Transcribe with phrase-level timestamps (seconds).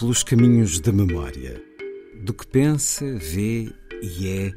[0.00, 1.62] pelos caminhos da memória,
[2.24, 3.70] do que pensa, vê
[4.02, 4.52] e é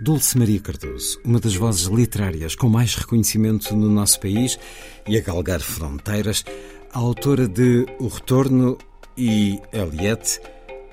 [0.00, 4.58] Dulce Maria Cardoso, uma das vozes literárias com mais reconhecimento no nosso país
[5.06, 6.44] e a galgar fronteiras,
[6.92, 8.76] a autora de O Retorno
[9.16, 10.40] e Eliette,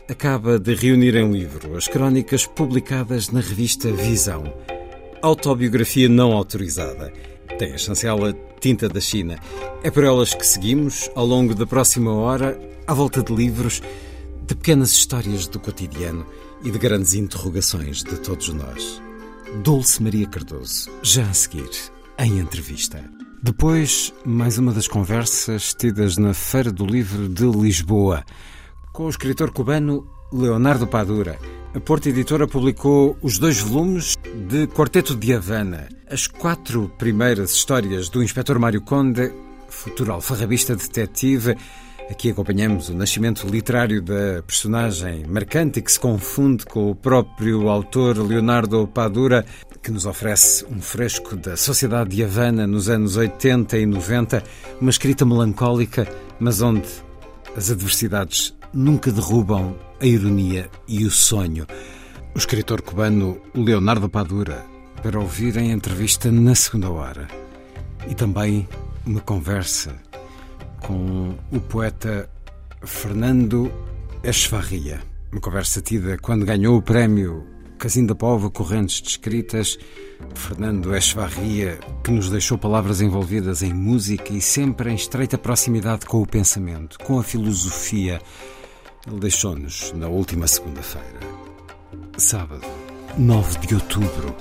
[0.07, 4.53] acaba de reunir em livro as crónicas publicadas na revista Visão.
[5.19, 7.11] Autobiografia não autorizada.
[7.57, 9.39] Tem a chancela Tinta da China.
[9.83, 13.83] É por elas que seguimos, ao longo da próxima hora, à volta de livros,
[14.47, 16.25] de pequenas histórias do cotidiano
[16.63, 18.99] e de grandes interrogações de todos nós.
[19.63, 21.69] Dulce Maria Cardoso, já a seguir,
[22.17, 22.99] em entrevista.
[23.43, 28.25] Depois, mais uma das conversas tidas na Feira do Livro de Lisboa,
[28.91, 31.37] com o escritor cubano Leonardo Padura.
[31.75, 34.17] A Porta Editora publicou os dois volumes
[34.47, 39.31] de Quarteto de Havana, as quatro primeiras histórias do Inspetor Mário Conde,
[39.69, 41.55] futuro alfarrabista detetive.
[42.09, 48.17] Aqui acompanhamos o nascimento literário da personagem marcante que se confunde com o próprio autor
[48.17, 49.45] Leonardo Padura,
[49.83, 54.43] que nos oferece um fresco da sociedade de Havana nos anos 80 e 90,
[54.81, 56.89] uma escrita melancólica, mas onde
[57.55, 61.67] as adversidades nunca derrubam a ironia e o sonho.
[62.33, 64.65] O escritor cubano Leonardo Padura,
[65.03, 67.27] para ouvir em entrevista na segunda hora.
[68.07, 68.67] E também
[69.05, 69.95] uma conversa
[70.81, 72.29] com o poeta
[72.83, 73.71] Fernando
[74.23, 75.01] Echevarria.
[75.31, 77.45] Uma conversa tida quando ganhou o prémio
[77.77, 79.77] Casim da Pova Correntes de Escritas.
[80.35, 86.21] Fernando Echevarria, que nos deixou palavras envolvidas em música e sempre em estreita proximidade com
[86.21, 88.21] o pensamento, com a filosofia.
[89.07, 91.19] Ele deixou-nos na última segunda-feira.
[92.17, 92.67] Sábado,
[93.17, 94.35] 9 de outubro.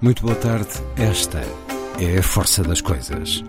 [0.00, 0.70] Muito boa tarde.
[0.96, 1.40] Esta
[2.00, 3.44] é a força das coisas.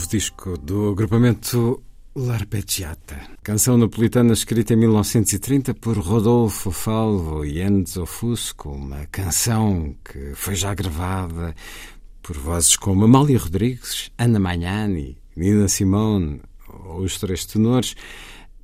[0.00, 1.82] Novo disco do agrupamento
[2.16, 10.32] L'Arpeggiata, canção napolitana escrita em 1930 por Rodolfo Falvo e Enzo Fusco, uma canção que
[10.34, 11.54] foi já gravada
[12.22, 16.40] por vozes como Amália Rodrigues, Ana Magnani, Nina Simone
[16.84, 17.94] ou os três tenores,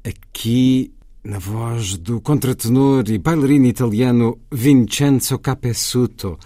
[0.03, 0.93] aqui
[1.23, 6.39] na voz do contratenor e bailarino italiano Vincenzo Capessuto,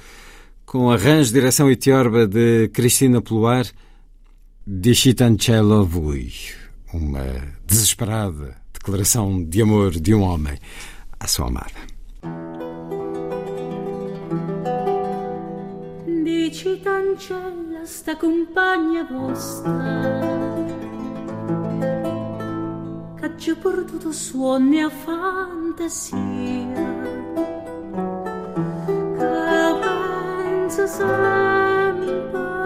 [0.67, 3.67] com arranjo, direção e tiorba de Cristina Pluar,
[4.67, 6.31] Dici Tancello Vui,
[6.93, 7.25] uma
[7.65, 10.59] desesperada declaração de amor de um homem
[11.19, 11.81] à sua amada.
[16.23, 20.11] Dici Tancella sta compagna vostra.
[23.19, 26.19] Che ci ha portato suoni a fantasia.
[29.17, 32.60] Che pensa sempre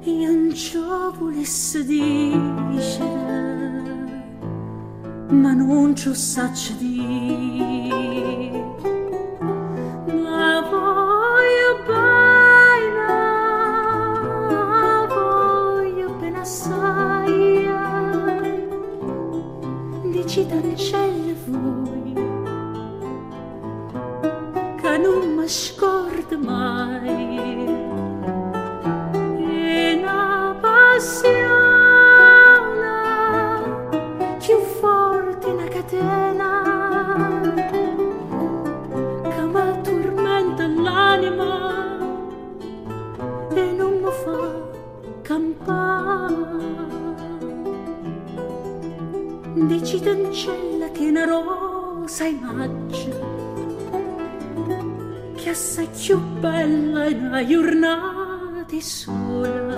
[0.01, 3.23] io non ciò volesse dire
[5.29, 8.63] ma non ciò sacce dire
[10.23, 13.13] ma voglio bene
[15.07, 17.69] voglio ben assai.
[20.11, 21.84] Di città cielo
[25.05, 27.65] non mi scorda mai.
[29.37, 31.33] E una passione
[34.39, 36.51] più forte una catena
[39.33, 41.97] che mi tormenta l'anima
[43.53, 44.41] e non mi fa
[45.21, 46.33] campare.
[49.53, 53.34] Dici d'ancella che una rosa immagine
[55.45, 59.75] che assai più bella in una giornata sola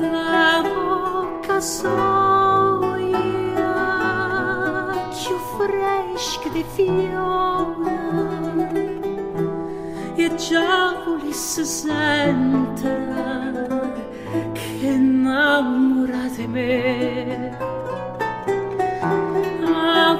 [0.00, 2.00] da bocca soia
[5.10, 7.90] più fresca di fiore.
[10.16, 12.90] E già volesse sentere
[14.52, 17.56] che innamora di me.
[19.62, 20.16] Ah,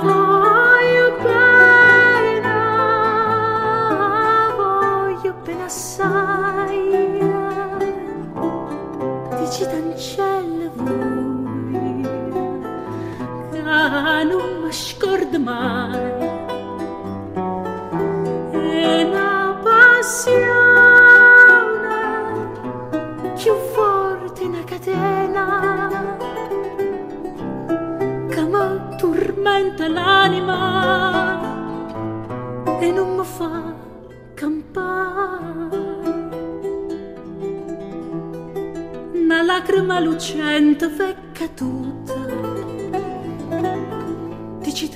[39.53, 42.22] lacrima lucente vecca tutta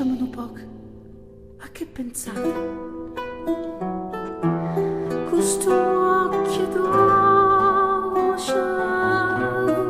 [0.02, 0.50] un po'
[1.58, 2.52] a che pensate?
[5.30, 8.54] Questo occhio dolce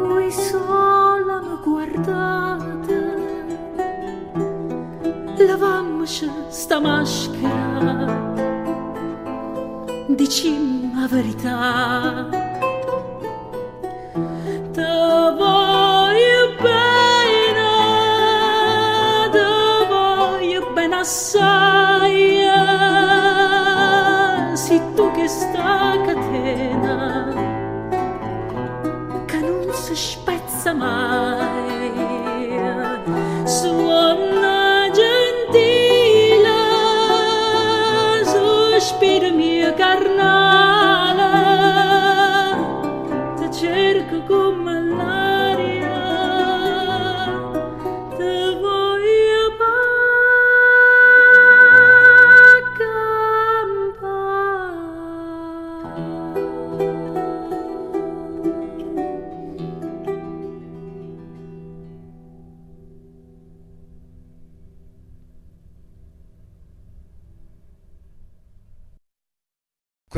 [0.07, 3.15] voi sola mi guardate.
[5.39, 8.35] Lavammoci sta maschera
[10.09, 12.46] dicimmi la verità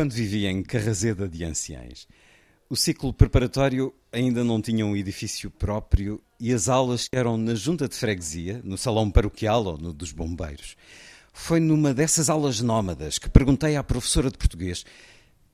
[0.09, 2.09] Quando vivia em Carrazeda de Anciães,
[2.67, 7.87] o ciclo preparatório ainda não tinha um edifício próprio e as aulas eram na junta
[7.87, 10.77] de freguesia, no salão paroquial ou no dos bombeiros.
[11.31, 14.83] Foi numa dessas aulas nómadas que perguntei à professora de português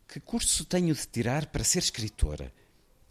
[0.07, 2.53] que curso tenho de tirar para ser escritora.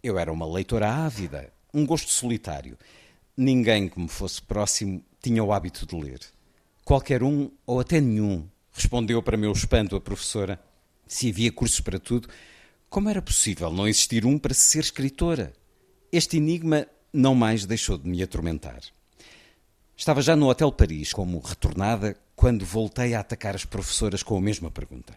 [0.02, 2.78] Eu era uma leitora ávida, um gosto solitário.
[3.36, 6.20] Ninguém que me fosse próximo tinha o hábito de ler.
[6.86, 10.58] Qualquer um ou até nenhum, respondeu para meu espanto a professora.
[11.14, 12.28] Se havia cursos para tudo,
[12.90, 15.52] como era possível não existir um para ser escritora?
[16.10, 18.80] Este enigma não mais deixou de me atormentar.
[19.96, 24.40] Estava já no Hotel Paris, como retornada, quando voltei a atacar as professoras com a
[24.40, 25.16] mesma pergunta.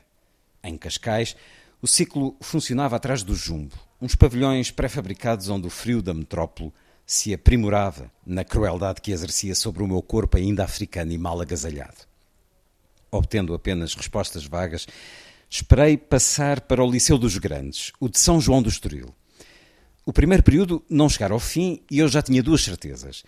[0.63, 1.35] Em Cascais,
[1.81, 6.71] o ciclo funcionava atrás do Jumbo, uns pavilhões pré-fabricados onde o frio da metrópole
[7.07, 12.05] se aprimorava na crueldade que exercia sobre o meu corpo ainda africano e mal agasalhado.
[13.09, 14.85] Obtendo apenas respostas vagas,
[15.49, 19.13] esperei passar para o Liceu dos Grandes, o de São João do Estoril.
[20.05, 23.23] O primeiro período não chegara ao fim e eu já tinha duas certezas.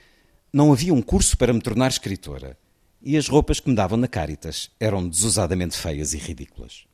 [0.51, 2.57] Não havia um curso para me tornar escritora.
[3.01, 6.85] E as roupas que me davam na Caritas eram desusadamente feias e ridículas.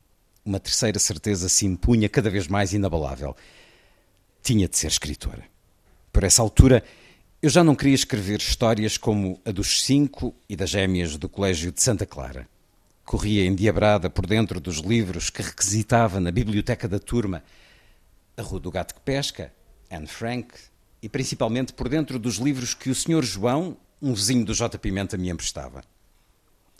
[0.44, 3.34] Uma terceira certeza se impunha cada vez mais inabalável.
[4.42, 5.44] Tinha de ser escritora.
[6.12, 6.84] Por essa altura,
[7.42, 11.70] eu já não queria escrever histórias como a dos cinco e das gêmeas do Colégio
[11.70, 12.48] de Santa Clara.
[13.06, 17.44] Corria endiabrada por dentro dos livros que requisitava na biblioteca da turma.
[18.36, 19.52] A Rua do Gato que Pesca,
[19.88, 20.48] Anne Frank,
[21.00, 23.22] e principalmente por dentro dos livros que o Sr.
[23.22, 24.76] João, um vizinho do J.
[24.76, 25.84] Pimenta, me emprestava.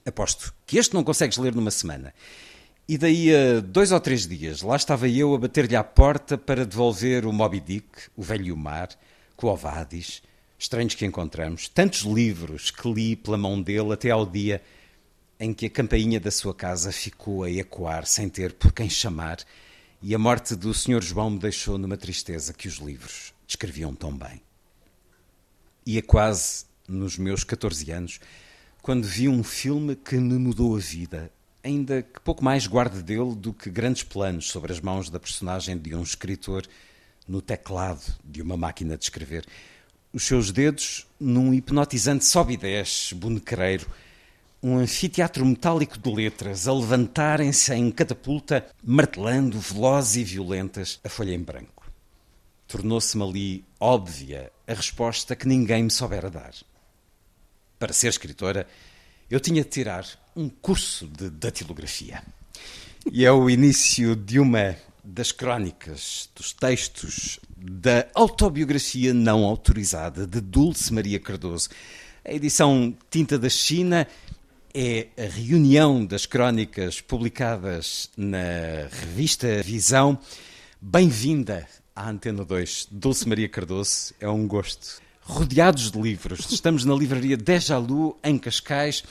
[0.04, 2.12] Aposto que este não consegues ler numa semana.
[2.88, 6.66] E daí a dois ou três dias, lá estava eu a bater-lhe à porta para
[6.66, 8.88] devolver o Moby Dick, o Velho Mar,
[9.36, 10.22] Quo Vadis,
[10.58, 14.60] estranhos que encontramos, tantos livros que li pela mão dele até ao dia
[15.38, 19.38] em que a campainha da sua casa ficou a ecoar sem ter por quem chamar
[20.02, 21.02] e a morte do Sr.
[21.02, 24.42] João me deixou numa tristeza que os livros descreviam tão bem.
[25.84, 28.20] Ia quase nos meus 14 anos
[28.82, 31.30] quando vi um filme que me mudou a vida,
[31.62, 35.76] ainda que pouco mais guarde dele do que grandes planos sobre as mãos da personagem
[35.76, 36.66] de um escritor
[37.26, 39.44] no teclado de uma máquina de escrever.
[40.12, 43.86] Os seus dedos num hipnotizante sobe e desce, bonequeiro,
[44.68, 51.34] um anfiteatro metálico de letras a levantarem-se em catapulta, martelando, velozes e violentas, a folha
[51.34, 51.90] em branco.
[52.66, 56.52] Tornou-se-me ali óbvia a resposta que ninguém me soubera dar
[57.78, 58.66] para ser escritora,
[59.30, 62.22] eu tinha de tirar um curso de datilografia.
[63.10, 70.40] E é o início de uma das crónicas, dos textos da autobiografia não autorizada de
[70.40, 71.68] Dulce Maria Cardoso.
[72.24, 74.06] A edição Tinta da China
[74.78, 80.18] é a reunião das crónicas publicadas na revista Visão.
[80.78, 84.12] Bem-vinda à Antena 2, Dulce Maria Cardoso.
[84.20, 86.52] É um gosto rodeados de livros.
[86.52, 89.02] Estamos na livraria Deja Lu, em Cascais,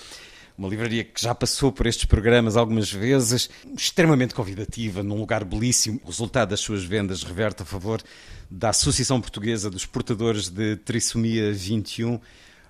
[0.55, 5.99] uma livraria que já passou por estes programas algumas vezes, extremamente convidativa, num lugar belíssimo.
[6.03, 8.03] O resultado das suas vendas reverte a favor
[8.51, 12.19] da Associação Portuguesa dos Portadores de Trissomia 21.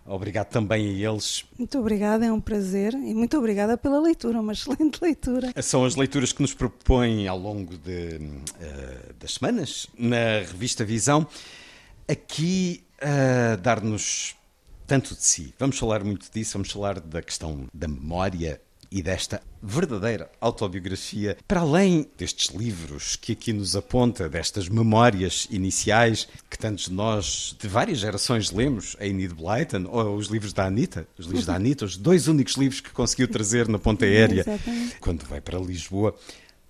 [0.05, 1.43] Obrigado também a eles.
[1.57, 5.51] Muito obrigada, é um prazer e muito obrigada pela leitura, uma excelente leitura.
[5.63, 11.25] São as leituras que nos propõem ao longo de, uh, das semanas na revista Visão.
[12.07, 14.35] Aqui a dar-nos
[14.85, 15.53] tanto de si.
[15.57, 18.61] Vamos falar muito disso, vamos falar da questão da memória
[18.95, 26.29] e desta verdadeira autobiografia, para além destes livros que aqui nos aponta, destas memórias iniciais
[26.49, 30.67] que tantos de nós, de várias gerações, lemos, a Enid Blyton ou os livros da
[30.67, 34.45] Anitta, os livros da Anitta, os dois únicos livros que conseguiu trazer na ponta aérea
[35.01, 36.15] quando vai para Lisboa.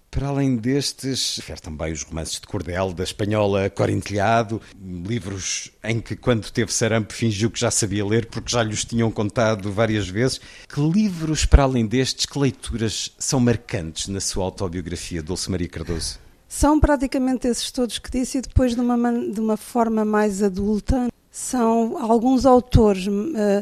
[0.09, 6.15] Para além destes, refere também os romances de cordel da espanhola Corintelhado, livros em que,
[6.15, 10.39] quando teve sarampo, fingiu que já sabia ler porque já lhes tinham contado várias vezes.
[10.69, 16.19] Que livros, para além destes, que leituras são marcantes na sua autobiografia, Dulce Maria Cardoso?
[16.47, 21.09] São praticamente esses todos que disse, e depois de uma, de uma forma mais adulta,
[21.29, 23.07] são alguns autores.
[23.07, 23.61] Uh,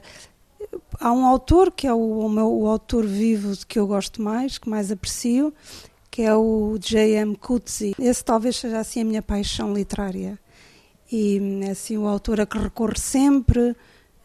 [0.99, 4.59] há um autor que é o, o meu o autor vivo que eu gosto mais,
[4.59, 5.51] que mais aprecio,
[6.13, 7.35] que é o J.M.
[7.35, 7.95] Coetzee.
[7.97, 10.37] Esse talvez seja assim a minha paixão literária.
[11.11, 13.75] E é assim o autor a que recorro sempre,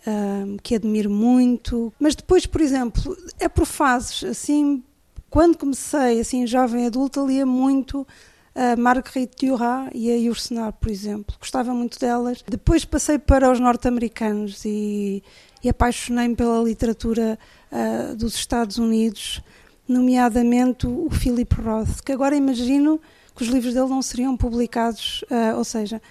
[0.07, 1.91] um, que admiro muito.
[1.99, 4.23] Mas depois, por exemplo, é por fases.
[4.23, 4.85] Assim,
[5.31, 8.07] quando comecei, assim, jovem adulta, lia muito
[8.55, 11.37] a Marguerite Duras e a Yourcenar, por exemplo.
[11.41, 12.45] Gostava muito delas.
[12.47, 15.23] Depois passei para os norte-americanos e,
[15.65, 17.39] e apaixonei-me pela literatura
[17.73, 19.41] uh, dos Estados Unidos
[19.89, 23.01] nomeadamente o Philip Roth, que agora imagino
[23.35, 26.03] que os livros dele não seriam publicados, uh, ou seja,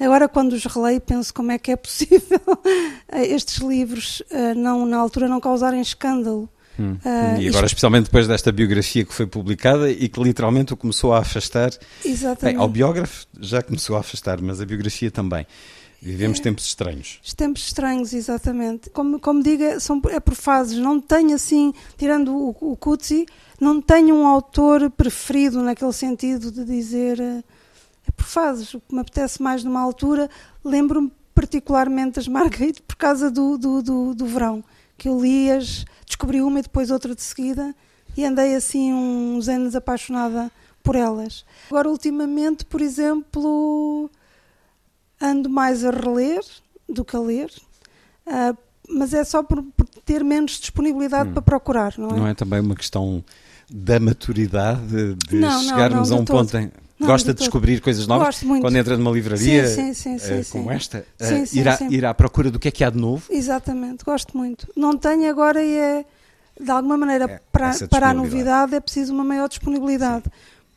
[0.00, 2.40] agora quando os releio penso como é que é possível
[3.12, 6.48] estes livros uh, não, na altura não causarem escândalo.
[6.78, 6.92] Hum.
[7.04, 7.64] Uh, e agora, isto...
[7.66, 11.70] especialmente depois desta biografia que foi publicada e que literalmente o começou a afastar.
[12.04, 12.54] Exatamente.
[12.54, 15.44] Bem, ao biógrafo já começou a afastar, mas a biografia também.
[16.00, 17.20] Vivemos tempos estranhos.
[17.36, 18.88] Tempos estranhos, exatamente.
[18.90, 20.78] Como, como digo, é, são, é por fases.
[20.78, 23.26] Não tenho assim, tirando o, o Kutsi,
[23.60, 27.18] não tenho um autor preferido naquele sentido de dizer.
[27.18, 27.42] Eh,
[28.06, 28.72] é por fases.
[28.74, 30.30] O que me apetece mais numa altura,
[30.64, 34.62] lembro-me particularmente das Marguerite por causa do, do, do, do verão.
[34.96, 37.74] Que eu li-as, descobri uma e depois outra de seguida
[38.16, 40.50] e andei assim uns anos apaixonada
[40.82, 41.44] por elas.
[41.70, 44.10] Agora, ultimamente, por exemplo
[45.20, 46.40] ando mais a reler
[46.88, 47.50] do que a ler,
[48.26, 48.56] uh,
[48.88, 51.32] mas é só por, por ter menos disponibilidade hum.
[51.32, 52.16] para procurar, não é?
[52.16, 53.22] Não é também uma questão
[53.70, 56.70] da maturidade, de não, chegarmos não, não, a um ponto em.
[57.00, 58.62] Gosta de, de descobrir coisas novas Gosto muito.
[58.62, 61.06] quando entra numa livraria sim, sim, sim, uh, como esta?
[61.20, 63.24] Uh, ir, à, ir à procura do que é que há de novo?
[63.30, 64.66] Exatamente, gosto muito.
[64.74, 66.04] Não tenho agora e é,
[66.60, 70.24] de alguma maneira, é, para, para a novidade é preciso uma maior disponibilidade.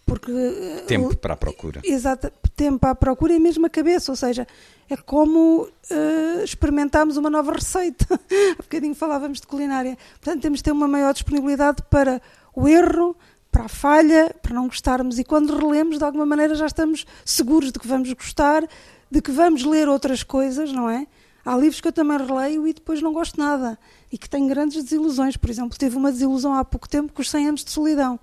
[0.05, 1.81] Porque, eh, tempo para a procura.
[1.83, 4.47] Exato, tempo a procura e mesmo a cabeça, ou seja,
[4.89, 8.05] é como uh, experimentarmos uma nova receita.
[8.59, 9.97] Há bocadinho falávamos de culinária.
[10.19, 12.21] Portanto, temos de ter uma maior disponibilidade para
[12.55, 13.15] o erro,
[13.51, 15.19] para a falha, para não gostarmos.
[15.19, 18.63] E quando relemos, de alguma maneira, já estamos seguros de que vamos gostar,
[19.09, 21.07] de que vamos ler outras coisas, não é?
[21.43, 23.79] Há livros que eu também releio e depois não gosto nada.
[24.11, 25.37] E que tenho grandes desilusões.
[25.37, 28.19] Por exemplo, teve uma desilusão há pouco tempo com os 100 anos de solidão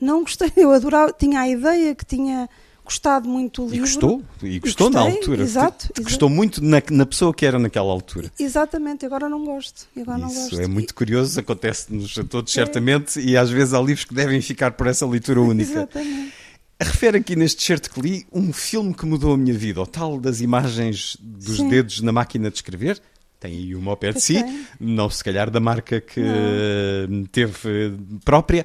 [0.00, 2.48] não gostei, eu adorava, tinha a ideia que tinha
[2.86, 3.86] gostado muito do E livro.
[3.86, 5.42] gostou, e gostou na gostei, altura.
[5.42, 6.02] exato, exato.
[6.02, 8.32] Gostou muito na, na pessoa que era naquela altura.
[8.38, 9.86] Exatamente, agora não gosto.
[9.94, 10.60] e Agora não Isso gosto.
[10.60, 12.54] é muito curioso, acontece-nos a todos, É.
[12.54, 15.70] certamente, e às vezes há livros que devem ficar por essa leitura única.
[15.70, 16.32] Exatamente.
[16.80, 20.18] Refere aqui neste certo que li um filme que mudou a minha vida, o tal
[20.20, 21.68] das imagens dos Sim.
[21.68, 23.00] dedos na máquina de escrever.
[23.40, 24.42] Tem aí uma ao pé de si,
[24.80, 27.92] não se calhar da marca que eh, teve eh,
[28.24, 28.64] própria,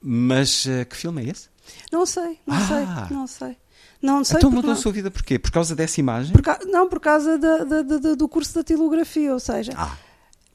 [0.00, 1.48] mas eh, que filme é esse?
[1.92, 2.66] Não sei, não Ah.
[2.66, 3.56] sei, não sei.
[4.02, 5.38] Não sei então mudou a não- sua vida porquê?
[5.38, 6.32] Por causa dessa imagem?
[6.32, 9.72] por ca- Não, por causa da- da- da- da- do curso de datilografia, ou seja,
[9.76, 9.96] Ah,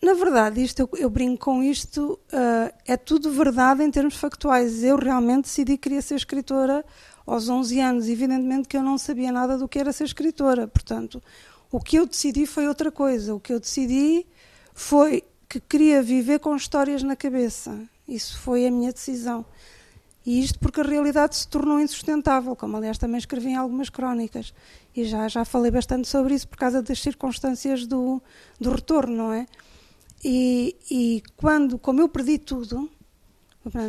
[0.01, 4.83] na verdade, isto eu, eu brinco com isto, ah, é tudo verdade em termos factuais.
[4.83, 6.85] Eu realmente decidi que queria ser escritora
[7.25, 11.21] aos 11 anos, evidentemente que eu não sabia nada do que era ser escritora, portanto,
[11.71, 13.33] o que eu decidi foi outra coisa.
[13.33, 14.27] O que eu decidi
[14.75, 17.79] foi que queria viver com histórias na cabeça.
[18.07, 19.43] Isso foi a minha decisão.
[20.25, 24.53] E isto porque a realidade se tornou insustentável, como aliás também escrevi em algumas crónicas.
[24.95, 28.21] E já, já falei bastante sobre isso por causa das circunstâncias do,
[28.59, 29.45] do retorno, não é?
[30.23, 32.89] E, e quando, como eu perdi tudo,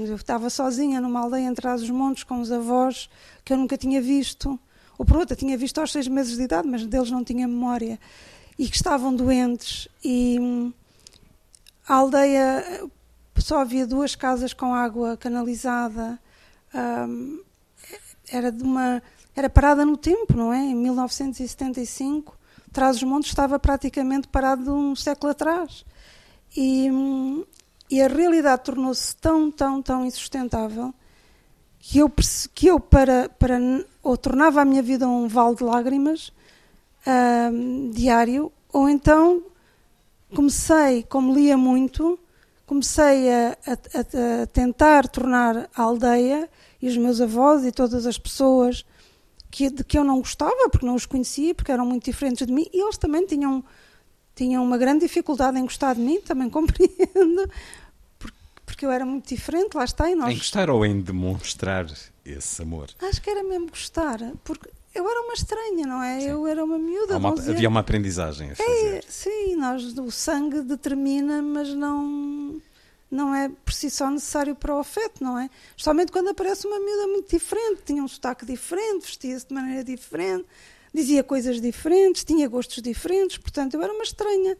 [0.08, 3.08] eu estava sozinha numa aldeia entre os montes com os avós
[3.44, 4.58] que eu nunca tinha visto,
[4.98, 7.98] ou por outra, tinha visto aos seis meses de idade, mas deles não tinha memória,
[8.58, 10.72] e que estavam doentes, e hum,
[11.88, 12.88] a aldeia
[13.40, 16.18] só havia duas casas com água canalizada,
[16.74, 17.42] hum,
[18.30, 19.02] era de uma
[19.34, 20.58] era parada no tempo, não é?
[20.58, 22.36] Em 1975,
[22.72, 25.84] Trás-os-Montes estava praticamente parado um século atrás.
[26.56, 26.88] E,
[27.90, 30.92] e a realidade tornou-se tão, tão, tão insustentável
[31.78, 32.12] que eu,
[32.54, 33.58] que eu para, para,
[34.02, 36.32] ou tornava a minha vida um vale de lágrimas
[37.52, 39.42] hum, diário, ou então
[40.34, 42.18] comecei, como lia muito,
[42.70, 46.48] comecei a, a- a- tentar tornar a aldeia
[46.80, 48.86] e os meus avós e todas as pessoas
[49.50, 52.52] que, de que eu não gostava, porque não os conhecia, porque eram muito diferentes de
[52.52, 53.64] mim, e eles também tinham,
[54.36, 57.50] tinham uma grande dificuldade em gostar de mim, também compreendo,
[58.20, 60.32] porque, porque eu era muito diferente, lá está, e nós...
[60.32, 61.86] em gostar ou em demonstrar
[62.24, 62.88] esse amor?
[63.02, 66.20] Acho que era mesmo gostar, porque eu era uma estranha, não é?
[66.20, 66.26] Sim.
[66.28, 69.04] Eu era uma miúda, uma- 11 havia uma aprendizagem a É, fazer.
[69.08, 72.60] sim, nós, o sangue determina, mas não,
[73.10, 75.48] não é por si só necessário para o afeto, não é?
[75.70, 80.44] Especialmente quando aparece uma miúda muito diferente, tinha um sotaque diferente, vestia-se de maneira diferente,
[80.92, 84.56] dizia coisas diferentes, tinha gostos diferentes, portanto eu era uma estranha.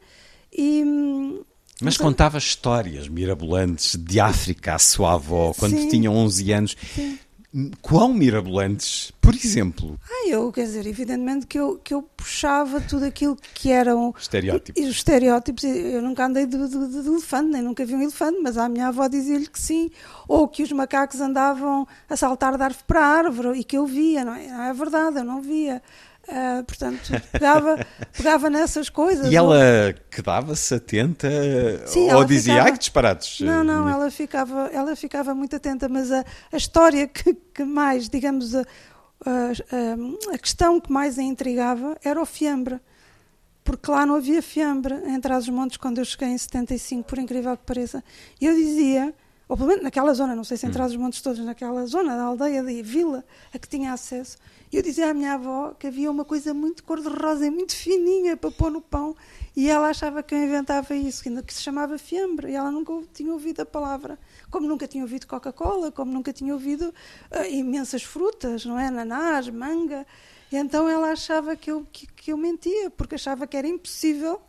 [0.53, 1.43] E, hum,
[1.81, 5.89] Mas então- contava histórias mirabolantes de África à sua avó quando Sim.
[5.89, 6.77] tinha 11 anos.
[6.95, 7.19] Sim.
[7.83, 9.11] Quão mirabolantes?
[9.21, 13.71] Por exemplo, Ah, eu, quer dizer, evidentemente que eu, que eu puxava tudo aquilo que
[13.73, 14.81] eram Estereótipos.
[14.81, 18.03] E, os estereótipos, eu nunca andei de, de- de- de elefante, nem nunca vi um
[18.03, 19.91] elefante, mas a minha avó dizia-lhe que sim,
[20.29, 24.25] ou que os macacos andavam a saltar de árvore para árvore e que eu via,
[24.25, 24.47] não é?
[24.47, 25.83] Não é verdade, eu não via.
[26.33, 27.85] Ah, portanto, pegava,
[28.17, 29.31] pegava nessas coisas.
[29.33, 29.59] e ela
[30.11, 31.29] quedava-se atenta
[31.87, 33.41] Sim, ou dizia, ficava- ai que disparados.
[33.41, 37.65] Não, não, Eh, ela ficava, ela ficava muito atenta, mas a, a história que, que
[37.65, 38.63] mais, digamos, a, a-
[40.33, 42.79] a- a questão que mais a intrigava era o fiambre.
[43.65, 47.65] Porque lá não havia fiambre em Trás-os-Montes quando eu cheguei em 75, por incrível que
[47.65, 48.03] pareça.
[48.41, 49.13] E eu dizia,
[49.51, 52.63] ou pelo menos naquela zona, não sei se em Trás-os-Montes todos, naquela zona da aldeia,
[52.63, 54.39] da vila, a que tinha acesso,
[54.73, 58.53] eu dizia à minha avó que havia uma coisa muito cor-de-rosa e muito fininha para
[58.53, 59.17] pôr no pão
[59.57, 63.33] e ela achava que eu inventava isso, que se chamava fiambre, e ela nunca tinha
[63.33, 64.17] ouvido a palavra.
[64.53, 66.95] Como nunca tinha ouvido Coca-Cola, como nunca tinha ouvido
[67.33, 68.87] ah, imensas frutas, não é?
[68.87, 70.07] Ananás, manga.
[70.53, 74.41] E então ela achava que eu, que, que eu mentia, porque achava que era impossível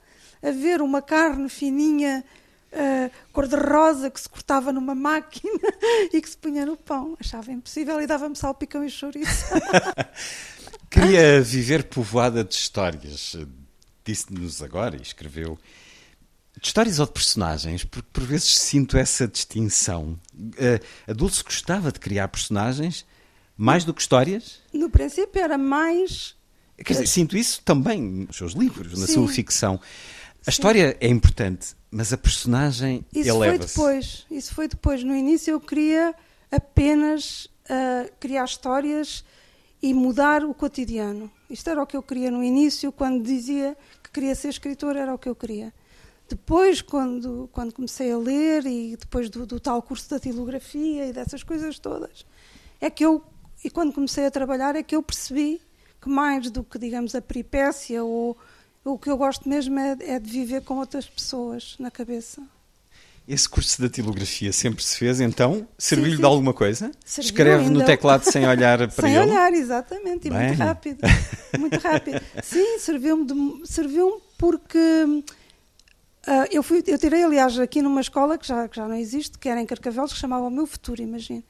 [0.43, 2.23] haver uma carne fininha,
[2.73, 5.59] ah, cor-de-rosa, que se cortava numa máquina
[6.13, 7.17] e que se punha no pão.
[7.19, 9.45] Achava impossível e dava-me salpicão e chouriço.
[10.89, 13.35] Queria viver povoada de histórias.
[14.03, 15.57] Disse-nos agora e escreveu.
[16.59, 20.19] De histórias ou de personagens, porque por vezes sinto essa distinção.
[20.57, 23.05] Eh, A Dulce gostava de criar personagens
[23.57, 24.59] mais do que histórias?
[24.73, 26.35] No princípio era mais
[26.83, 29.13] Quer dizer, sinto isso também nos seus livros, na Sim.
[29.13, 29.79] sua ficção.
[30.45, 33.75] A história é importante, mas a personagem Isso foi eleva-se.
[33.75, 34.25] depois.
[34.31, 35.03] Isso foi depois.
[35.03, 36.15] No início eu queria
[36.51, 39.23] apenas ah, criar histórias
[39.81, 41.31] e mudar o cotidiano.
[41.49, 45.13] Isto era o que eu queria no início, quando dizia que queria ser escritor, era
[45.13, 45.73] o que eu queria.
[46.29, 51.13] Depois, quando, quando comecei a ler e depois do, do tal curso da datilografia e
[51.13, 52.25] dessas coisas todas,
[52.79, 53.23] é que eu,
[53.63, 55.61] e quando comecei a trabalhar, é que eu percebi
[56.01, 58.37] que mais do que, digamos, a peripécia ou
[58.83, 62.41] o que eu gosto mesmo é, é de viver com outras pessoas na cabeça.
[63.27, 66.91] Esse curso de datilografia sempre se fez, então serviu-lhe de alguma coisa?
[67.05, 67.85] Serviu Escreve no ainda.
[67.85, 69.29] teclado sem olhar para Sem ele?
[69.31, 70.47] olhar, exatamente, e Bem.
[70.47, 70.99] muito rápido.
[71.59, 72.21] Muito rápido.
[72.41, 74.79] Sim, serviu-me serviu porque
[76.25, 79.37] ah, eu, fui, eu tirei, aliás, aqui numa escola que já, que já não existe,
[79.37, 81.43] que era em Carcavelos, que chamava O Meu Futuro, imagino.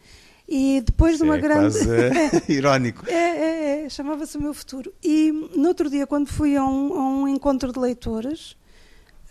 [0.54, 1.78] E depois de uma é grande.
[1.78, 3.10] quase eh, irónico.
[3.10, 4.94] É, é, é, chamava-se O Meu Futuro.
[5.02, 8.58] E no outro dia, quando fui a um, a um encontro de leitoras,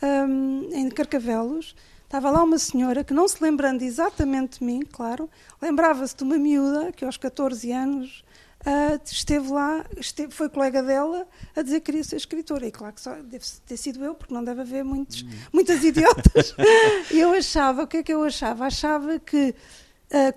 [0.03, 5.29] hum, em Carcavelos, estava lá uma senhora que, não se lembrando exatamente de mim, claro,
[5.61, 8.25] lembrava-se de uma miúda que aos 14 anos
[8.65, 12.67] ah, esteve lá, esteve- foi colega dela a dizer que queria ser escritora.
[12.67, 16.55] E claro que só deve ter sido eu, porque não deve haver muitos, muitas idiotas.
[17.13, 18.67] E eu achava, o que é que eu achava?
[18.67, 19.55] Achava que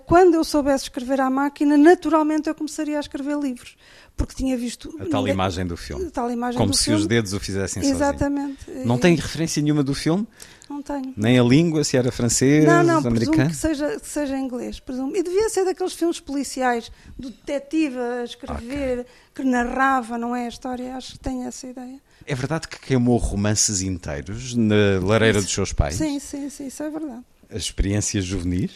[0.06, 3.76] quando eu soubesse escrever à máquina, naturalmente eu começaria a escrever livros.
[4.16, 4.88] Porque tinha visto.
[5.00, 6.08] A tal ninguém- imagem do filme.
[6.10, 7.00] tal imagem Como se filme.
[7.00, 7.84] os dedos o fizessem.
[7.84, 8.70] Exatamente.
[8.84, 10.24] Não E- tem referência nenhuma do filme?
[10.70, 11.12] Não tenho.
[11.16, 13.50] Nem a língua, se era francês, Não, não, americano?
[13.50, 14.78] que seja, que seja inglês.
[14.78, 15.14] Presumo.
[15.16, 20.48] E devia ser daqueles filmes policiais, do detetive a escrever, que narrava, não é a
[20.48, 20.94] história?
[20.96, 22.00] Acho que tenho essa ideia.
[22.24, 25.96] É verdade que queimou romances inteiros na lareira dos seus pais?
[25.96, 27.22] Sim, sim, sim, isso é verdade.
[27.50, 28.70] As experiências juvenis?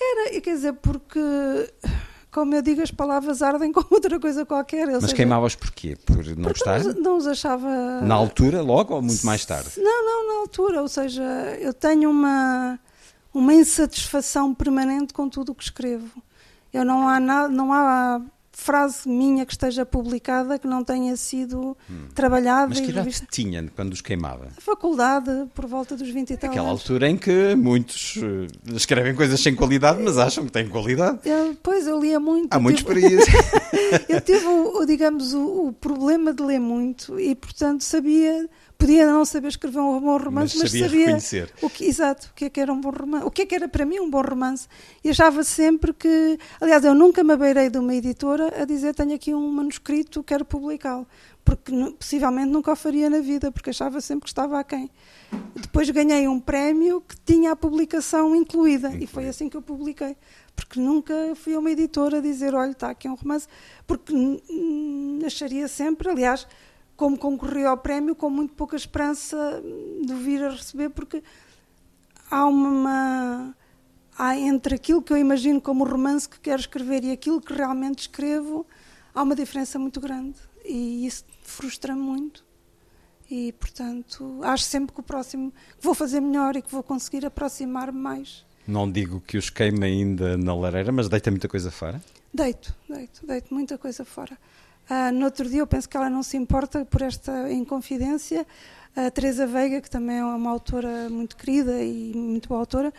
[0.00, 1.20] Era, e quer dizer, porque,
[2.30, 4.86] como eu digo, as palavras ardem como outra coisa qualquer.
[4.86, 5.96] Mas seja, queimavas porquê?
[6.06, 6.80] Por não gostar?
[6.82, 8.00] não, os- não os achava.
[8.00, 9.70] Na altura, logo ou muito mais tarde?
[9.76, 10.80] Não, não, na altura.
[10.82, 11.22] Ou seja,
[11.60, 12.78] eu tenho uma,
[13.34, 16.22] uma insatisfação permanente com tudo o que escrevo.
[16.72, 18.20] Eu não há nada, não há
[18.60, 21.76] frase minha que esteja publicada que não tenha sido
[22.14, 22.68] trabalhada Hum.
[22.70, 24.48] Mas e que idade tinha quando os queimava?
[24.56, 26.80] A faculdade, por volta dos 20 e tal Aquela anos.
[26.82, 28.46] altura em que muitos eh,
[28.76, 31.20] escrevem coisas sem qualidade, mas acham que têm qualidade.
[31.24, 32.52] Eu, pois, eu lia muito.
[32.52, 34.06] Há eu muitos tive- para isso.
[34.08, 38.48] eu tive, o, digamos, o, o problema de ler muito e, portanto, sabia,
[38.80, 41.52] podia não saber escrever um bom romance, Mas mas, sabia reconhecer.
[41.60, 43.54] o que, exato, o que é que era um bom romance, o que é que
[43.54, 44.66] era para mim um bom romance.
[45.04, 49.14] E achava sempre que, aliás, eu nunca me abeirei de uma editora a dizer tenho
[49.14, 51.06] aqui um manuscrito, quero publicá-lo,
[51.44, 54.90] porque possivelmente nunca o faria na vida, porque achava sempre que estava aquém.
[55.54, 60.16] Depois ganhei um prémio que tinha a publicação incluída, e foi assim que eu publiquei.
[60.56, 63.46] Porque nunca fui a uma editora dizer, olha, está aqui um romance,
[63.86, 64.14] porque
[65.26, 66.46] acharia sempre, aliás,
[67.00, 69.62] como concorri ao prémio, com muito pouca esperança
[70.04, 71.22] de vir a receber, porque
[72.30, 73.56] há uma.
[74.18, 78.00] Há entre aquilo que eu imagino como romance que quero escrever e aquilo que realmente
[78.00, 78.66] escrevo,
[79.14, 80.38] há uma diferença muito grande.
[80.62, 82.44] E isso frustra-me muito.
[83.30, 87.24] E, portanto, acho sempre que o próximo que vou fazer melhor e que vou conseguir
[87.24, 88.44] aproximar-me mais.
[88.66, 91.98] Não digo que os queime ainda na lareira, mas deita muita coisa fora.
[92.34, 94.36] Deito, deito, deito muita coisa fora.
[94.92, 98.44] Ah, no outro dia eu penso que ela não se importa por esta inconfidência.
[98.96, 102.92] A Teresa Veiga, que também é uma autora muito querida e muito boa autora,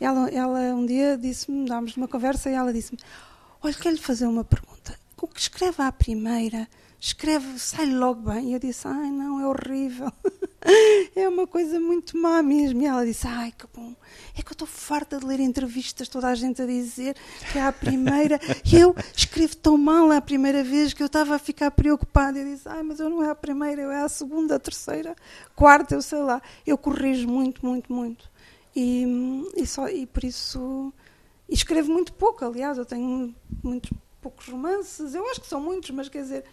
[0.00, 2.98] ela, ela um dia disse-me, dámos uma conversa e ela disse-me:
[3.62, 4.98] Olha, quero lhe fazer uma pergunta.
[5.22, 6.68] O que escreve à primeira,
[7.00, 8.50] escreve, sai logo bem.
[8.50, 10.12] E eu disse: Ai, não, é horrível.
[11.14, 12.82] é uma coisa muito má mesmo.
[12.82, 13.94] E ela disse: Ai, que bom.
[14.36, 17.16] É que eu estou farta de ler entrevistas, toda a gente a dizer
[17.52, 18.40] que é à primeira.
[18.64, 22.38] E eu escrevo tão mal à primeira vez que eu estava a ficar preocupada.
[22.38, 25.14] Eu disse: Ai, mas eu não é à primeira, eu é à segunda, à terceira,
[25.54, 26.40] quarta, eu sei lá.
[26.66, 28.30] Eu corrijo muito, muito, muito.
[28.74, 29.06] E,
[29.56, 30.92] e, só, e por isso.
[31.48, 35.14] E escrevo muito pouco, aliás, eu tenho muitos poucos romances.
[35.14, 36.44] Eu acho que são muitos, mas quer dizer,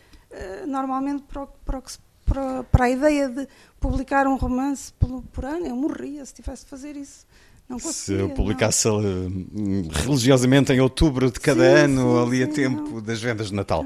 [0.67, 3.47] normalmente para, o- para, o que se- para- para a ideia de
[3.79, 7.25] publicar um romance por, por ano, eu morria se tivesse de fazer isso.
[7.67, 8.35] Não Se eu não.
[8.35, 8.91] publicasse eh,
[10.03, 13.01] religiosamente em outubro de cada Sim, ano, sim, ali a sim, tempo não.
[13.01, 13.85] das vendas de Natal.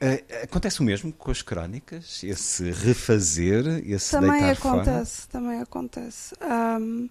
[0.00, 2.22] Eh, acontece o mesmo com as crónicas?
[2.24, 4.82] Esse refazer, esse Também deitar fora?
[4.82, 6.34] acontece, também acontece.
[6.40, 7.08] Ahm,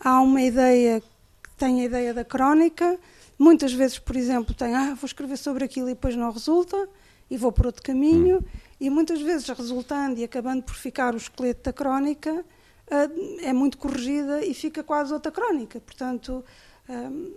[0.00, 2.98] há uma ideia que tem a ideia da crónica.
[3.38, 6.88] Muitas vezes, por exemplo, tem, ah, vou escrever sobre aquilo e depois não resulta,
[7.34, 8.38] e vou por outro caminho.
[8.38, 8.58] Hum.
[8.80, 12.44] E muitas vezes, resultando e acabando por ficar o esqueleto da crónica,
[12.90, 13.08] ah,
[13.42, 15.80] é muito corrigida e fica quase outra crónica.
[15.80, 16.44] Portanto,
[16.88, 17.32] ahm,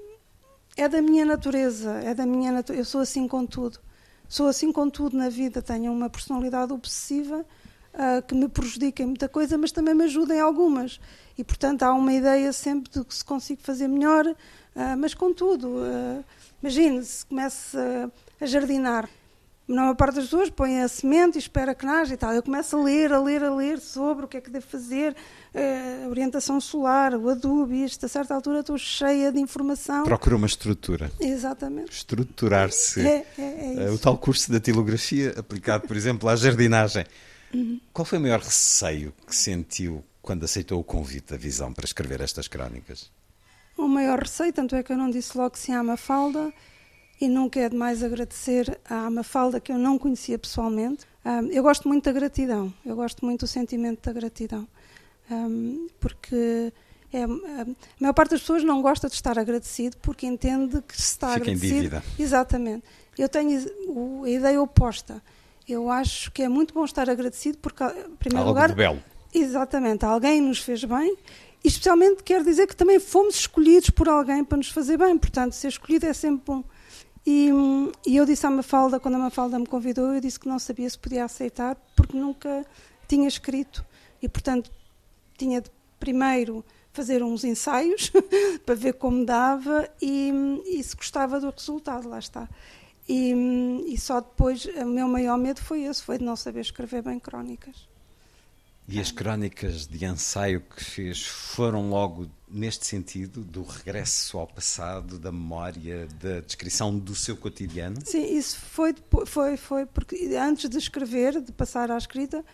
[0.75, 3.79] é da minha natureza, é da minha natu eu sou assim com tudo.
[4.29, 7.45] Sou assim com tudo na vida, tenho uma personalidade obsessiva
[7.93, 10.99] ah, que me prejudica em muita coisa, mas também me ajuda em algumas.
[11.37, 14.25] E, portanto, há uma ideia sempre de que se consigo fazer melhor,
[14.75, 15.77] ah, mas com tudo.
[15.81, 16.23] ah,
[16.61, 19.07] Imagine, se começa a jardinar,
[19.67, 22.33] na maior parte das pessoas põe a semente e espera que nasça e tal.
[22.33, 25.13] Eu começo a ler, a ler, a ler sobre o que é que devo fazer,
[25.53, 28.05] eh, a orientação solar, o adubo, isto.
[28.05, 30.05] A certa altura estou cheia de informação.
[30.05, 31.11] Procura uma estrutura.
[31.19, 31.91] Exatamente.
[31.91, 33.01] Estruturar-se.
[33.05, 37.05] É, é, é Eh, o tal curso da tilografia aplicado, por exemplo, à jardinagem.
[37.53, 37.79] Uhum.
[37.91, 42.21] Qual foi o maior receio que sentiu quando aceitou o convite da Visão para escrever
[42.21, 43.11] estas crónicas?
[43.77, 46.51] O maior receio, tanto é que eu não disse logo que sim à Mafalda,
[47.19, 51.05] e nunca é demais agradecer à Mafalda, que eu não conhecia pessoalmente.
[51.51, 54.67] Eu gosto muito da gratidão, eu gosto muito do sentimento da gratidão,
[55.99, 56.71] porque
[57.11, 57.27] é, a
[57.99, 61.43] maior parte das pessoas não gosta de estar agradecido porque entende que se está Fica
[61.43, 61.73] agradecido.
[61.73, 62.03] Em dívida.
[62.19, 62.83] Exatamente.
[63.17, 65.21] Eu tenho a ideia oposta.
[65.67, 69.03] Eu acho que é muito bom estar agradecido porque, em primeiro Algo lugar, de belo.
[69.33, 71.17] exatamente, alguém nos fez bem
[71.61, 75.17] e especialmente quer dizer que também fomos escolhidos por alguém para nos fazer bem.
[75.17, 76.63] Portanto, ser escolhido é sempre bom.
[77.29, 77.49] E,
[78.05, 80.89] e, eu disse à Mafalda, quando a Mafalda me convidou, eu disse que não sabia
[80.89, 82.65] se podia aceitar, porque nunca
[83.05, 83.85] tinha escrito.
[84.21, 84.71] E, portanto,
[85.37, 86.63] tinha de primeiro
[86.93, 88.13] fazer uns ensaios
[88.65, 90.31] para ver como dava e,
[90.67, 92.47] e, se gostava do resultado, lá está.
[93.09, 93.33] E,
[93.87, 97.19] e só depois, o meu maior medo foi esse, foi de não saber escrever bem
[97.19, 97.89] crónicas.
[98.87, 105.19] E as crónicas de ensaio que fez foram logo neste sentido, do regresso ao passado,
[105.19, 107.97] da memória, da descrição do seu cotidiano?
[108.05, 108.95] Sim, isso foi,
[109.25, 112.45] foi, foi porque antes de escrever, de passar à escrita,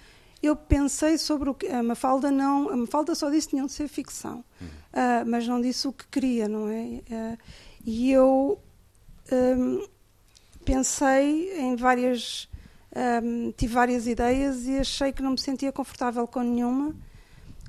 [0.42, 3.72] eu pensei sobre o que a Mafalda não, a Mafalda só disse que tinham de
[3.72, 4.68] ser ficção, uhum.
[4.68, 7.02] uh, mas não disse o que queria, não é?
[7.10, 7.38] Uh,
[7.86, 8.60] e eu
[9.32, 9.88] um,
[10.66, 12.50] pensei em várias
[12.96, 16.96] um, tive várias ideias e achei que não me sentia confortável com nenhuma,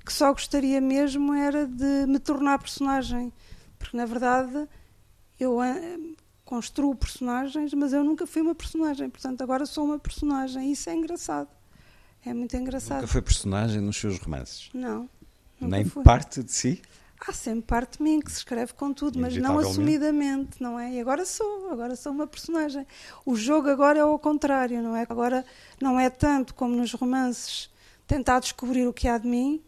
[0.04, 3.32] que só gostaria mesmo era de me tornar personagem,
[3.78, 4.68] porque na verdade
[5.40, 10.68] eu uh, construo personagens, mas eu nunca fui uma personagem, portanto agora sou uma personagem,
[10.68, 11.48] e isso é engraçado.
[12.24, 12.96] É muito engraçado.
[12.96, 14.70] Nunca foi personagem nos seus romances?
[14.72, 15.08] Não.
[15.60, 16.02] Nem fui.
[16.02, 16.82] parte de si?
[17.26, 20.92] Há sempre parte de mim que se escreve com tudo, mas não assumidamente, não é?
[20.92, 22.86] E agora sou, agora sou uma personagem.
[23.24, 25.06] O jogo agora é ao contrário, não é?
[25.08, 25.44] Agora
[25.80, 27.70] não é tanto como nos romances
[28.06, 29.62] tentar descobrir o que há de mim,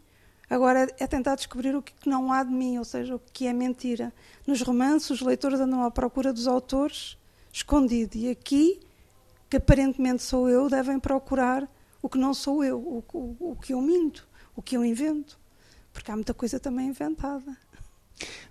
[0.47, 3.53] agora é tentar descobrir o que não há de mim, ou seja, o que é
[3.53, 4.13] mentira.
[4.45, 7.17] Nos romances, os leitores andam à procura dos autores
[7.51, 8.79] escondido, e aqui,
[9.49, 11.67] que aparentemente sou eu, devem procurar
[12.01, 15.39] o que não sou eu, o, o, o que eu minto, o que eu invento
[15.97, 17.57] porque há muita coisa também inventada.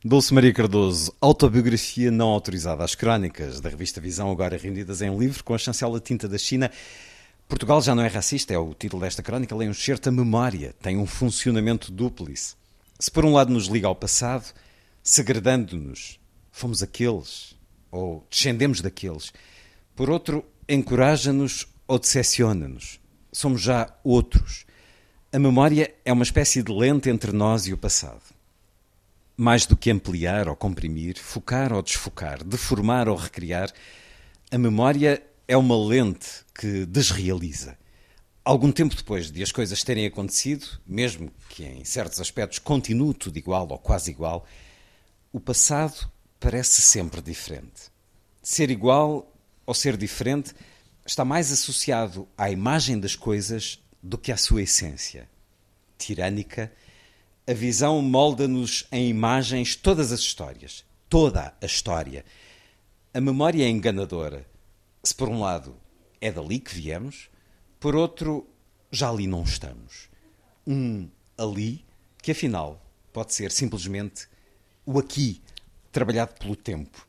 [0.04, 2.82] Dulce Maria Cardoso, autobiografia não autorizada.
[2.82, 6.72] As crónicas da revista Visão, agora rendidas em livro, com a chancela tinta da China.
[7.48, 9.54] Portugal já não é racista, é o título desta crónica.
[9.54, 12.56] Lê um certo a memória, tem um funcionamento dúplice.
[12.98, 14.52] Se por um lado nos liga ao passado,
[15.00, 16.18] segredando-nos,
[16.50, 17.54] fomos aqueles,
[17.92, 19.32] ou descendemos daqueles.
[19.94, 22.98] Por outro, encoraja-nos ou decepciona-nos.
[23.30, 24.65] Somos já outros.
[25.32, 28.22] A memória é uma espécie de lente entre nós e o passado.
[29.36, 33.70] Mais do que ampliar ou comprimir, focar ou desfocar, deformar ou recriar,
[34.52, 37.76] a memória é uma lente que desrealiza.
[38.44, 43.36] Algum tempo depois de as coisas terem acontecido, mesmo que em certos aspectos continue tudo
[43.36, 44.46] igual ou quase igual,
[45.32, 46.08] o passado
[46.38, 47.90] parece sempre diferente.
[48.40, 49.30] Ser igual
[49.66, 50.54] ou ser diferente
[51.04, 55.28] está mais associado à imagem das coisas do que a sua essência.
[55.98, 56.72] Tirânica,
[57.46, 62.24] a visão molda-nos em imagens todas as histórias, toda a história.
[63.14, 64.46] A memória é enganadora.
[65.02, 65.76] Se por um lado
[66.20, 67.30] é dali que viemos,
[67.78, 68.48] por outro
[68.90, 70.08] já ali não estamos.
[70.66, 71.84] Um ali
[72.22, 74.28] que afinal pode ser simplesmente
[74.84, 75.40] o aqui,
[75.90, 77.06] trabalhado pelo tempo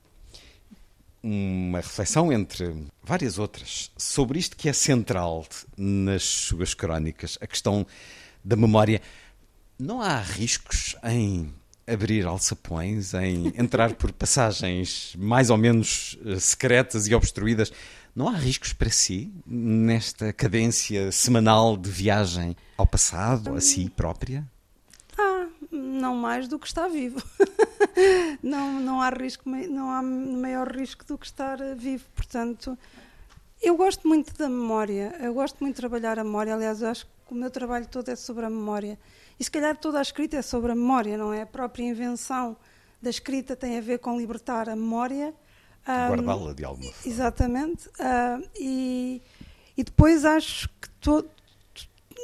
[1.22, 7.86] uma reflexão entre várias outras sobre isto que é central nas suas crónicas, a questão
[8.44, 9.00] da memória.
[9.78, 11.52] Não há riscos em
[11.86, 17.72] abrir alçapões, em entrar por passagens mais ou menos eh, secretas e obstruídas.
[18.14, 24.44] Não há riscos para si nesta cadência semanal de viagem ao passado, a si própria?
[25.70, 27.22] não mais do que está vivo.
[28.42, 32.04] não, não há risco, não há maior risco do que estar eh, vivo.
[32.14, 32.76] Portanto,
[33.60, 35.14] eu gosto muito da memória.
[35.20, 36.54] Eu gosto muito de trabalhar a memória.
[36.54, 38.98] Aliás, eu acho que o meu trabalho todo é sobre a memória.
[39.38, 41.42] E se calhar toda a escrita é sobre a memória, não é?
[41.42, 42.56] A própria invenção
[43.00, 45.34] da escrita tem a ver com libertar a memória.
[45.86, 47.12] Guardá-la de alguma forma.
[47.12, 47.88] Exatamente.
[47.88, 49.22] Uh, e,
[49.76, 51.24] e depois acho que to,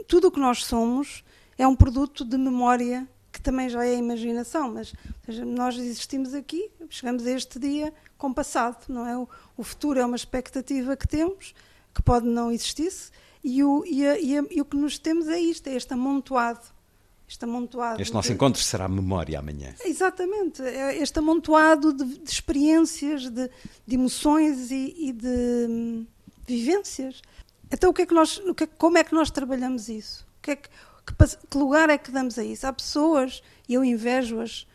[0.07, 1.25] tudo o que nós somos
[1.57, 4.94] é um produto de memória que também já é imaginação, mas
[5.27, 9.18] seja, nós existimos aqui, chegamos a este dia com passado, não é?
[9.18, 11.53] O, o, futuro é uma expectativa que temos,
[11.92, 12.92] que pode não existir,
[13.42, 15.92] e o, e, a, e, a, e o que nos temos é isto, é este
[15.92, 16.61] amontoado.
[17.29, 18.35] Este, amontoado este nosso de...
[18.35, 19.75] encontro será memória amanhã.
[19.85, 23.51] Exatamente, é este amontoado de, de experiências, de,
[23.85, 26.07] de emoções e, e, de hum,
[26.47, 27.20] vivências.
[27.68, 30.25] Então, o que é que nós, o que, como é que nós trabalhamos isso?
[30.38, 30.68] O que é que,
[31.07, 31.14] Que,
[31.51, 32.67] que lugar é que damos a isso?
[32.67, 34.67] Há pessoas, e eu invejo-as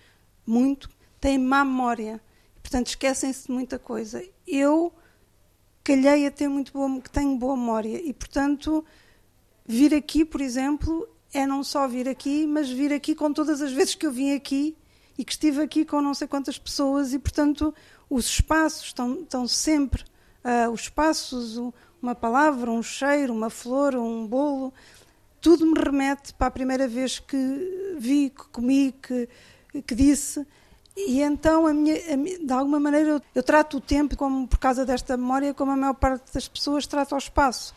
[0.46, 0.90] muito,
[1.20, 2.22] têm má memória.
[2.62, 4.24] Portanto, esquecem-se de muita coisa.
[4.48, 4.94] Eu
[5.84, 8.02] calhei a ter muito boa, que tenho boa memória.
[8.02, 8.86] E, portanto,
[9.66, 13.72] vir aqui, por exemplo, é não só vir aqui, mas vir aqui com todas as
[13.72, 14.78] vezes que eu vim aqui
[15.18, 17.74] e que estive aqui com não sei quantas pessoas e, portanto,
[18.10, 20.04] os espaços estão, estão sempre,
[20.44, 21.60] uh, os espaços,
[22.02, 24.74] uma palavra, um cheiro, uma flor, um bolo,
[25.42, 29.30] tudo me remete para a primeira vez que vi, que comi, que,
[29.86, 30.46] que disse.
[30.96, 34.60] E então, a minha, a de alguma maneira, eu, eu, trato o tempo, como por
[34.60, 37.74] causa desta memória, como a maior parte das pessoas trata o espaço.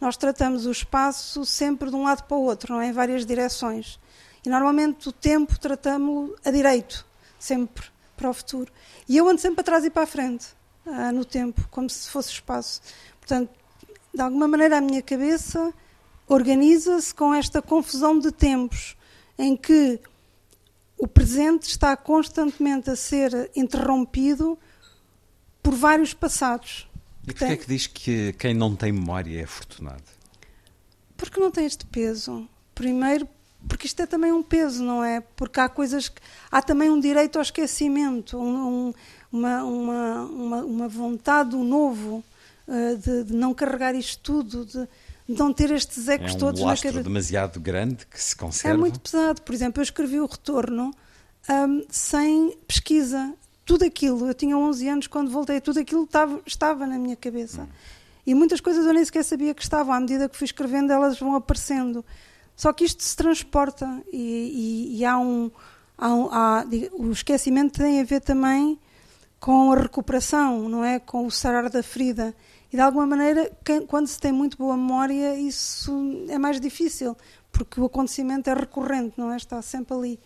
[0.00, 2.88] Nós tratamos o espaço sempre de um lado para o outro, não é?
[2.88, 3.98] em várias direções.
[4.44, 7.04] E normalmente o tempo tratamos a direito,
[7.38, 8.72] sempre para o futuro.
[9.08, 10.46] E eu ando sempre para trás e para a frente,
[10.86, 12.80] ah, no tempo, como se fosse espaço.
[13.18, 13.50] Portanto,
[14.14, 15.72] de alguma maneira, a minha cabeça
[16.30, 18.96] organiza-se com esta confusão de tempos,
[19.36, 19.98] em que
[20.96, 24.56] o presente está constantemente a ser interrompido
[25.60, 26.88] por vários passados.
[27.24, 30.04] E porquê é que diz que quem não tem memória é afortunado?
[31.16, 32.48] Porque não tem este peso.
[32.76, 33.28] Primeiro,
[33.68, 35.20] porque isto é também um peso, não é?
[35.34, 36.20] Porque há coisas que.
[36.48, 38.94] Há também um direito ao esquecimento, um,
[39.32, 42.24] uma, uma, uma, uma, vontade do novo,
[42.68, 44.88] uh, de, de, não carregar isto tudo, de
[45.38, 47.02] não ter estes ecos é um todos na cabeça.
[47.02, 48.76] demasiado grande que se conserva.
[48.76, 49.42] É muito pesado.
[49.42, 50.94] Por exemplo, eu escrevi o retorno
[51.48, 53.34] um, sem pesquisa.
[53.64, 57.62] Tudo aquilo, eu tinha 11 anos quando voltei, tudo aquilo estava, estava na minha cabeça.
[57.62, 57.68] Hum.
[58.26, 59.94] E muitas coisas eu nem sequer sabia que estavam.
[59.94, 62.04] À medida que fui escrevendo, elas vão aparecendo.
[62.56, 65.50] Só que isto se transporta e, e, e há um.
[65.96, 68.78] Há um há, o esquecimento tem a ver também
[69.38, 70.98] com a recuperação, não é?
[70.98, 72.34] Com o sarar da ferida.
[72.72, 73.50] E de alguma maneira,
[73.88, 75.92] quando se tem muito boa memória, isso
[76.28, 77.16] é mais difícil,
[77.50, 79.36] porque o acontecimento é recorrente, não é?
[79.36, 80.20] Está sempre ali.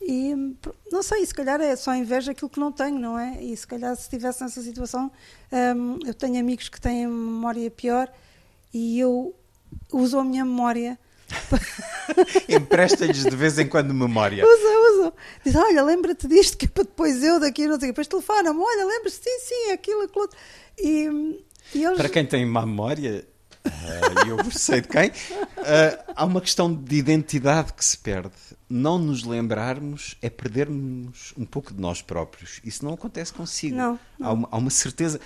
[0.00, 0.34] E
[0.90, 3.42] não sei, se calhar é só inveja aquilo que não tenho, não é?
[3.42, 5.10] E se calhar se estivesse nessa situação,
[5.76, 8.12] hum, eu tenho amigos que têm memória pior
[8.74, 9.34] e eu
[9.92, 10.98] uso a minha memória
[12.48, 14.44] Empresta-lhes de vez em quando memória.
[14.44, 15.14] Usa, usa.
[15.44, 18.84] Diz, olha, lembra-te disto, que é para depois eu daqui, não sei depois telefona-me, olha,
[18.84, 20.28] lembra-te, sim, sim, aquilo, aquilo.
[20.78, 21.96] E, e eles...
[21.96, 23.26] Para quem tem má memória,
[23.66, 28.32] uh, eu sei de quem, uh, há uma questão de identidade que se perde.
[28.68, 32.60] Não nos lembrarmos é perdermos um pouco de nós próprios.
[32.64, 33.76] Isso não acontece consigo.
[33.76, 34.28] Não, não.
[34.28, 35.20] Há, uma, há uma certeza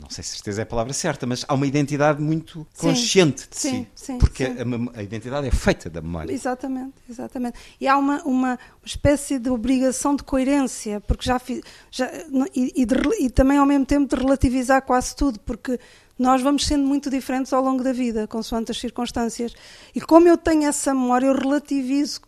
[0.00, 3.48] não sei se certeza é a palavra certa, mas há uma identidade muito consciente sim,
[3.50, 4.06] de sim, si.
[4.06, 6.32] Sim, porque a, a, identidade é feita da memória.
[6.32, 7.58] Exatamente, exatamente.
[7.80, 11.62] E há uma, uma espécie de obrigação de coerência, porque já fiz.
[11.90, 12.10] Já,
[12.54, 15.78] e, e, de, e também ao mesmo tempo de relativizar quase tudo, porque
[16.18, 19.54] nós vamos sendo muito diferentes ao longo da vida, consoante as circunstâncias.
[19.94, 22.20] E como eu tenho essa memória, eu relativizo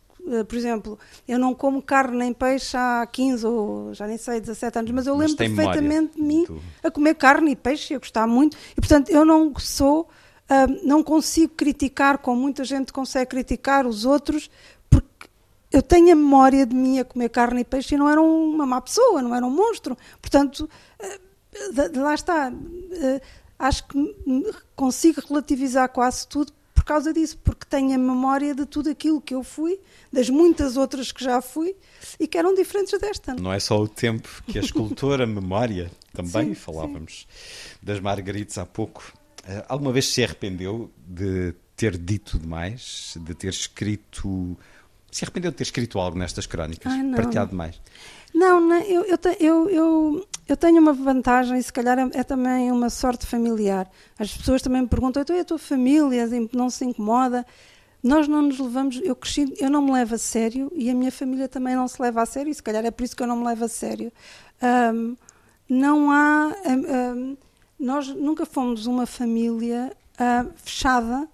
[0.49, 4.79] por exemplo, eu não como carne nem peixe há 15 ou já nem sei, 17
[4.79, 6.61] anos, mas eu lembro mas perfeitamente de mim tu...
[6.83, 8.57] a comer carne e peixe e a gostar muito.
[8.73, 14.05] E portanto, eu não sou, uh, não consigo criticar como muita gente consegue criticar os
[14.05, 14.51] outros,
[14.91, 15.29] porque
[15.71, 18.67] eu tenho a memória de mim a comer carne e peixe e não era uma
[18.67, 19.97] má pessoa, não era um monstro.
[20.21, 20.69] Portanto,
[21.01, 22.51] uh, lá está.
[22.51, 23.21] Uh,
[23.59, 24.17] acho que
[24.75, 26.53] consigo relativizar quase tudo
[26.87, 29.79] causa disso, porque tenho a memória de tudo aquilo que eu fui,
[30.13, 31.77] das muitas outras que já fui
[32.19, 33.35] e que eram diferentes desta.
[33.35, 37.77] Não é só o tempo que a escultora, a memória, também sim, falávamos sim.
[37.83, 39.13] das Margaritas há pouco.
[39.41, 44.57] Uh, alguma vez se arrependeu de ter dito demais, de ter escrito.
[45.11, 46.93] Se arrependeu de ter escrito algo nestas crónicas?
[46.93, 47.81] Ai, partilhado demais?
[48.35, 52.71] Não, não eu, eu, eu, eu, eu, tenho uma vantagem, e se calhar é, também
[52.71, 53.91] uma sorte familiar.
[54.19, 57.45] As pessoas também me perguntam, então a tua família não se incomoda?
[58.03, 61.11] Nós não nos levamos, eu cresci, eu não me levo a sério e a minha
[61.11, 63.27] família também não se leva a sério, e se calhar é por isso que eu
[63.27, 64.13] não me levo a sério.
[64.63, 65.17] Um,
[65.69, 66.55] não há.
[66.67, 67.37] Um,
[67.79, 71.29] nós nunca fomos uma família uh, fechada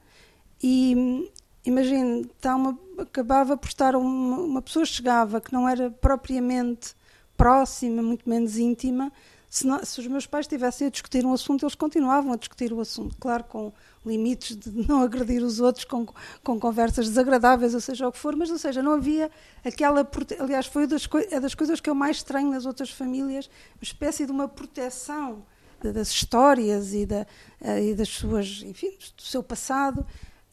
[0.62, 1.30] e
[1.64, 6.94] imagine, tá uma, acabava por estar uma, uma, pessoa chegava que não era propriamente
[7.42, 9.12] próxima, muito menos íntima.
[9.50, 12.72] Se, não, se, os meus pais estivessem a discutir um assunto, eles continuavam a discutir
[12.72, 13.72] o assunto, claro, com
[14.06, 16.06] limites de não agredir os outros, com,
[16.44, 19.28] com conversas desagradáveis, ou seja o que for, mas, ou seja, não havia
[19.64, 20.08] aquela.
[20.38, 24.24] Aliás, foi das, é das coisas que eu mais estranho nas outras famílias, uma espécie
[24.24, 25.42] de uma proteção
[25.82, 27.26] das histórias e, da,
[27.60, 30.06] eh, e das suas, enfim, do seu passado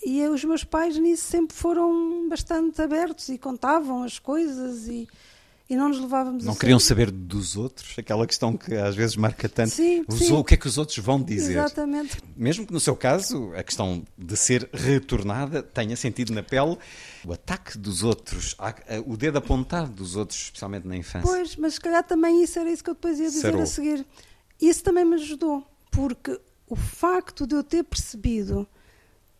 [0.03, 5.07] e os meus pais nisso sempre foram bastante abertos e contavam as coisas e,
[5.69, 9.47] e não nos levávamos Não queriam saber dos outros, aquela questão que às vezes marca
[9.47, 9.69] tanto.
[9.69, 10.33] Sim, Os sim.
[10.33, 11.51] o que é que os outros vão dizer?
[11.51, 12.17] Exatamente.
[12.35, 16.75] Mesmo que no seu caso a questão de ser retornada tenha sentido na pele
[17.23, 18.55] o ataque dos outros,
[19.05, 21.21] o dedo apontado dos outros, especialmente na infância.
[21.29, 23.61] Pois, mas se calhar também isso era isso que eu depois ia dizer Sarou.
[23.61, 24.05] a seguir.
[24.59, 28.67] Isso também me ajudou, porque o facto de eu ter percebido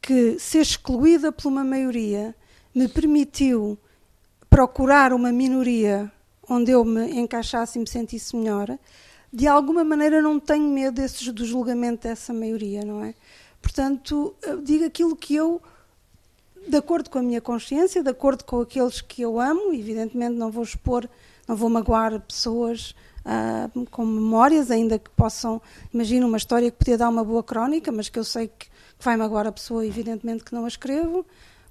[0.02, 2.36] que ser excluída por uma maioria
[2.74, 3.78] me permitiu
[4.50, 6.12] procurar uma minoria
[6.50, 8.78] onde eu me encaixasse e me sentisse melhor,
[9.32, 13.14] de alguma maneira não tenho medo desses, do julgamento dessa maioria, não é?
[13.62, 15.62] Portanto, eu digo aquilo que eu
[16.68, 20.52] de acordo com a minha consciência, de acordo com aqueles que eu amo, evidentemente não
[20.52, 21.10] vou expor,
[21.48, 22.94] não vou magoar pessoas
[23.26, 25.62] ah, com memórias, ainda que possam,
[25.94, 29.06] imagino uma história que podia dar uma boa crónica, mas que eu sei que, que
[29.06, 31.26] vai magoar a pessoa, evidentemente que não a escrevo,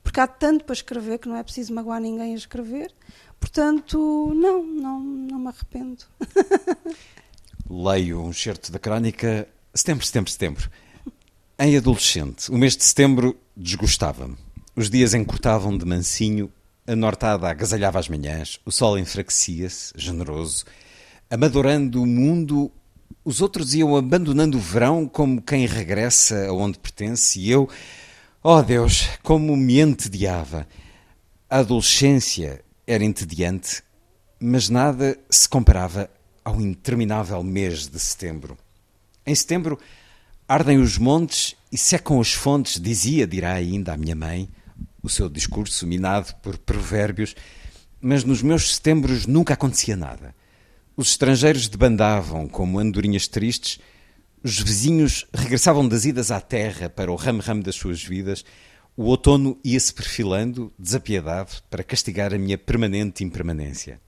[0.08, 2.90] porque há tanto para escrever que não é preciso magoar ninguém a escrever.
[3.38, 6.02] Portanto, não, não, não me arrependo.
[7.68, 10.70] Leio um certo da crónica Setembro, setembro, setembro.
[11.58, 14.34] Em adolescente, o mês de setembro desgostava-me.
[14.74, 16.50] Os dias encurtavam de mansinho,
[16.86, 20.64] a nortada agasalhava as manhãs, o sol enfraquecia-se, generoso.
[21.28, 22.72] Amadorando o mundo,
[23.22, 27.68] os outros iam abandonando o verão como quem regressa aonde pertence e eu,
[28.42, 30.66] oh Deus, como me entediava.
[31.50, 33.82] A adolescência era entediante,
[34.40, 36.10] mas nada se comparava
[36.44, 38.56] ao interminável mês de setembro.
[39.26, 39.78] Em setembro
[40.46, 44.48] ardem os montes e secam as fontes, dizia, dirá ainda a minha mãe,
[45.02, 47.34] o seu discurso minado por provérbios,
[48.00, 50.34] mas nos meus setembros nunca acontecia nada.
[50.96, 53.78] Os estrangeiros debandavam como andorinhas tristes,
[54.42, 58.44] os vizinhos regressavam das idas à terra para o ramo-ramo das suas vidas,
[58.96, 64.00] o outono ia-se perfilando, desapiedado, para castigar a minha permanente impermanência.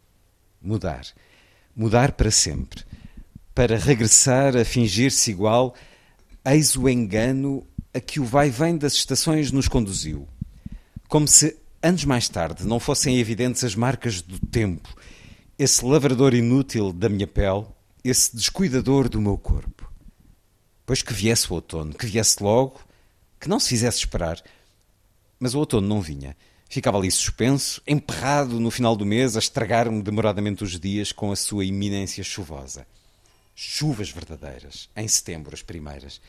[0.60, 1.06] Mudar.
[1.76, 2.84] Mudar para sempre.
[3.54, 5.74] Para regressar a fingir-se igual,
[6.44, 10.26] eis o engano a que o vai-vem das estações nos conduziu.
[11.08, 14.92] Como se, anos mais tarde, não fossem evidentes as marcas do tempo,
[15.58, 17.66] esse lavrador inútil da minha pele,
[18.02, 19.79] esse descuidador do meu corpo.
[20.90, 22.80] Pois que viesse o outono, que viesse logo,
[23.38, 24.42] que não se fizesse esperar.
[25.38, 26.36] Mas o outono não vinha.
[26.68, 31.36] Ficava ali suspenso, emperrado no final do mês, a estragar-me demoradamente os dias com a
[31.36, 32.88] sua iminência chuvosa.
[33.54, 36.20] Chuvas verdadeiras, em setembro, as primeiras.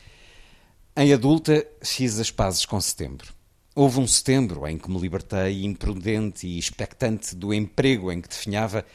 [0.95, 3.33] Em adulta, fiz as pazes com setembro.
[3.73, 8.85] Houve um setembro em que me libertei, imprudente e expectante do emprego em que definhava,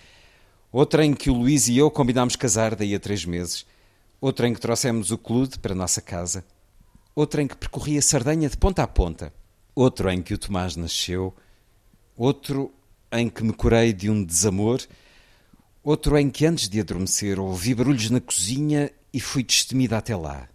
[0.71, 3.67] outro em que o Luís e eu combinámos casar daí a três meses,
[4.27, 6.45] outro em que trouxemos o clude para a nossa casa,
[7.15, 9.33] outro em que percorri a Sardenha de ponta a ponta,
[9.73, 11.33] outro em que o Tomás nasceu,
[12.17, 12.75] outro
[13.13, 14.85] em que me curei de um desamor,
[15.81, 20.49] outro em que antes de adormecer ouvi barulhos na cozinha e fui destemida até lá.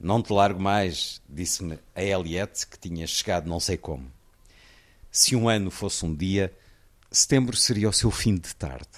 [0.00, 4.10] Não te largo mais, disse-me a Eliette, que tinha chegado não sei como.
[5.12, 6.52] Se um ano fosse um dia,
[7.08, 8.88] setembro seria o seu fim de tarde.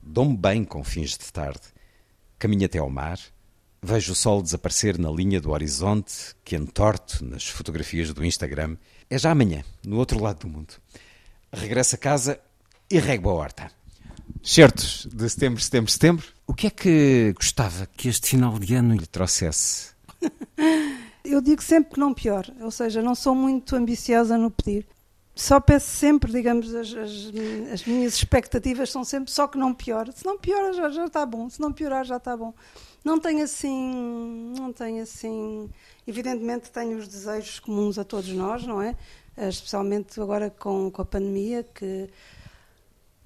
[0.00, 1.72] Dou-me bem com fins de tarde.
[2.42, 3.20] Caminho até ao mar,
[3.80, 8.76] vejo o sol desaparecer na linha do horizonte que entorto nas fotografias do Instagram.
[9.08, 10.74] É já amanhã, no outro lado do mundo.
[11.52, 12.40] Regresso a casa
[12.90, 13.70] e rego a horta.
[14.42, 16.26] Certos de setembro, setembro, setembro.
[16.44, 19.90] O que é que gostava que este final de ano lhe trouxesse?
[21.24, 24.84] Eu digo sempre que não pior, ou seja, não sou muito ambiciosa no pedir.
[25.34, 27.32] Só peço sempre, digamos, as, as-
[27.72, 30.12] as minhas expectativas são sempre só que não pior.
[30.12, 32.52] Se não piora já, já está bom, se não piorar já está bom.
[33.04, 35.70] Não tenho assim, não tenho assim,
[36.06, 38.96] evidentemente tenho os desejos comuns a todos nós, não é?
[39.36, 42.08] Eh, Especialmente agora com, com a pandemia, que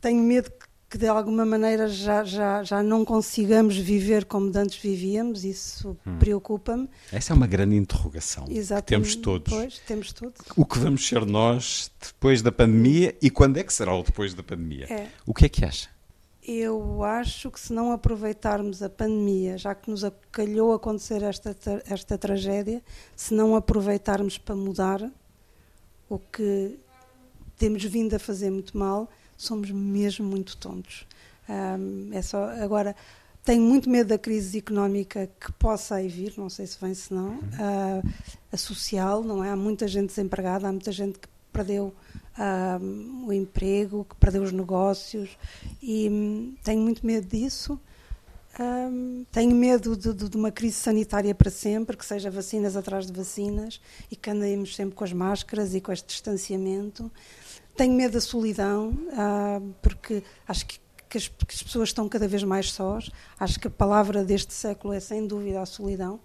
[0.00, 0.50] tenho medo
[0.96, 5.96] que, de alguma maneira já, já, já não consigamos viver como de antes vivíamos, isso
[6.18, 6.88] preocupa-me.
[7.12, 9.52] Essa é uma grande interrogação que temos todos.
[9.52, 10.40] Pois, temos todos.
[10.56, 14.32] O que vamos ser nós depois da pandemia e quando é que será o depois
[14.32, 14.86] da pandemia?
[14.90, 15.08] É.
[15.26, 15.90] O que é que acha?
[16.42, 21.54] Eu acho que se não aproveitarmos a pandemia, já que nos calhou acontecer esta,
[21.90, 22.82] esta tragédia,
[23.14, 25.10] se não aproveitarmos para mudar
[26.08, 26.78] o que
[27.58, 31.06] temos vindo a fazer muito mal, somos mesmo muito tontos.
[31.48, 32.94] Ahm, é só, agora,
[33.44, 37.12] tenho muito medo da crise económica que possa aí vir, não sei se vem se
[37.14, 38.02] não, Ah,
[38.52, 39.50] a social, não é?
[39.50, 41.94] Há muita gente desempregada, há muita gente que perdeu
[42.36, 42.78] ah,
[43.24, 45.30] o emprego, que perdeu os negócios
[45.80, 47.78] e hum, tenho muito medo disso.
[48.58, 53.06] Hum, tenho medo de, de- de uma crise sanitária para sempre, que seja vacinas atrás
[53.06, 53.80] de vacinas
[54.10, 57.10] e que andemos sempre com as máscaras e com este distanciamento.
[57.76, 62.26] Tenho medo da solidão, ah, porque acho que, que, as, que, as, pessoas estão cada
[62.26, 63.10] vez mais sós.
[63.38, 66.18] Acho que a palavra deste século é sem dúvida a solidão.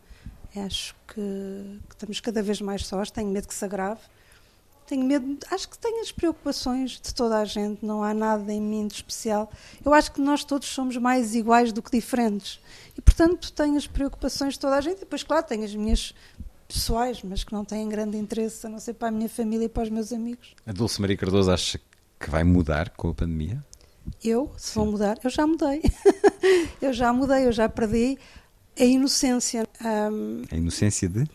[0.55, 3.11] Acho que, que estamos cada vez mais sós.
[3.11, 4.01] Tenho medo que se agrave.
[4.85, 8.59] Tenho medo, acho que tenho as preocupações de toda a gente, não há nada em
[8.59, 9.49] mim de especial.
[9.85, 12.59] Eu acho que nós todos somos mais iguais do que diferentes.
[12.97, 14.97] E, portanto, tenho as preocupações de toda a gente.
[14.97, 16.13] E depois, claro, tenho as minhas
[16.71, 19.69] pessoais, mas que não têm grande interesse, a não ser para a minha família e
[19.69, 20.55] para os meus amigos.
[20.65, 21.79] A Dulce Maria Cardoso acha
[22.19, 23.63] que vai mudar com a pandemia?
[24.23, 25.81] Eu, se vou mudar, eu já mudei.
[26.81, 28.17] eu já mudei, eu já perdi
[28.79, 29.67] a inocência.
[29.83, 31.27] Um, a inocência de?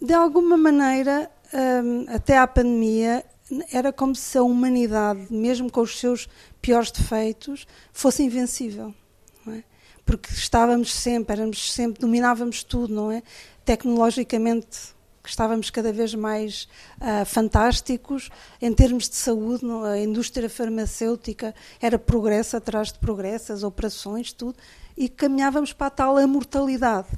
[0.00, 3.24] De alguma maneira, um, até à pandemia,
[3.72, 6.28] era como se a humanidade, mesmo com os seus
[6.60, 8.94] piores defeitos, fosse invencível.
[10.08, 13.22] Porque estávamos sempre, éramos sempre, dominávamos tudo, não é?
[13.62, 19.84] Tecnologicamente estávamos cada vez mais uh, fantásticos em termos de saúde, não?
[19.84, 24.56] a indústria farmacêutica era progresso atrás de progresso, as operações, tudo,
[24.96, 27.08] e caminhávamos para a tal amortalidade.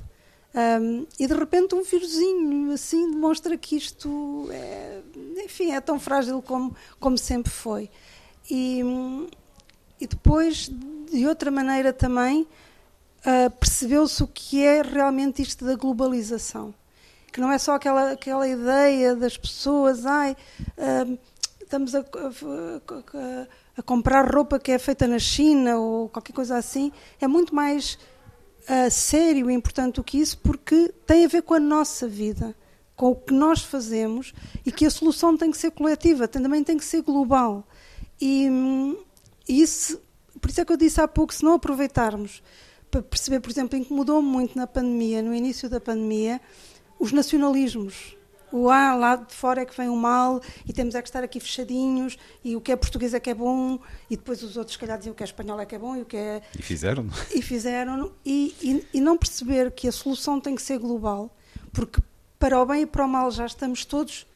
[0.53, 5.01] Um, e de repente um vírusinho assim demonstra que isto é,
[5.45, 7.89] enfim, é tão frágil como, como sempre foi.
[8.51, 8.81] E,
[10.01, 10.69] e depois,
[11.13, 12.49] de outra maneira também,
[13.21, 16.75] uh, percebeu-se o que é realmente isto da globalização.
[17.33, 20.37] Que não é só aquela, aquela ideia das pessoas, ai,
[20.77, 21.19] uh,
[21.61, 23.47] estamos a, a,
[23.79, 26.91] a, comprar roupa que é feita na China ou qualquer coisa assim.
[27.21, 27.99] É muito mais
[28.69, 32.57] uh, sério e importante do que isso, porque tem a ver com a nossa vida,
[32.97, 34.33] com o que nós fazemos
[34.67, 37.67] e que a solução tem que ser coletiva, também tem que ser global.
[38.21, 38.49] E,
[39.49, 40.01] e isso,
[40.41, 42.43] por isso é que eu disse há pouco, se não aproveitarmos
[42.91, 46.41] para perceber, por exemplo, incomodou-me muito na pandemia, no início da pandemia,
[46.99, 48.17] os nacionalismos.
[48.53, 51.23] O ah, lá de fora é que vem o mal e temos é que estar
[51.23, 53.79] aqui fechadinhos e o que é português é que é bom
[54.11, 55.97] e depois os outros, se calhar, diziam o que é espanhol é que é bom
[55.97, 56.43] e o que é...
[56.59, 60.79] E fizeram E fizeram e, e, e não perceber que a solução tem que ser
[60.79, 61.33] global,
[61.73, 62.03] porque
[62.41, 64.27] para o bem e para o mal já estamos todos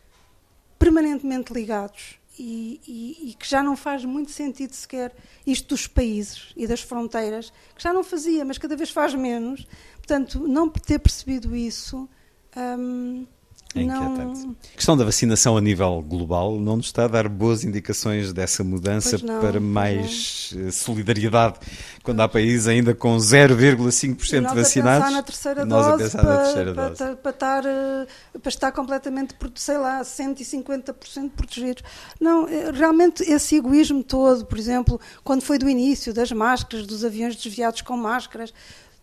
[0.78, 5.14] permanentemente ligados e, e, e, que já não faz muito sentido sequer
[5.46, 9.66] isto dos países e das fronteiras, que já não fazia, mas cada vez faz menos.
[9.96, 12.08] Portanto, não ter percebido isso.
[12.56, 13.26] Hum,
[13.74, 14.54] é não...
[14.72, 18.62] A questão da vacinação a nível global não nos está a dar boas indicações dessa
[18.62, 20.68] mudança não, para mais não.
[20.68, 21.58] Eh, solidariedade,
[22.02, 25.12] quando há países ainda com 0,5% vacinados.
[25.12, 27.16] Na terceira nós dose a pensar para, na terceira para, dose.
[27.16, 28.06] Para, estar, eh,
[28.40, 31.82] para estar completamente, sei lá, 150% protegidos.
[32.20, 37.04] Não, eh, realmente esse egoísmo todo, por exemplo, quando foi do início, das máscaras, dos
[37.04, 38.52] aviões desviados com máscaras,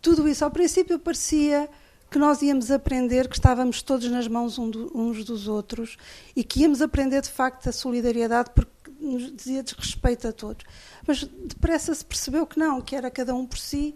[0.02, 1.70] tudo isso ao princípio parecia
[2.12, 5.98] que nós íamos aprender que estávamos todos nas mãos uns dos outros
[6.36, 10.66] e que íamos aprender de facto a solidariedade porque nos dizia desrespeito a todos.
[11.08, 13.96] Mas depressa se percebeu que não, que era cada um por si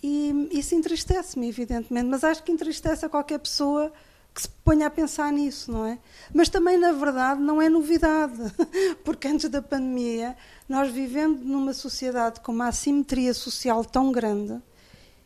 [0.00, 3.92] e isso entristece-me, evidentemente, mas acho que entristece a qualquer pessoa
[4.32, 5.98] que se ponha a pensar nisso, não é?
[6.32, 8.40] Mas também, na verdade, não é novidade,
[9.04, 10.36] porque antes da pandemia,
[10.68, 14.62] nós vivendo numa sociedade com uma assimetria social tão grande,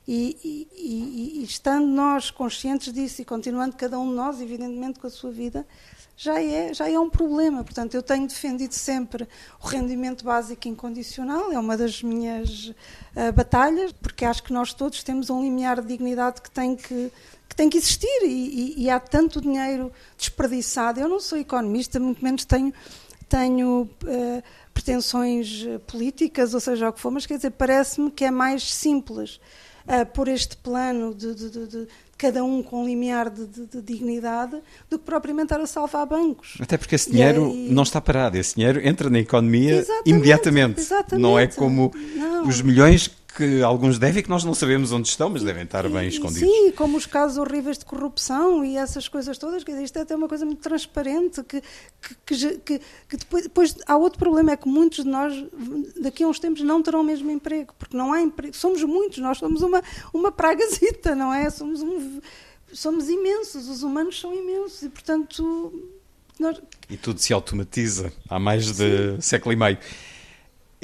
[0.07, 5.07] e, e, e, estando nós conscientes disso e continuando cada um de nós, evidentemente, com
[5.07, 5.67] a sua vida,
[6.17, 7.65] já é, já é um problema.
[7.65, 9.27] Portanto, eu tenho defendido sempre
[9.63, 15.03] o rendimento básico incondicional, é uma das minhas uh, batalhas, porque acho que nós todos
[15.03, 17.11] temos um limiar de dignidade que tem que,
[17.49, 21.01] que, tem que existir e, e há tanto dinheiro desperdiçado.
[21.01, 22.75] Eu não sou economista, muito menos tenho,
[23.27, 24.43] tenho uh,
[24.75, 29.41] pretensões políticas, ou seja, o que for, mas quer dizer, parece-me que é mais simples
[29.87, 33.47] uh, por este plano de, de, de, de, cada um com um limiar de,
[33.83, 34.57] dignidade
[34.89, 36.57] do que propriamente estar a salvar bancos.
[36.61, 40.81] Até porque esse dinheiro e, não está parado, esse dinheiro entra na economia exatamente, imediatamente.
[40.81, 41.23] Exatamente.
[41.23, 42.49] Não é como não.
[42.49, 46.07] os milhões que alguns devem que nós não sabemos onde estão, mas devem estar bem
[46.07, 46.49] escondidos.
[46.49, 50.15] Sim, como os casos horríveis de corrupção e essas coisas todas, que isto é até
[50.15, 51.61] uma coisa muito transparente, que,
[52.25, 55.33] que, que, que depois, depois, há outro problema, é que muitos de nós
[56.01, 59.19] daqui a uns tempos não terão o mesmo emprego, porque não há emprego, somos muitos,
[59.19, 59.83] nós somos uma,
[60.13, 61.51] uma pragazita, não é?
[61.51, 62.21] Somos, um,
[62.73, 65.91] somos imensos, os humanos são imensos e, portanto...
[66.39, 66.61] Nós...
[66.91, 69.21] E tudo se automatiza há mais de Sim.
[69.21, 69.79] século e meio.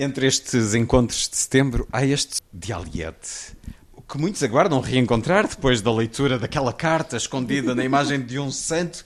[0.03, 3.55] Entre estes encontros de setembro, há este dialete.
[3.93, 8.51] O que muitos aguardam reencontrar depois da leitura daquela carta escondida na imagem de um
[8.51, 9.05] santo.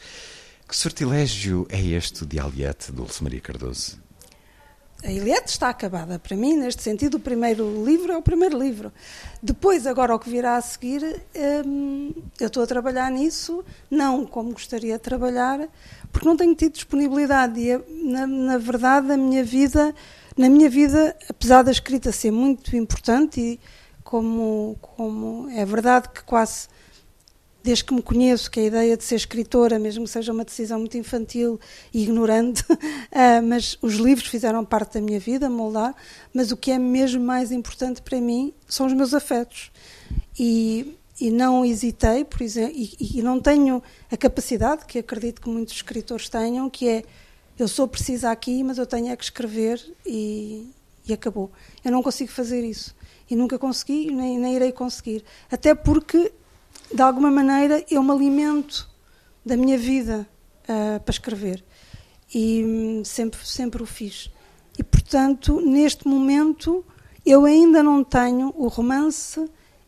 [0.68, 4.04] Que sortilégio é este dialete, Dulce Maria Cardoso?
[5.04, 6.18] a Eliette está acabada.
[6.18, 8.90] Para mim, neste sentido, o primeiro livro é o primeiro livro.
[9.42, 11.02] Depois, agora, o que virá a seguir,
[11.66, 15.68] hum, eu estou a trabalhar nisso, não como gostaria de trabalhar,
[16.10, 17.60] porque não tenho tido disponibilidade.
[17.60, 19.94] E, na, na verdade, a minha vida,
[20.36, 23.60] na minha vida, apesar da escrita ser muito importante, e
[24.02, 26.68] como, como é verdade que quase
[27.64, 30.78] desde que me conheço, que a ideia de ser escritora, mesmo que seja uma decisão
[30.78, 31.58] muito infantil
[31.94, 32.76] e ignorante, uh,
[33.42, 35.94] mas os livros fizeram parte da minha vida, moldar,
[36.32, 39.72] mas o que é mesmo mais importante para mim são os meus afetos.
[40.38, 43.82] E, e não hesitei, por exemplo, e, e, não tenho
[44.12, 47.02] a capacidade, que acredito que muitos escritores tenham, que é,
[47.58, 50.70] eu sou precisa aqui, mas eu tenho é que escrever e,
[51.06, 51.50] e acabou.
[51.84, 52.94] Eu não consigo fazer isso.
[53.30, 55.24] E nunca consegui, nem, nem irei conseguir.
[55.50, 56.32] Até porque
[56.92, 58.88] de alguma maneira, eu me alimento
[59.44, 60.28] da minha vida
[60.62, 61.64] uh, para escrever.
[62.32, 64.30] E hum, sempre, sempre o fiz.
[64.78, 66.84] E, portanto, neste momento,
[67.24, 68.52] eu ainda não tenho.
[68.56, 69.44] O romance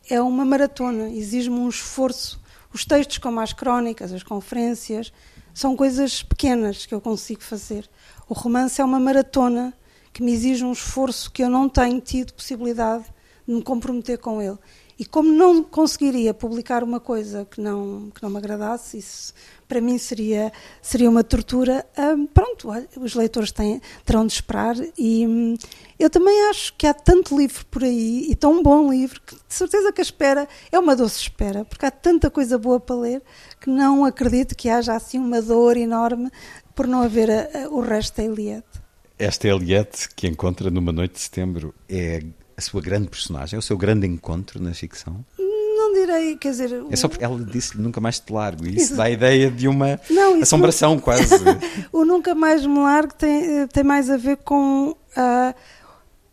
[0.09, 2.41] é uma maratona, exige-me um esforço.
[2.73, 5.11] Os textos, como as crónicas, as conferências,
[5.57, 7.89] são coisas pequenas que eu consigo fazer.
[8.29, 9.73] O romance é uma maratona
[10.13, 13.05] que me exige um esforço que eu não tenho tido possibilidade
[13.47, 14.59] de me comprometer com ele.
[14.99, 19.33] E como não conseguiria publicar uma coisa que não, que não me agradasse, isso
[19.67, 21.85] para mim seria, seria uma tortura.
[22.33, 22.69] Pronto,
[22.99, 24.75] os leitores têm, terão de esperar.
[24.97, 25.55] E hum,
[25.99, 29.53] eu também acho que há tanto livro por aí, e tão bom livro, que de
[29.53, 33.21] certeza que a espera é uma doce espera, porque há tanta coisa boa para ler
[33.61, 36.31] que não acredito que haja assim uma dor enorme
[36.73, 38.81] por não haver a, a, o resto da Eliette.
[39.19, 42.23] Esta Eliette que encontra numa noite de setembro é
[42.57, 43.55] a sua grande personagem?
[43.55, 45.23] É o seu grande encontro na ficção?
[45.37, 46.83] Não direi, quer dizer.
[46.89, 49.67] É só porque ela disse nunca mais te largo e isso dá a ideia de
[49.67, 50.99] uma não, assombração não...
[50.99, 51.35] quase.
[51.93, 55.53] o nunca mais me largo tem, tem mais a ver com a,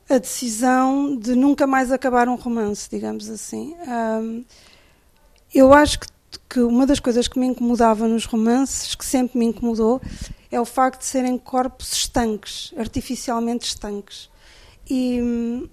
[0.09, 3.77] a decisão de nunca mais acabar um romance, digamos assim.
[3.87, 4.45] Um,
[5.55, 6.07] eu acho que,
[6.49, 10.01] que uma das coisas que me incomodava nos romances, que sempre me incomodou,
[10.51, 14.31] é o facto de serem corpos estanques, artificialmente estanques.
[14.89, 15.68] E,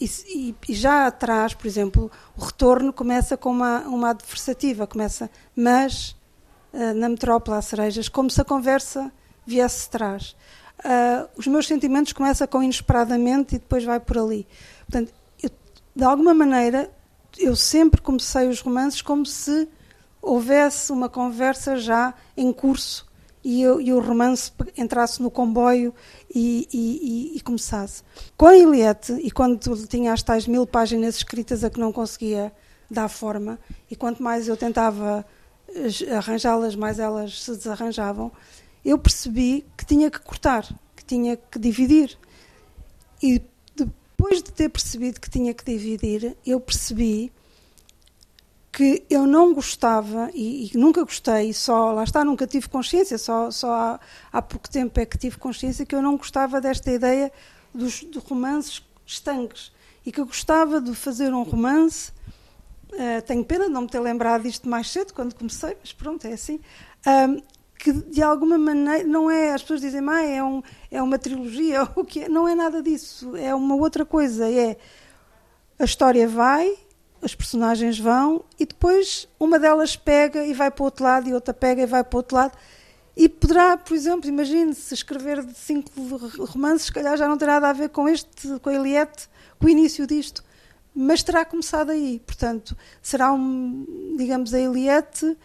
[0.00, 6.14] e, e, já atrás, por exemplo, o retorno começa com uma, uma adversativa, começa, mas
[6.72, 9.10] uh, na metrópole há cerejas, como se a conversa
[9.46, 10.36] viesse de trás.
[10.80, 14.46] Uh, os meus sentimentos começam com inesperadamente e depois vai por ali.
[14.86, 15.50] Portanto, eu,
[15.94, 16.90] de alguma maneira,
[17.38, 19.66] eu sempre comecei os romances como se
[20.20, 23.05] houvesse uma conversa já em curso
[23.46, 25.94] e, e o romance entrasse no comboio
[26.34, 28.02] e, e, e, começasse.
[28.36, 32.52] Com a Eliette, e quando tinha as tais mil páginas escritas a que não conseguia
[32.90, 33.56] dar forma,
[33.88, 35.24] e quanto mais eu tentava
[35.68, 38.32] eh, arranjá-las, mais elas se desarranjavam,
[38.84, 40.66] eu percebi que tinha que cortar,
[40.96, 42.18] que tinha que dividir.
[43.22, 43.40] E
[43.76, 47.32] depois de ter percebido que tinha que dividir, eu percebi
[48.76, 53.50] que eu não gostava e, e, nunca gostei, só lá está, nunca tive consciência, só,
[53.50, 54.00] só há,
[54.30, 57.32] há pouco tempo é que tive consciência que eu não gostava desta ideia
[57.72, 59.72] dos de romances estanques
[60.04, 62.12] e que eu gostava de fazer um romance.
[62.92, 66.26] Uh, tenho pena de não me ter lembrado disto mais cedo, quando comecei, mas pronto,
[66.26, 66.60] é assim.
[67.78, 71.88] Que de alguma maneira não é, as pessoas dizem, ah, é, um, é uma trilogia,
[71.96, 72.28] o que é?
[72.28, 74.76] não é nada disso, é uma outra coisa, é
[75.78, 76.76] a história vai,
[77.26, 81.34] as personagens vão e depois uma delas pega e vai para o outro lado e
[81.34, 82.56] outra pega e vai para o outro lado.
[83.16, 85.90] E poderá, por exemplo, imagine-se escrever cinco
[86.44, 89.66] romances, se calhar já não terá nada a ver com este, com a Eliette, com
[89.66, 90.44] o início disto,
[90.94, 92.22] mas terá começado aí.
[92.24, 95.36] Portanto, será um, digamos, a Eliette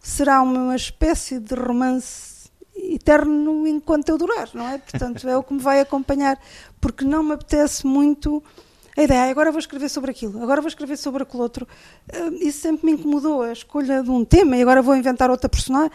[0.00, 4.78] será uma espécie de romance eterno enquanto eu durar, não é?
[4.78, 6.40] Portanto, é o que me vai acompanhar,
[6.80, 8.42] porque não me apetece muito
[8.98, 11.68] a ideia, agora vou escrever sobre aquilo, agora vou escrever sobre aquele outro.
[12.12, 15.48] Uh, isso sempre me incomodou, a escolha de um tema e agora vou inventar outra
[15.48, 15.92] personagem.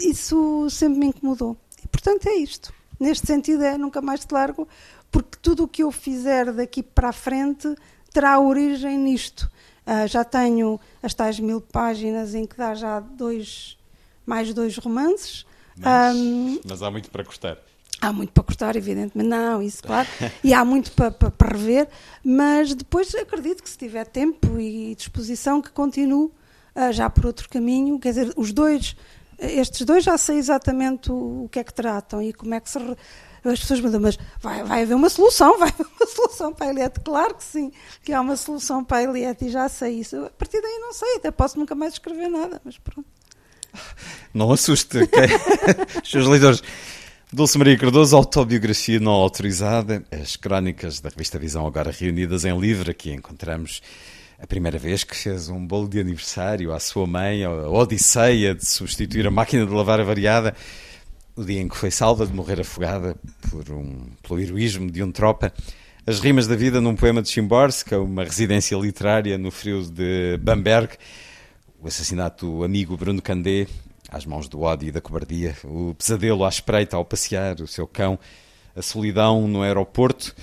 [0.00, 1.56] Isso sempre me incomodou.
[1.82, 2.72] E, portanto, é isto.
[3.00, 4.68] Neste sentido, é nunca mais te largo,
[5.10, 7.74] porque tudo o que eu fizer daqui para a frente
[8.12, 9.50] terá origem nisto.
[9.84, 13.76] Uh, já tenho as tais mil páginas em que dá já dois,
[14.24, 15.44] mais dois romances.
[15.76, 17.58] Mas, um, mas há muito para custar.
[18.00, 20.06] Há muito para cortar, evidentemente, não, isso claro,
[20.44, 21.88] e há muito para, para, para, rever,
[22.22, 26.30] mas depois acredito que se tiver tempo e disposição que continuo
[26.74, 28.94] uh, já por outro caminho, quer dizer, os dois,
[29.38, 32.68] estes dois já sei exatamente o, o que é que tratam e como é que
[32.68, 32.78] se...
[32.78, 32.96] Re...
[33.44, 36.70] As pessoas dizem, mas vai, vai haver uma solução, vai haver uma solução para a
[36.70, 36.98] Eliette.
[37.00, 37.70] Claro que sim,
[38.02, 40.16] que há uma solução para a Eliette e já sei isso.
[40.24, 43.06] A partir daí não sei, até posso nunca mais escrever nada, mas pronto.
[44.34, 45.28] Não assuste okay?
[46.02, 46.62] os seus leitores.
[47.36, 52.90] Dulce Maria Cardoso, autobiografia não autorizada, as crónicas da revista Visão agora reunidas em livro,
[52.90, 53.82] aqui encontramos
[54.38, 58.64] a primeira vez que fez um bolo de aniversário à sua mãe, a odisseia de
[58.64, 60.56] substituir a máquina de lavar avariada,
[61.36, 63.14] o dia em que foi salva de morrer afogada
[63.50, 65.52] por um, pelo heroísmo de um tropa,
[66.06, 70.94] as rimas da vida num poema de Chimborska, uma residência literária no frio de Bamberg,
[71.82, 73.66] o assassinato do amigo Bruno Candé,
[74.10, 77.86] às mãos do ódio e da cobardia, o pesadelo à espreita ao passear o seu
[77.86, 78.18] cão,
[78.74, 80.34] a solidão no aeroporto,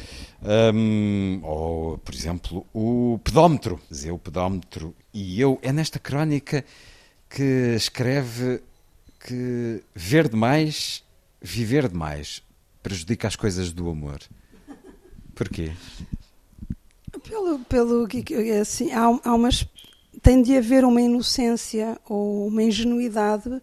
[0.73, 3.79] um, ou, por exemplo, o pedómetro.
[3.89, 5.59] Dizer, o pedómetro e eu.
[5.61, 6.65] É nesta crónica
[7.29, 8.61] que escreve
[9.25, 11.03] que ver demais,
[11.41, 12.43] viver demais,
[12.81, 14.19] prejudica as coisas do amor.
[15.33, 15.71] Porquê?
[17.23, 19.63] Pelo, pelo que assim, há, há umas
[20.21, 23.61] tem de haver uma inocência ou uma ingenuidade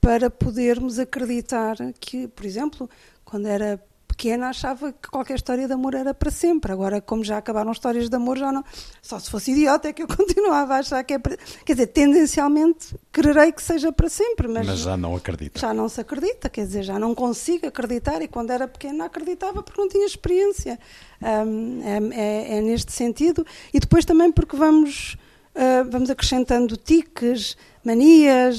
[0.00, 2.88] para podermos acreditar que, por exemplo,
[3.24, 3.82] quando era
[4.18, 6.72] pequena achava que qualquer história de amor era para sempre.
[6.72, 8.64] Agora, como já acabaram histórias de amor, já não.
[9.00, 11.36] Só se fosse idiota é que eu continuava a achar que é para.
[11.64, 14.66] Quer dizer, tendencialmente quererei que seja para sempre, mas.
[14.66, 15.60] Mas já não acredita.
[15.60, 18.20] Já não se acredita, quer dizer, já não consigo acreditar.
[18.20, 20.78] E quando era pequena acreditava porque não tinha experiência.
[21.22, 23.46] Um, é, é, é, neste sentido.
[23.72, 25.16] E depois também porque vamos.
[25.58, 28.56] Uh, vamos acrescentando tiques, manias,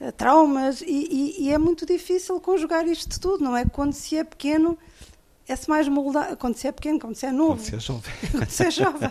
[0.00, 3.66] uh, traumas, e, e, e, é muito difícil conjugar isto tudo, não é?
[3.66, 4.78] Quando se é pequeno,
[5.46, 6.34] é-se mais moldável.
[6.38, 7.56] Quando se é pequeno, quando se é novo.
[7.56, 8.12] Quando se é jovem.
[8.32, 9.10] quando se é jovem.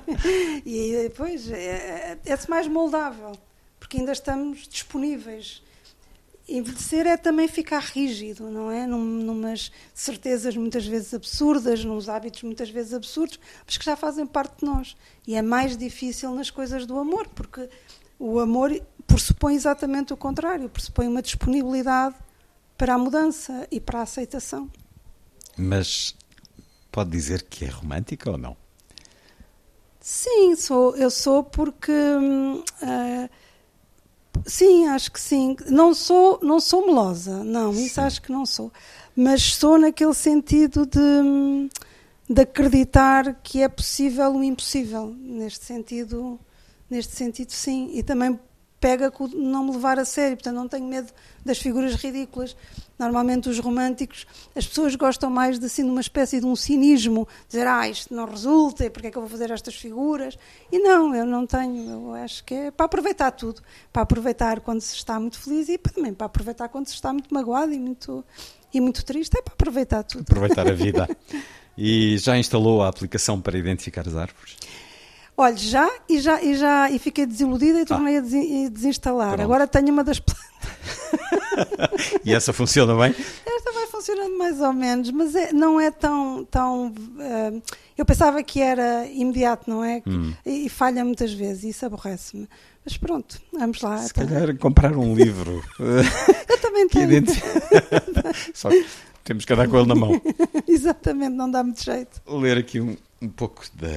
[0.65, 3.33] e depois é, é-se mais moldável,
[3.79, 5.61] porque ainda estamos disponíveis.
[6.57, 8.85] Envelhecer é também ficar rígido, não é?
[8.85, 14.25] Num, numas certezas muitas vezes absurdas, nos hábitos muitas vezes absurdos, mas que já fazem
[14.25, 14.95] parte de nós.
[15.25, 17.69] E é mais difícil nas coisas do amor, porque
[18.19, 18.71] o amor
[19.07, 22.15] pressupõe exatamente o contrário, pressupõe uma disponibilidade
[22.77, 24.69] para a mudança e para a aceitação.
[25.57, 26.15] Mas
[26.91, 28.57] pode dizer que é romântica ou não?
[29.99, 33.29] Sim, sou, eu sou porque uh,
[34.45, 35.55] sim, acho que sim.
[35.67, 37.85] Não sou, não sou melosa, não, sim.
[37.85, 38.71] isso acho que não sou.
[39.15, 41.69] Mas sou naquele sentido de,
[42.29, 45.13] de acreditar que é possível o impossível.
[45.19, 46.39] Neste sentido,
[46.89, 47.89] neste sentido, sim.
[47.93, 48.39] E também
[48.79, 51.11] pega com não me levar a sério, portanto não tenho medo
[51.43, 52.55] das figuras ridículas.
[52.97, 57.27] Normalmente os românticos, as pessoas gostam mais de assim de uma espécie de um cinismo,
[57.47, 60.37] dizer, ah, isto não resulta, porque é que eu vou fazer estas figuras?
[60.71, 63.61] E não, eu não tenho, eu acho que é para aproveitar tudo,
[63.91, 67.33] para aproveitar quando se está muito feliz e também para aproveitar quando se está muito
[67.33, 68.23] magoado e muito,
[68.71, 70.21] e muito triste, é para aproveitar tudo.
[70.21, 71.09] Aproveitar a vida.
[71.75, 74.57] e já instalou a aplicação para identificar as árvores?
[75.35, 79.29] Olha, já e já e já e fiquei desiludida e tornei ah, a desinstalar.
[79.29, 79.43] Pronto.
[79.43, 80.50] Agora tenho uma das plantas.
[82.25, 83.15] e essa funciona bem?
[83.45, 86.87] Esta vai funcionando mais ou menos, mas é, não é tão tão.
[86.87, 87.61] Uh,
[87.97, 90.01] eu pensava que era imediato, não é?
[90.07, 90.33] Hum.
[90.45, 92.47] E, e, falha muitas vezes, e isso aborrece-me.
[92.83, 93.99] Mas pronto, vamos lá.
[93.99, 94.27] Se então.
[94.27, 95.63] calhar comprar um livro.
[96.49, 97.23] eu também tenho.
[98.53, 98.85] Só que
[99.23, 100.21] temos que andar com ele na mão.
[100.67, 102.21] Exatamente, não dá muito jeito.
[102.27, 103.87] Ler aqui um, um pouco da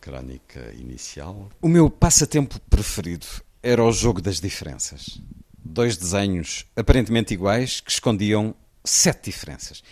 [0.00, 1.50] crónica inicial.
[1.60, 3.26] O meu passatempo preferido
[3.62, 5.20] era o jogo das diferenças.
[5.64, 8.54] Dois desenhos aparentemente iguais que escondiam
[8.84, 9.82] sete diferenças.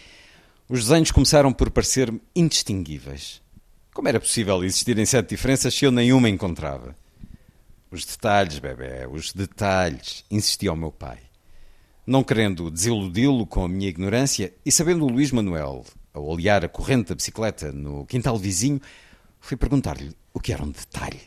[0.69, 3.41] Os desenhos começaram por parecer indistinguíveis.
[3.93, 6.95] Como era possível existirem sete diferenças se eu nenhuma encontrava?
[7.91, 11.19] Os detalhes, bebê, os detalhes, insistia o meu pai.
[12.07, 16.69] Não querendo desiludi-lo com a minha ignorância e sabendo o Luís Manuel ao olhar a
[16.69, 18.81] corrente da bicicleta no quintal vizinho,
[19.41, 21.21] fui perguntar-lhe o que era um detalhe.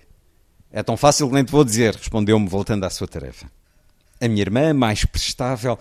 [0.72, 3.50] É tão fácil que nem te vou dizer, respondeu-me voltando à sua tarefa.
[4.22, 5.78] A minha irmã, mais prestável,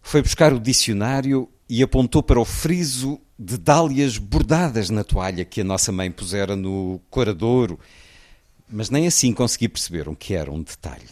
[0.00, 5.60] foi buscar o dicionário e apontou para o friso de dálias bordadas na toalha que
[5.60, 7.78] a nossa mãe pusera no coradouro,
[8.68, 11.04] mas nem assim consegui perceber o que era um detalhe.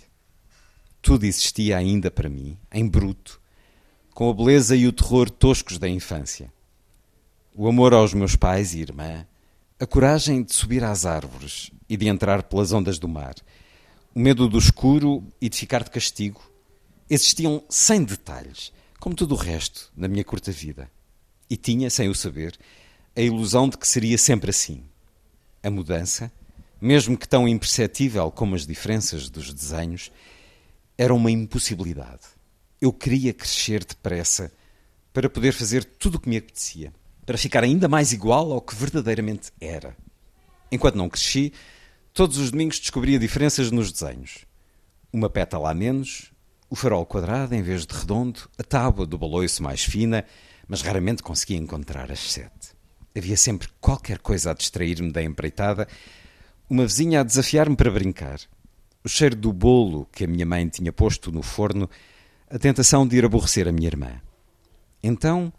[1.02, 3.38] Tudo existia ainda para mim, em bruto,
[4.14, 6.50] com a beleza e o terror toscos da infância
[7.56, 9.24] o amor aos meus pais e irmã,
[9.78, 13.34] a coragem de subir às árvores e de entrar pelas ondas do mar,
[14.12, 16.42] o medo do escuro e de ficar de castigo,
[17.08, 20.90] existiam sem detalhes, como tudo o resto na minha curta vida.
[21.48, 22.56] E tinha, sem o saber,
[23.14, 24.82] a ilusão de que seria sempre assim.
[25.62, 26.32] A mudança,
[26.80, 30.10] mesmo que tão imperceptível como as diferenças dos desenhos,
[30.96, 32.22] era uma impossibilidade.
[32.80, 34.52] Eu queria crescer depressa
[35.12, 36.92] para poder fazer tudo o que me apetecia
[37.24, 39.96] para ficar ainda mais igual ao que verdadeiramente era.
[40.70, 41.52] Enquanto não cresci,
[42.12, 44.44] todos os domingos descobria diferenças nos desenhos.
[45.12, 46.32] Uma pétala a menos,
[46.68, 50.24] o farol quadrado em vez de redondo, a tábua do baloiço mais fina,
[50.66, 52.74] mas raramente conseguia encontrar as sete.
[53.16, 55.86] Havia sempre qualquer coisa a distrair-me da empreitada,
[56.68, 58.40] uma vizinha a desafiar-me para brincar,
[59.04, 61.88] o cheiro do bolo que a minha mãe tinha posto no forno,
[62.50, 64.20] a tentação de ir aborrecer a minha irmã.
[65.02, 65.52] Então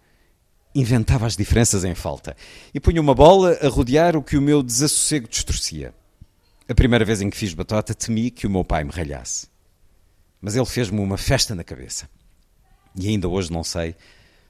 [0.74, 2.36] inventava as diferenças em falta
[2.74, 5.94] e punha uma bola a rodear o que o meu desassossego distorcia.
[6.68, 9.48] A primeira vez em que fiz batota, temi que o meu pai me ralhasse.
[10.46, 12.08] Mas ele fez-me uma festa na cabeça.
[12.96, 13.96] E ainda hoje não sei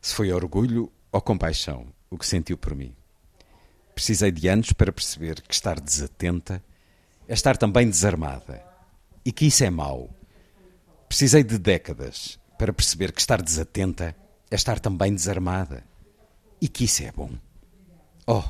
[0.01, 2.93] se foi orgulho ou compaixão o que sentiu por mim.
[3.93, 6.61] Precisei de anos para perceber que estar desatenta
[7.29, 8.61] é estar também desarmada
[9.23, 10.09] e que isso é mau.
[11.07, 14.13] Precisei de décadas para perceber que estar desatenta
[14.51, 15.81] é estar também desarmada
[16.59, 17.31] e que isso é bom.
[18.27, 18.43] Oh,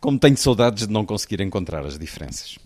[0.00, 2.58] como tenho saudades de não conseguir encontrar as diferenças.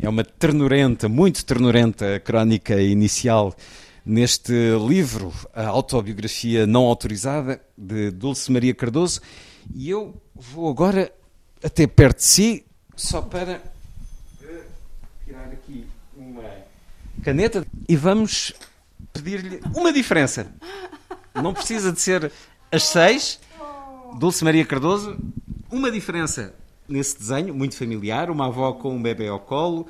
[0.00, 3.54] É uma ternurenta, muito ternurenta crónica inicial
[4.04, 4.52] neste
[4.88, 9.20] livro, a autobiografia não autorizada de Dulce Maria Cardoso,
[9.74, 11.12] e eu vou agora
[11.62, 12.64] até perto de si,
[12.96, 13.60] só para
[15.24, 16.42] tirar aqui uma
[17.22, 18.54] caneta e vamos
[19.12, 20.50] pedir-lhe uma diferença.
[21.34, 22.32] Não precisa de ser
[22.72, 23.38] as seis.
[24.18, 25.18] Dulce Maria Cardoso,
[25.70, 26.54] uma diferença
[26.88, 29.86] nesse desenho, muito familiar, uma avó com um bebê ao colo,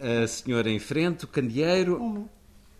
[0.00, 2.28] a senhora em frente, o candeeiro.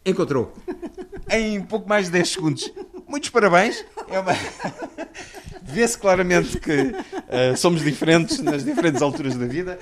[0.04, 0.52] Encontrou.
[1.32, 2.70] Em pouco mais de 10 segundos.
[3.08, 3.82] Muitos parabéns.
[4.08, 4.32] É uma...
[5.66, 9.78] Vê-se claramente que uh, somos diferentes nas diferentes alturas da vida.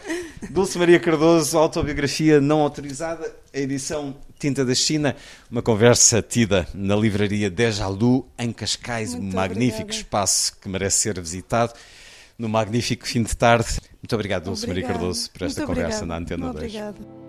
[0.49, 5.17] Dulce Maria Cardoso, autobiografia não autorizada, a edição Tinta da China,
[5.51, 10.03] uma conversa tida na livraria Dejalu, em Cascais, Muito um magnífico obrigada.
[10.05, 11.73] espaço que merece ser visitado
[12.43, 13.79] no magnífico fim de tarde.
[14.03, 16.07] Muito obrigado, Dulce Maria Cardoso, por esta Muito conversa obrigada.
[16.07, 16.57] na Antena 2.
[16.57, 17.22] Obrigada.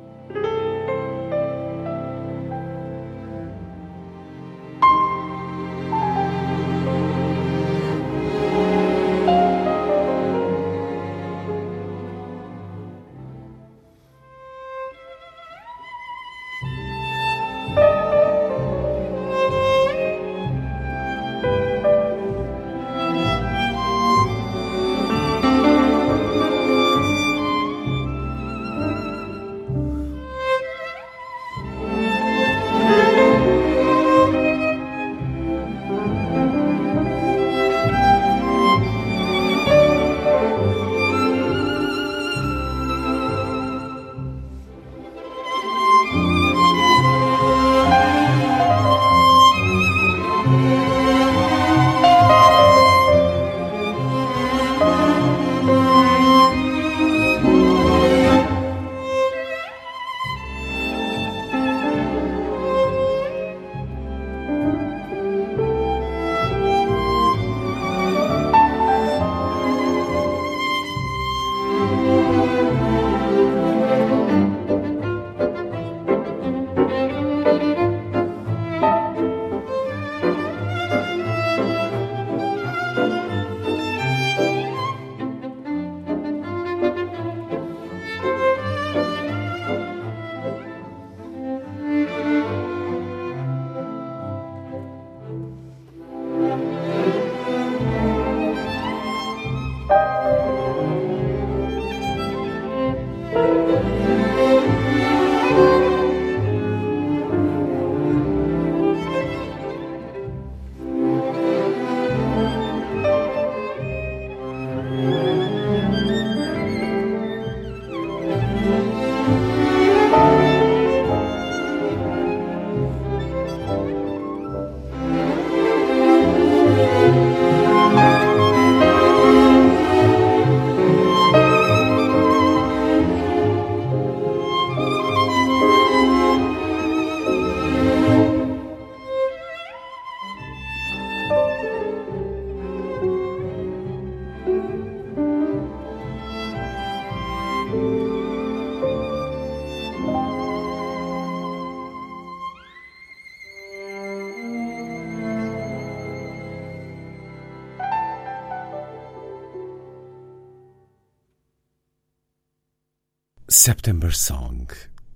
[163.65, 164.67] September Song,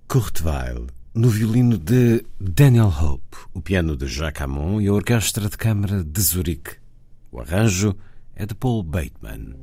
[0.08, 5.50] Kurt Weill, no violino de Daniel Hope, o piano de Jacques Amon e a orquestra
[5.50, 6.76] de câmara de Zurique.
[7.30, 7.94] O arranjo
[8.34, 9.54] é de Paul Bateman.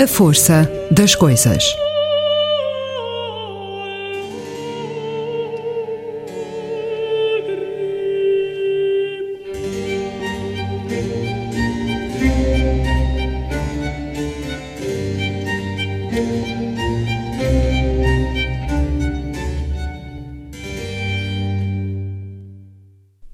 [0.00, 1.62] A força das coisas.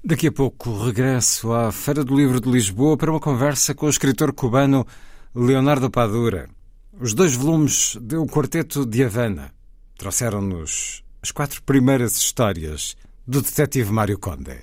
[0.03, 3.89] Daqui a pouco regresso à Feira do Livro de Lisboa para uma conversa com o
[3.89, 4.85] escritor cubano
[5.33, 6.56] Leonardo Padura.
[6.99, 9.53] Os dois volumes de O Quarteto de Havana
[9.99, 12.95] trouxeram-nos as quatro primeiras histórias
[13.27, 14.57] do detetive Mário Conde.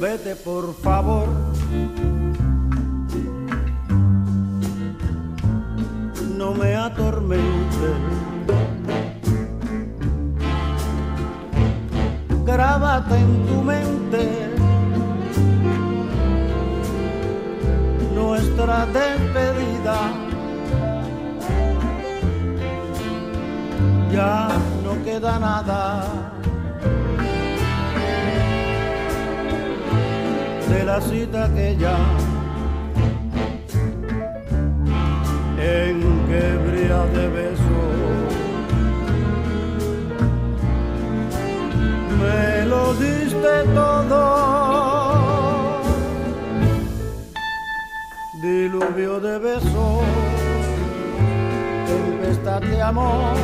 [0.00, 1.28] Vete por favor
[6.36, 8.19] no me atormente.
[12.52, 14.24] Grábate en tu mente
[18.12, 19.98] nuestra despedida.
[24.12, 24.48] Ya
[24.84, 26.04] no queda nada
[30.70, 31.98] de la cita que ya
[35.56, 37.69] en que brilla de besos.
[42.20, 45.80] Me lo diste todo,
[48.42, 50.04] diluvio de besos,
[51.86, 53.36] tempestad de amor,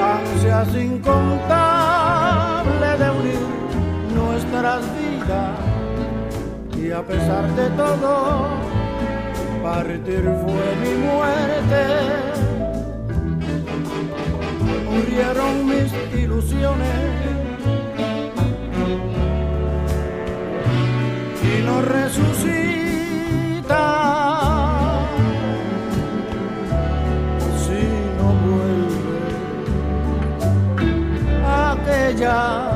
[0.00, 3.40] ansias incontables de unir
[4.14, 5.58] nuestras vidas
[6.76, 8.46] y a pesar de todo
[9.62, 11.82] partir fue mi muerte.
[14.90, 15.90] Murieron mis
[16.22, 17.37] ilusiones
[21.68, 22.54] no resucita
[27.62, 27.82] si
[28.18, 29.20] no vuelve
[31.44, 32.67] aquella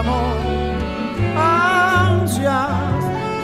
[0.00, 0.36] amor,
[1.36, 2.70] ansias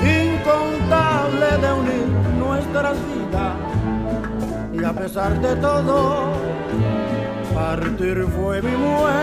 [0.02, 2.06] incontables de unir
[2.38, 3.56] nuestras vidas.
[4.72, 6.32] Y a pesar de todo,
[7.54, 9.15] partir fue mi muerte.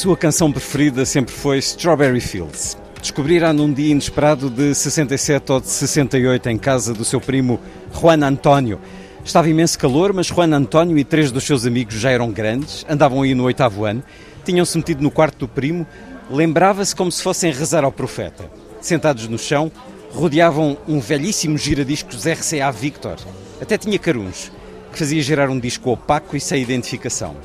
[0.00, 2.74] Sua canção preferida sempre foi Strawberry Fields.
[3.02, 7.60] Descobrirá num dia inesperado de 67 ou de 68 em casa do seu primo
[7.92, 8.80] Juan António.
[9.22, 13.20] Estava imenso calor, mas Juan António e três dos seus amigos já eram grandes, andavam
[13.20, 14.02] aí no oitavo ano,
[14.42, 15.86] tinham-se metido no quarto do primo,
[16.30, 18.50] lembrava-se como se fossem rezar ao profeta.
[18.80, 19.70] Sentados no chão,
[20.12, 23.18] rodeavam um velhíssimo giradiscos RCA Victor.
[23.60, 24.50] Até tinha caruns,
[24.90, 27.36] que fazia gerar um disco opaco e sem identificação.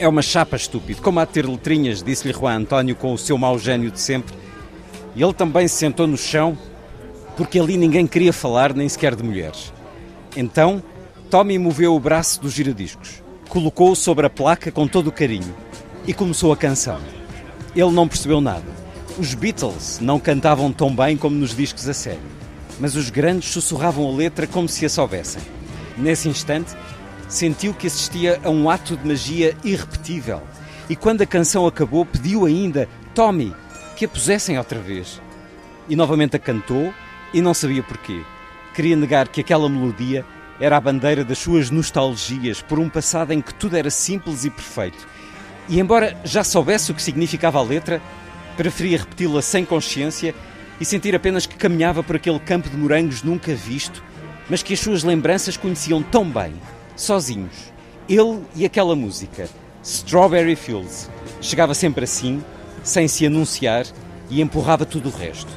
[0.00, 3.36] É uma chapa estúpido, como há de ter letrinhas, disse-lhe Juan António com o seu
[3.36, 4.32] mau gênio de sempre.
[5.16, 6.56] E ele também se sentou no chão,
[7.36, 9.72] porque ali ninguém queria falar, nem sequer de mulheres.
[10.36, 10.80] Então,
[11.28, 15.52] Tommy moveu o braço dos giradiscos, colocou-o sobre a placa com todo o carinho
[16.06, 17.00] e começou a canção.
[17.74, 18.70] Ele não percebeu nada.
[19.18, 22.22] Os Beatles não cantavam tão bem como nos discos a sério,
[22.78, 25.42] mas os grandes sussurravam a letra como se a soubessem.
[25.96, 26.76] Nesse instante,
[27.28, 30.42] sentiu que assistia a um ato de magia irrepetível.
[30.88, 33.54] E quando a canção acabou, pediu ainda, Tommy,
[33.94, 35.20] que a pusessem outra vez.
[35.88, 36.92] E novamente a cantou
[37.32, 38.22] e não sabia porquê.
[38.74, 40.24] Queria negar que aquela melodia
[40.58, 44.50] era a bandeira das suas nostalgias por um passado em que tudo era simples e
[44.50, 45.06] perfeito.
[45.68, 48.00] E embora já soubesse o que significava a letra,
[48.56, 50.34] preferia repeti-la sem consciência
[50.80, 54.02] e sentir apenas que caminhava por aquele campo de morangos nunca visto,
[54.48, 56.54] mas que as suas lembranças conheciam tão bem
[56.98, 57.72] sozinhos.
[58.08, 59.48] Ele e aquela música,
[59.82, 61.08] Strawberry Fields.
[61.40, 62.42] Chegava sempre assim,
[62.82, 63.86] sem se anunciar,
[64.30, 65.50] e empurrava tudo o resto.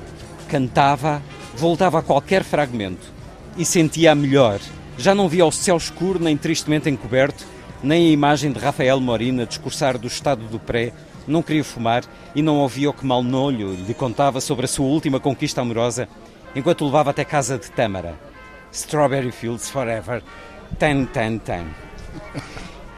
[0.48, 1.22] Cantava,
[1.56, 3.12] voltava a qualquer fragmento
[3.58, 4.60] e sentia a melhor.
[4.98, 7.46] Já não via o céu escuro nem tristemente encoberto,
[7.84, 10.94] nem a imagem de Rafael Morina discursar do estado do pré.
[11.28, 12.04] Não queria fumar
[12.36, 16.08] e não ouvia o que Malnolho lhe contava sobre a sua última conquista amorosa,
[16.56, 18.18] enquanto o levava até casa de Tâmara.
[18.72, 20.24] Strawberry Fields Forever
[20.78, 21.66] Ten, ten, ten.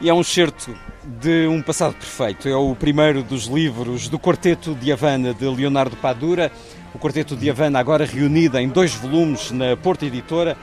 [0.00, 0.74] E é um excerto
[1.20, 2.48] de Um Passado Perfeito.
[2.48, 6.50] É o primeiro dos livros do Quarteto de Havana de Leonardo Padura.
[6.94, 10.56] O Quarteto de Havana agora reunido em dois volumes na Porta Editora.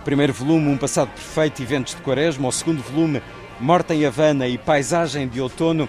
[0.00, 2.48] O primeiro volume, Um Passado Perfeito e Ventos de Quaresma.
[2.48, 3.22] O segundo volume,
[3.60, 5.88] Morte em Havana e Paisagem de Outono.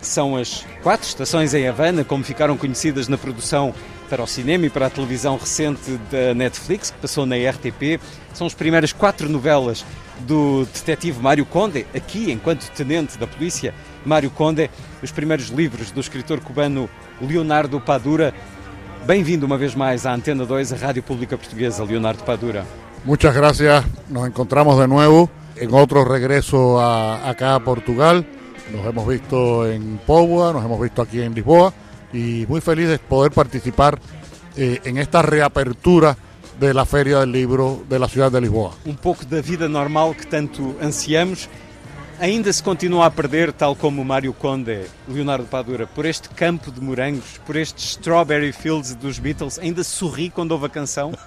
[0.00, 3.74] São as quatro estações em Havana, como ficaram conhecidas na produção
[4.08, 8.00] para o cinema e para a televisão recente da Netflix, que passou na RTP.
[8.32, 9.84] São as primeiras quatro novelas
[10.20, 13.74] do detetive Mário Conde, aqui enquanto tenente da polícia,
[14.04, 14.70] Mário Conde,
[15.02, 16.88] os primeiros livros do escritor cubano
[17.20, 18.34] Leonardo Padura.
[19.06, 22.64] Bem-vindo uma vez mais à Antena 2, a Rádio Pública Portuguesa, Leonardo Padura.
[23.04, 28.24] Muchas gracias, nos encontramos de nuevo en otro regreso a, acá a Portugal.
[28.72, 31.72] Nos hemos visto en Póvoa, nos hemos visto aquí en Lisboa
[32.14, 33.98] y muy feliz de poder participar
[34.56, 36.16] eh, en esta reapertura
[36.58, 38.72] de la Feria del Libro de la ciudad de Lisboa.
[38.86, 41.48] Um pouco da vida normal que tanto ansiamos
[42.20, 46.80] ainda se continua a perder, tal como Mário Conde, Leonardo Padura, por este campo de
[46.80, 51.12] morangos, por estes Strawberry Fields dos Beatles, ainda sorri quando ouve a canção?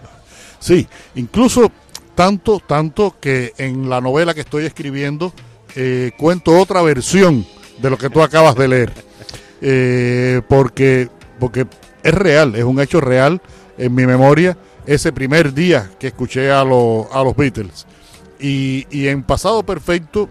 [0.59, 1.71] Sí, incluso
[2.15, 5.31] tanto, tanto que en la novela que estoy escribiendo
[5.75, 7.45] eh, cuento otra versión
[7.77, 8.91] de lo que tú acabas de leer,
[9.61, 11.67] eh, porque, porque
[12.03, 13.41] es real, es un hecho real
[13.77, 17.85] en mi memoria ese primer día que escuché a, lo, a los Beatles.
[18.39, 20.29] Y, y, en Pasado Perfecto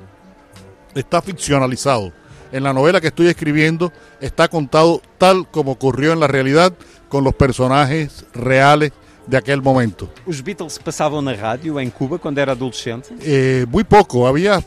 [0.95, 2.13] está ficcionalizado.
[2.53, 6.73] En la novela que estoy escribiendo está contado tal como ocurrió en la realidad
[7.09, 8.93] con los personajes reales
[9.27, 10.09] de aquel momento.
[10.27, 13.09] ¿Los Beatles pasaban na radio en Cuba cuando era adolescente?
[13.21, 14.27] Eh, muy poco.
[14.27, 14.63] Había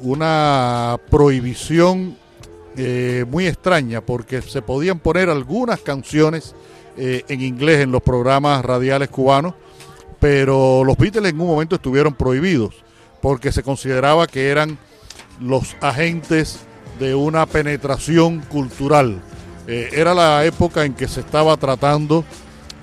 [0.00, 2.16] una prohibición
[2.76, 6.54] eh, muy extraña porque se podían poner algunas canciones
[6.96, 9.54] eh, en inglés en los programas radiales cubanos,
[10.20, 12.74] pero los Beatles en un momento estuvieron prohibidos
[13.20, 14.78] porque se consideraba que eran
[15.40, 16.60] los agentes
[16.98, 19.20] de una penetración cultural.
[19.66, 22.24] Eh, era la época en que se estaba tratando,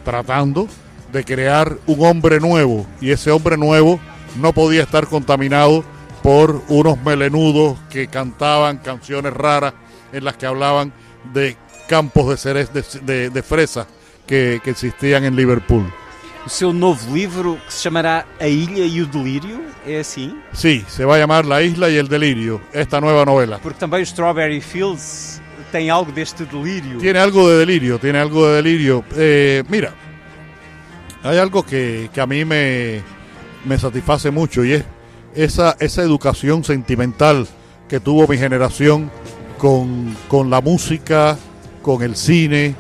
[0.03, 0.67] tratando
[1.11, 3.99] de crear un hombre nuevo y ese hombre nuevo
[4.39, 5.83] no podía estar contaminado
[6.21, 9.73] por unos melenudos que cantaban canciones raras
[10.11, 10.93] en las que hablaban
[11.33, 11.55] de
[11.87, 13.87] campos de, ceres, de, de, de fresa
[14.25, 15.91] que, que, existían en Liverpool.
[16.45, 20.35] O seu novo livro que se chamará A Ilha e o Delírio, é assim?
[20.53, 23.59] Sí, se vai chamar La Isla e el Delirio, esta nueva novela.
[23.59, 25.41] Porque também o Strawberry Fields
[25.71, 26.97] tem algo deste delírio.
[26.99, 29.03] Tiene algo de delirio, tiene algo de delirio.
[29.15, 29.93] Eh, mira,
[31.23, 33.01] hay algo que, que a mí me,
[33.65, 34.85] me satisface mucho y es
[35.35, 37.47] esa, esa educación sentimental
[37.87, 39.11] que tuvo mi generación
[39.57, 41.37] con, con la música,
[41.81, 42.75] con el cine,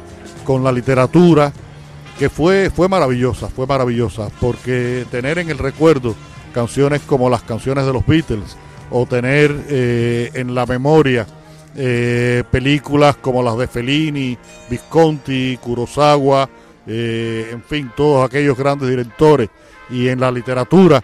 [0.45, 1.51] con la literatura,
[2.17, 6.15] que fue, fue maravillosa, fue maravillosa, porque tener en el recuerdo
[6.53, 8.57] canciones como las canciones de los Beatles,
[8.91, 11.27] o tener eh, en la memoria
[11.75, 14.37] eh, películas como las de Fellini,
[14.69, 16.49] Visconti, Kurosawa,
[16.87, 19.49] eh, en fin, todos aquellos grandes directores,
[19.89, 21.01] y en la literatura,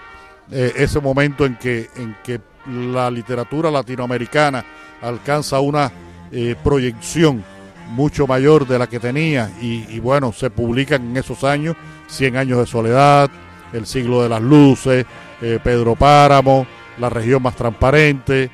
[0.52, 4.64] eh, ese momento en que, en que la literatura latinoamericana
[5.02, 5.92] alcanza una
[6.32, 7.44] eh, proyección
[7.90, 11.76] mucho mayor de la que tenía y, bueno, se publican en esos años
[12.08, 13.30] 100 años de soledad,
[13.74, 15.06] El siglo de las luces,
[15.42, 16.66] eh, Pedro Páramo,
[17.00, 18.50] La región más transparente,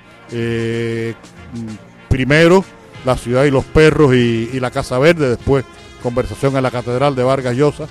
[2.09, 2.63] primero
[3.05, 5.65] La ciudad y los perros y, y, La Casa Verde, después
[6.03, 7.87] Conversación en la Catedral de Vargas Llosa.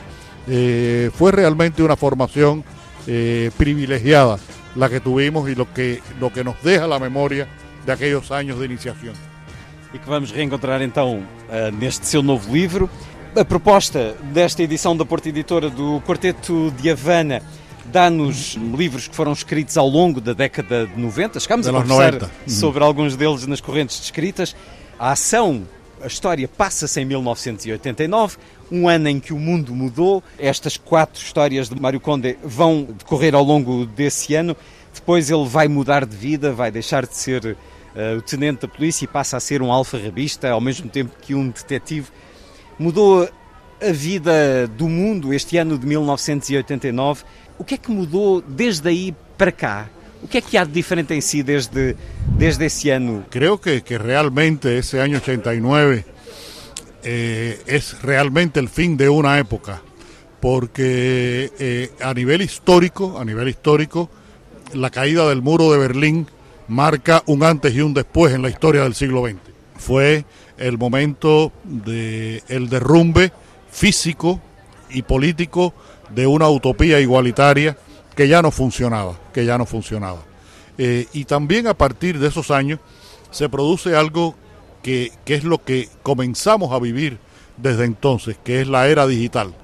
[0.47, 2.65] Fue realmente una formación
[3.07, 4.39] eh, privilegiada
[4.77, 7.49] la que tuvimos y lo que, lo que nos deja la memoria
[7.85, 9.15] de aquellos años de iniciación.
[9.93, 12.89] E que vamos reencontrar então uh, neste seu novo livro.
[13.35, 17.43] A proposta desta edição da Porta Editora do Quarteto de Havana
[17.87, 21.41] dá-nos livros que foram escritos ao longo da década de 90.
[21.41, 22.31] Chegámos a conversar 90.
[22.47, 24.55] sobre alguns deles nas correntes de escritas.
[24.99, 25.67] A ação,
[26.03, 28.37] a história passa-se em 1989,
[28.71, 30.23] um ano em que o mundo mudou.
[30.39, 34.57] Estas quatro histórias de Mário Conde vão decorrer ao longo desse ano.
[34.95, 37.45] Depois ele vai mudar de vida, vai deixar de ser
[37.95, 41.35] uh, o tenente da polícia e passa a ser um alfarrabista, ao mesmo tempo que
[41.35, 42.09] um detetive.
[42.79, 43.29] Mudou
[43.81, 47.25] a vida do mundo este ano de 1989.
[47.59, 49.89] O que é que mudou desde aí para cá?
[50.23, 51.97] O que é que há de diferente em si desde,
[52.37, 53.25] desde esse ano?
[53.31, 56.05] Creo que, que realmente esse ano 89
[57.03, 59.83] eh, es realmente el fin de una época,
[60.41, 64.11] porque eh, a nivel histórico, a nivel histórico,
[64.73, 66.27] la caída del muro de Berlín
[66.69, 69.39] marca un antes y un después en la historia del siglo XX.
[69.77, 70.25] Fue
[70.59, 73.33] el momento de el derrumbe
[73.71, 74.41] físico
[74.91, 75.75] y político
[76.15, 77.77] de una utopía igualitaria
[78.15, 80.23] que ya no funcionaba, que ya no funcionaba.
[80.79, 82.81] Eh, y también a partir de esos años
[83.31, 84.35] se produce algo
[84.83, 87.19] que, es lo que comenzamos a vivir
[87.57, 89.55] desde entonces, que es la era digital.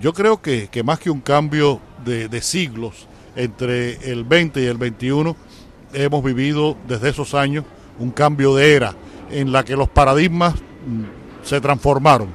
[0.00, 4.66] Yo creo que, que más que un cambio de, de, siglos entre el 20 y
[4.66, 5.36] el 21,
[5.92, 7.64] hemos vivido desde esos años
[7.98, 8.94] un cambio de era
[9.30, 12.28] en la que los paradigmas mm, se transformaron.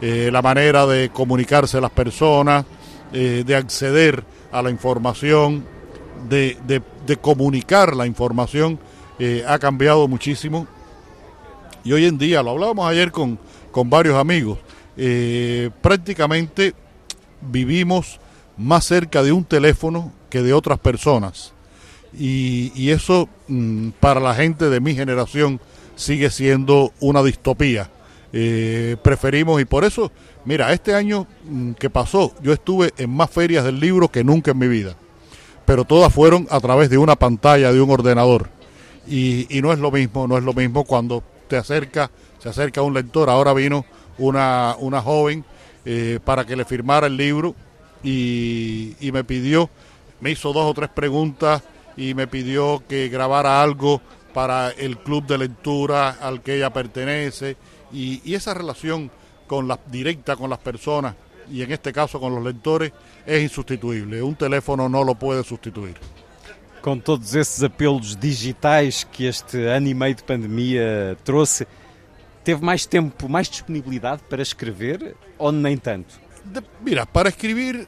[0.00, 2.64] Eh, la manera de comunicarse las personas,
[3.12, 5.64] eh, de acceder a la información,
[6.28, 8.78] de, de, de comunicar la información,
[9.18, 10.66] eh, ha cambiado muchísimo
[11.84, 13.38] y hoy en día, lo hablábamos ayer con,
[13.70, 14.58] con varios amigos,
[14.96, 16.74] eh, prácticamente
[17.40, 18.18] vivimos
[18.56, 21.52] más cerca de un teléfono que de otras personas.
[22.12, 25.60] Y, y eso mmm, para la gente de mi generación
[25.96, 27.90] sigue siendo una distopía.
[28.32, 30.12] Eh, preferimos y por eso,
[30.44, 34.50] mira, este año mmm, que pasó, yo estuve en más ferias del libro que nunca
[34.52, 34.94] en mi vida,
[35.64, 38.48] pero todas fueron a través de una pantalla, de un ordenador.
[39.08, 42.80] Y, y no es lo mismo, no es lo mismo cuando te acerca, se acerca
[42.80, 43.28] un lector.
[43.28, 43.84] Ahora vino
[44.18, 45.44] una, una joven
[45.84, 47.56] eh, para que le firmara el libro
[48.04, 49.68] y, me pidió,
[50.20, 51.62] me hizo dos o tres preguntas
[51.96, 54.00] y me pidió que grabara algo
[54.32, 57.56] para el club de lectura al que ella pertenece
[57.92, 59.10] y, esa relación
[59.48, 61.16] con directa con las personas
[61.50, 62.92] y en este caso con los lectores
[63.26, 64.22] es insustituible.
[64.22, 65.96] Un teléfono no lo puede sustituir.
[66.80, 71.66] Com todos esses apelos digitais que este ano e meio de pandemia trouxe,
[72.42, 76.20] teve mais tempo, mais disponibilidade para escrever ou nem tanto?
[76.80, 77.86] Mira, para escribir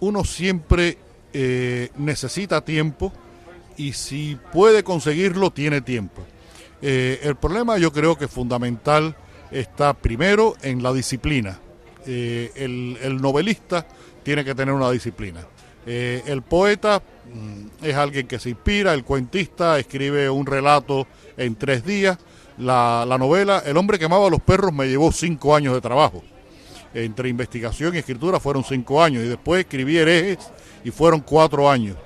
[0.00, 0.98] uno siempre
[1.32, 3.12] eh, necesita tiempo
[3.76, 6.22] y si puede conseguirlo tiene tiempo.
[6.82, 9.16] Eh, problema yo creo que fundamental
[9.50, 11.58] está primero en la disciplina.
[12.06, 13.86] Eh, el, el, novelista
[14.22, 15.40] tiene que tener una disciplina.
[15.86, 17.02] Eh, el poeta
[17.82, 21.06] es alguien que se inspira, el cuentista escribe un relato
[21.36, 22.18] en tres días.
[22.56, 25.80] La, la, novela El hombre que amaba a los perros me llevó cinco años de
[25.80, 26.22] trabajo.
[26.94, 30.38] Entre investigación y escritura fueron cinco años y después escribí herejes
[30.84, 31.96] y fueron cuatro años.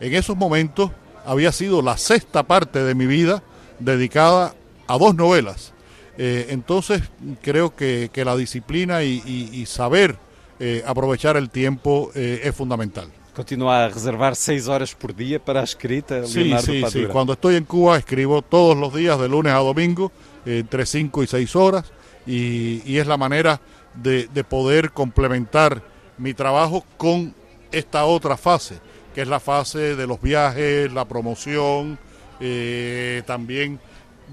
[0.00, 0.90] En esos momentos
[1.24, 3.42] había sido la sexta parte de mi vida
[3.78, 4.54] dedicada
[4.86, 5.72] a dos novelas.
[6.18, 7.02] Eh, entonces
[7.40, 10.16] creo que, que, la disciplina y saber
[10.60, 13.08] eh, aprovechar el tiempo eh, es fundamental.
[13.34, 16.90] Continúa a reservar seis horas por día para la escrita, sí, sí, Padura.
[16.90, 17.06] sí.
[17.10, 20.12] Cuando estoy en Cuba escribo todos los días, de lunes a domingo,
[20.46, 21.92] entre cinco y seis horas,
[22.26, 23.60] y, y es la manera
[23.94, 25.82] de, de, poder complementar
[26.16, 27.34] mi trabajo con
[27.72, 28.78] esta otra fase,
[29.14, 31.98] que es la fase de los viajes, la promoción,
[32.40, 33.80] eh, también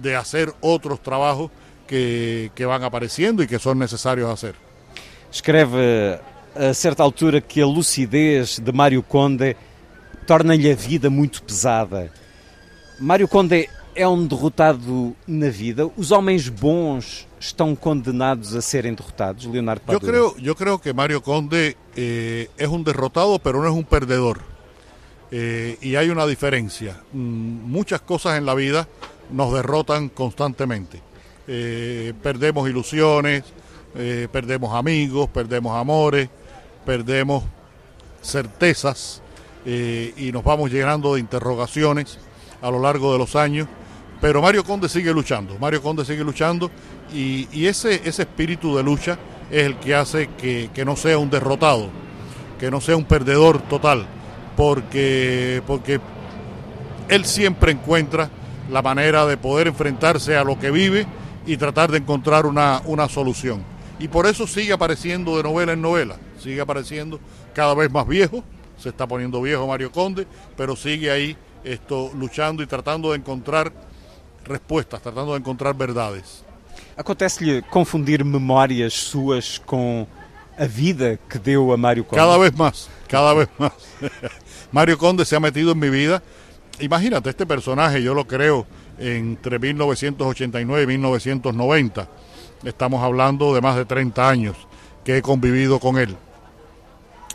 [0.02, 1.50] de hacer otros trabajos
[1.88, 4.56] que, que van apareciendo y que son necesarios hacer.
[5.32, 6.20] Escreve
[6.56, 9.56] a certa altura que a lucidez de Mário Conde
[10.28, 12.12] torna-lhe a vida muito pesada.
[13.00, 15.90] Mário Conde é um derrotado na vida.
[15.98, 20.18] Os homens bons estão condenados a serem derrotados, Leonardo Padura?
[20.18, 23.84] Eu creio, eu creio que Mário Conde eh, é um derrotado, pero não é um
[23.84, 24.40] perdedor.
[25.32, 27.00] Eh, y hay una diferencia.
[27.14, 28.88] Mm, muchas cosas en la vida
[29.32, 31.02] nos derrotan constantemente.
[31.48, 33.44] eh, perdemos ilusiones,
[33.96, 36.30] eh, perdemos amigos, perdemos amores,
[36.86, 37.44] perdemos
[38.22, 39.22] certezas
[39.66, 42.20] eh, y nos vamos llenando de interrogaciones
[42.62, 43.68] a lo largo de los años.
[44.20, 46.70] Pero Mario Conde sigue luchando, Mario Conde sigue luchando
[47.14, 49.18] y, y ese, ese espíritu de lucha
[49.50, 51.90] es el que hace que, que, no sea un derrotado,
[52.60, 54.06] que no sea un perdedor total,
[54.56, 56.00] porque, porque
[57.10, 58.30] él siempre encuentra
[58.70, 61.08] la manera de poder enfrentarse a lo que vive
[61.46, 63.71] y tratar de encontrar una, una solución.
[64.02, 67.20] Y por eso sigue apareciendo de novela en novela, sigue apareciendo
[67.54, 68.44] cada vez más viejo,
[68.76, 70.26] se está poniendo viejo Mario Conde,
[70.58, 73.72] pero sigue ahí esto, luchando y tratando de encontrar
[74.44, 76.44] respuestas, tratando de encontrar verdades.
[76.98, 80.08] Acontece-lhe confundir memórias suas com
[80.58, 82.18] a vida que deu a Mário Conde?
[82.18, 83.74] Cada vez más, cada vez más.
[84.72, 86.24] Mario Conde se ha metido en mi vida.
[86.80, 88.66] Imagínate, este personaje yo lo creo
[88.98, 92.10] entre 1989 y 1990.
[92.64, 94.56] Estamos hablando de más de 30 años
[95.04, 96.16] que he convivido con él.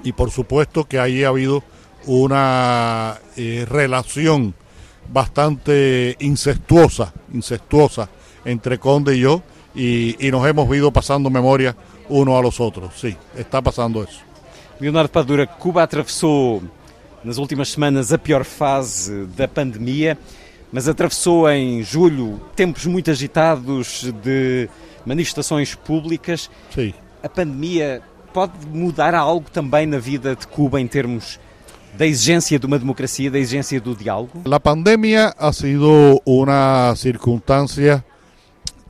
[0.04, 1.62] Y por supuesto que ahí ha habido
[2.06, 4.54] una eh, relación
[5.08, 8.08] bastante incestuosa, incestuosa
[8.44, 9.42] entre Conde y yo,
[9.74, 11.76] y, y, nos hemos ido pasando memoria
[12.08, 12.94] uno a los otros.
[12.96, 14.20] Sí, está pasando eso.
[14.80, 16.62] Leonardo Padura, Cuba atravessou
[17.24, 20.16] nas últimas semanas a pior fase da pandemia,
[20.72, 24.68] mas atravessou em julho tempos muito agitados de
[25.06, 26.50] manifestações públicas.
[26.74, 26.92] Sim.
[27.22, 28.02] A pandemia
[28.32, 31.40] pode mudar algo também na vida de Cuba em termos
[31.96, 34.42] da exigência de uma democracia, da exigência do diálogo?
[34.44, 38.04] La pandemia ha sido una circunstancia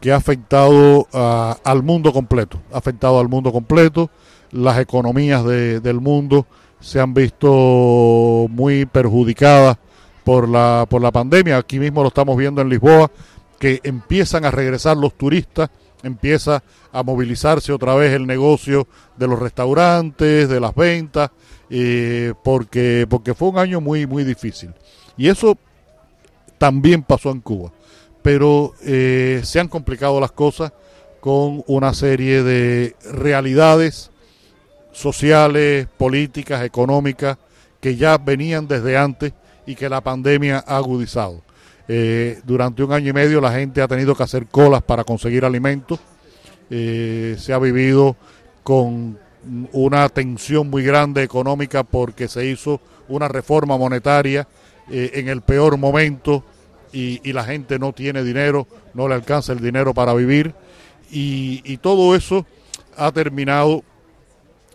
[0.00, 4.10] que ha afectado uh, al mundo completo, ha afectado al mundo completo,
[4.50, 6.46] las economías de, del mundo
[6.80, 9.78] se han visto muy perjudicadas
[10.24, 13.10] por la, por la pandemia, aquí mismo lo estamos viendo en Lisboa,
[13.58, 15.70] que empiezan a regresar los turistas,
[16.06, 16.62] empieza
[16.92, 21.30] a movilizarse otra vez el negocio de los restaurantes, de las ventas,
[21.68, 24.72] eh, porque, porque fue un año muy, muy difícil.
[25.16, 25.58] Y eso
[26.58, 27.72] también pasó en Cuba
[28.26, 30.72] pero eh, se han complicado las cosas
[31.20, 34.10] con una serie de realidades
[34.90, 37.38] sociales, políticas, económicas,
[37.80, 39.32] que ya venían desde antes
[39.64, 41.40] y que la pandemia ha agudizado.
[41.88, 45.44] Eh, durante un año y medio la gente ha tenido que hacer colas para conseguir
[45.44, 46.00] alimentos,
[46.70, 48.16] eh, se ha vivido
[48.62, 49.18] con
[49.72, 54.48] una tensión muy grande económica porque se hizo una reforma monetaria
[54.88, 56.44] en el peor momento
[56.92, 60.54] y, la gente no tiene dinero, no le alcanza el dinero para vivir.
[61.10, 62.46] Y, y, todo eso
[62.96, 63.84] ha terminado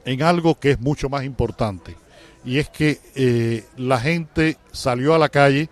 [0.06, 1.96] en algo que es mucho más importante.
[2.44, 5.70] Y es que eh, la gente salió a la calle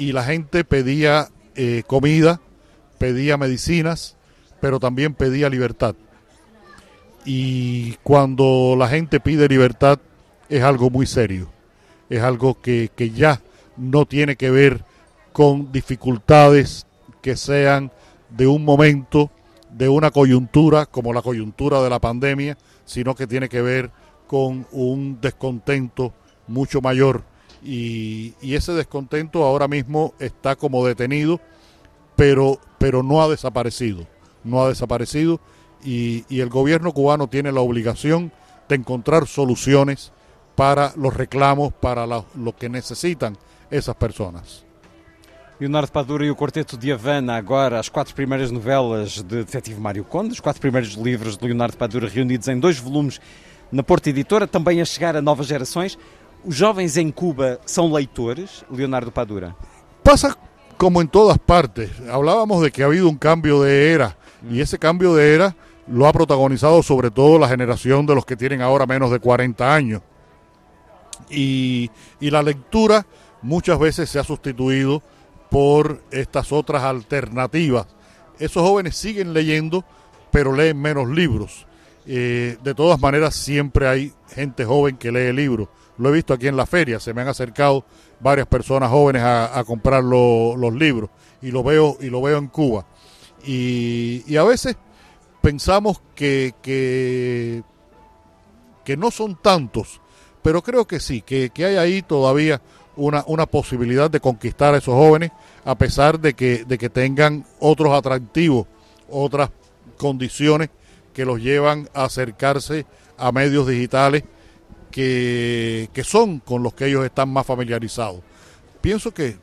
[0.00, 2.40] y la gente pedía eh, comida,
[2.96, 4.16] pedía medicinas,
[4.58, 5.94] pero también pedía libertad.
[7.26, 9.98] Y cuando la gente pide libertad
[10.48, 11.50] es algo muy serio,
[12.08, 13.42] es algo que, que ya
[13.76, 14.86] no tiene que ver
[15.34, 16.86] con dificultades
[17.20, 17.92] que sean
[18.30, 19.30] de un momento,
[19.70, 22.56] de una coyuntura, como la coyuntura de la pandemia,
[22.86, 23.90] sino que tiene que ver
[24.26, 26.14] con un descontento
[26.46, 27.29] mucho mayor.
[27.62, 31.40] Y, y ese descontento ahora mismo está como detenido,
[32.16, 34.06] pero, pero no ha desaparecido,
[34.44, 35.40] no ha desaparecido.
[35.84, 38.32] Y, y el gobierno cubano tiene la obligación
[38.68, 40.12] de encontrar soluciones
[40.54, 43.36] para los reclamos, para la, lo que necesitan
[43.70, 44.64] esas personas.
[45.60, 50.04] Leonardo Padura e o Quarteto de Havana, agora as quatro primeiras novelas de Detetive Mário
[50.04, 53.20] Conde, os quatro primeiros livros de Leonardo Padura reunidos em dois volumes
[53.70, 55.98] na Porta Editora, também a chegar a novas gerações.
[56.44, 59.54] Os jovens em Cuba são leitores, Leonardo Padura?
[60.02, 60.36] Pasa
[60.78, 61.90] como en todas partes.
[62.10, 64.16] Hablábamos de que ha habido un cambio de era
[64.50, 65.54] y ese cambio de era
[65.86, 69.74] lo ha protagonizado sobre todo la generación de los que tienen ahora menos de 40
[69.74, 70.02] años.
[71.28, 73.06] Y, y la lectura
[73.42, 75.02] muchas veces se ha sustituido
[75.50, 77.86] por estas otras alternativas.
[78.38, 79.84] Esos jóvenes siguen leyendo,
[80.30, 81.66] pero leen menos libros.
[82.06, 85.68] Eh, de todas maneras, siempre hay gente joven que lee libros.
[86.00, 87.84] Lo he visto aquí en la feria, se me han acercado
[88.20, 91.10] varias personas jóvenes a, comprar lo, los libros
[91.42, 92.86] y lo veo y lo veo en Cuba.
[93.44, 94.76] Y, y a veces
[95.42, 97.62] pensamos que, que,
[98.82, 100.00] que, no son tantos,
[100.40, 102.62] pero creo que sí, que, que hay ahí todavía
[102.96, 105.32] una, una posibilidad de conquistar a esos jóvenes
[105.66, 108.66] a pesar de que, de que tengan otros atractivos,
[109.10, 109.50] otras
[109.98, 110.70] condiciones
[111.12, 112.86] que los llevan a acercarse
[113.18, 114.24] a medios digitales
[114.90, 118.20] que, son con los que ellos están más familiarizados.
[118.80, 119.36] Pienso que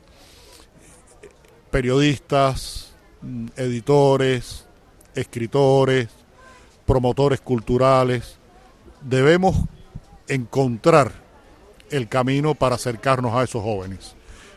[1.70, 2.92] periodistas,
[3.22, 4.66] mm, editores,
[5.14, 6.08] escritores,
[6.86, 8.38] promotores culturales,
[9.02, 9.56] debemos
[10.28, 11.12] encontrar
[11.90, 14.14] el camino para acercarnos a esos jóvenes.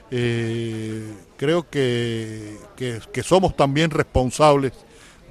[0.10, 4.74] Eh, creo que, que, somos también responsables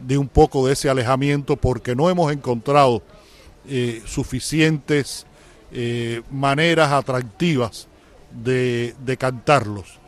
[0.01, 3.03] de un poco de ese alejamiento porque no hemos encontrado
[3.69, 5.27] eh, suficientes
[5.73, 7.89] eh, maneras atractivas
[8.31, 9.99] de, de cantarlos.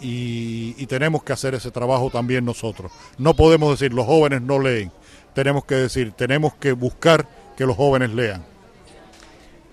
[0.00, 2.92] Y, y, tenemos que hacer ese trabajo también nosotros.
[3.18, 4.92] No podemos decir los jóvenes no leen,
[5.34, 7.26] tenemos que decir, tenemos que buscar
[7.56, 8.44] que los jóvenes lean.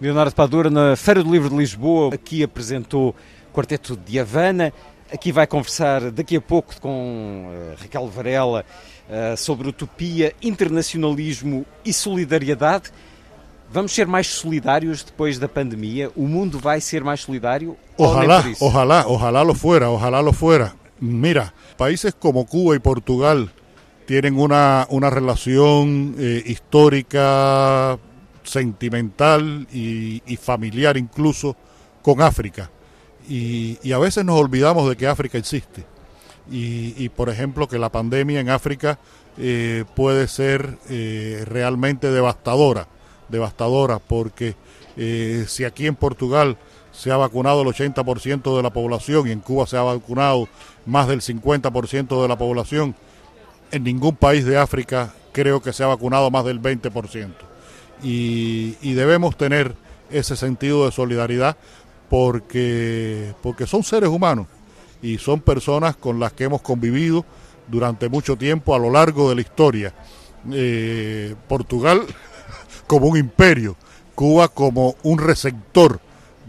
[0.01, 4.73] Leonardo Padura, na Feira do Livro de Lisboa, aqui apresentou o Quarteto de Havana.
[5.11, 8.65] Aqui vai conversar daqui a pouco com uh, Raquel Varela
[9.07, 12.91] uh, sobre utopia, internacionalismo e solidariedade.
[13.72, 16.12] Vamos ser mais solidários depois da pandemia?
[16.16, 17.76] O mundo vai ser mais solidário?
[17.98, 20.76] Ojalá, ojalá, ojalá lo fuera, ojalá lo fuera.
[21.00, 23.52] Mira, países como Cuba y Portugal
[24.06, 27.98] tienen una, una relación eh, histórica
[28.44, 31.56] sentimental y, familiar incluso
[32.02, 32.70] con África.
[33.28, 35.84] Y, a veces nos olvidamos de que África existe.
[36.50, 39.00] Y, por ejemplo que la pandemia en África
[39.38, 42.88] eh, puede ser eh, realmente devastadora,
[43.30, 44.56] devastadora porque
[44.97, 46.57] eh, si aquí en Portugal
[46.91, 50.47] se ha vacunado el 80% de la población y en Cuba se ha vacunado
[50.85, 52.95] más del 50% de la población,
[53.72, 57.34] en ningún país de África creo que se ha vacunado más del 20%
[58.02, 59.76] y, debemos tener
[60.10, 61.57] ese sentido de solidaridad
[62.10, 64.47] porque, porque son seres humanos
[65.02, 67.26] y son personas con las que hemos convivido
[67.68, 69.93] durante mucho tiempo a lo largo de la historia.
[70.52, 72.06] Eh, Portugal
[72.88, 73.76] como un imperio,
[74.16, 75.99] Cuba como un receptor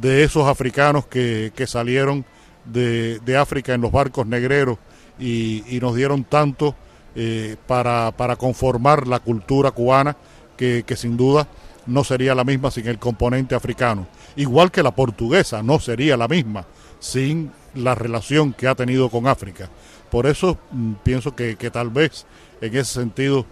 [0.00, 2.24] de esos africanos que, salieron
[2.64, 4.78] de, África en los barcos negreros
[5.18, 6.74] y, nos dieron tanto
[7.14, 10.16] eh, para, para conformar la cultura cubana
[10.56, 11.46] que, sin duda
[11.86, 14.08] no sería la misma sin el componente africano.
[14.34, 16.66] Igual que la portuguesa no sería la misma
[16.98, 19.68] sin la relación que ha tenido con África.
[20.10, 22.26] Por eso mm, pienso que, tal vez
[22.60, 23.46] en ese sentido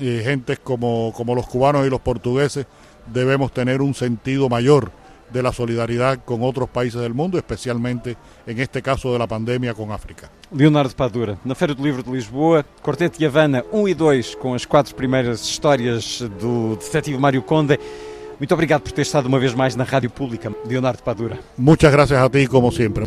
[0.00, 2.66] eh, gentes como, como los cubanos y los portugueses
[3.12, 4.90] debemos tener un sentido mayor
[5.32, 8.16] de la solidaridad con otros países del mundo, especialmente
[8.46, 10.30] en este caso de la pandemia con África.
[10.52, 14.54] Leonardo Padura, na Feira do Livro de Lisboa, Quarteto de Havana 1 e 2, com
[14.54, 17.78] as quatro primeiras histórias do detetive Mário Conde.
[18.38, 21.38] Muito obrigado por ter estado uma vez mais na Rádio Pública, Leonardo Padura.
[21.56, 23.06] Muchas gracias a ti, como sempre.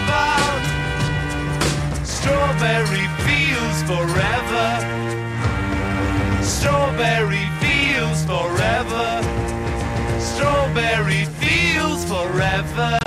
[0.00, 0.62] about.
[2.04, 4.68] Strawberry fields forever.
[6.42, 9.22] Strawberry fields forever.
[10.20, 12.97] Strawberry fields forever.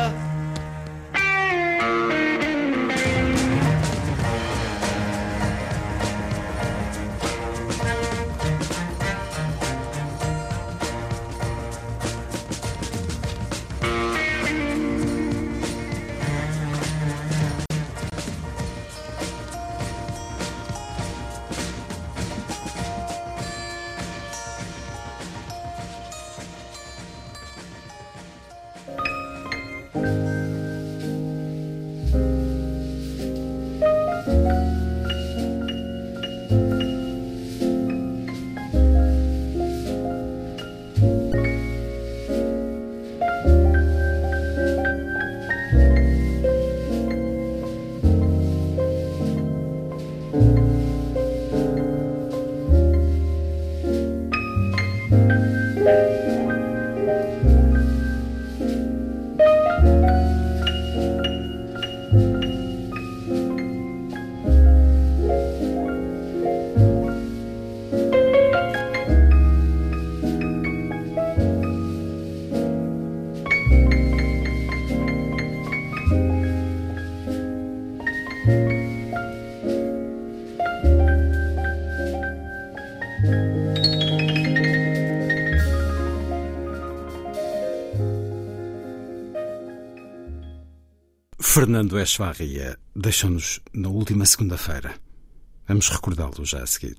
[91.54, 94.96] Fernando Echevarria deixou-nos na última segunda-feira.
[95.68, 96.96] Vamos recordá-lo já a seguir.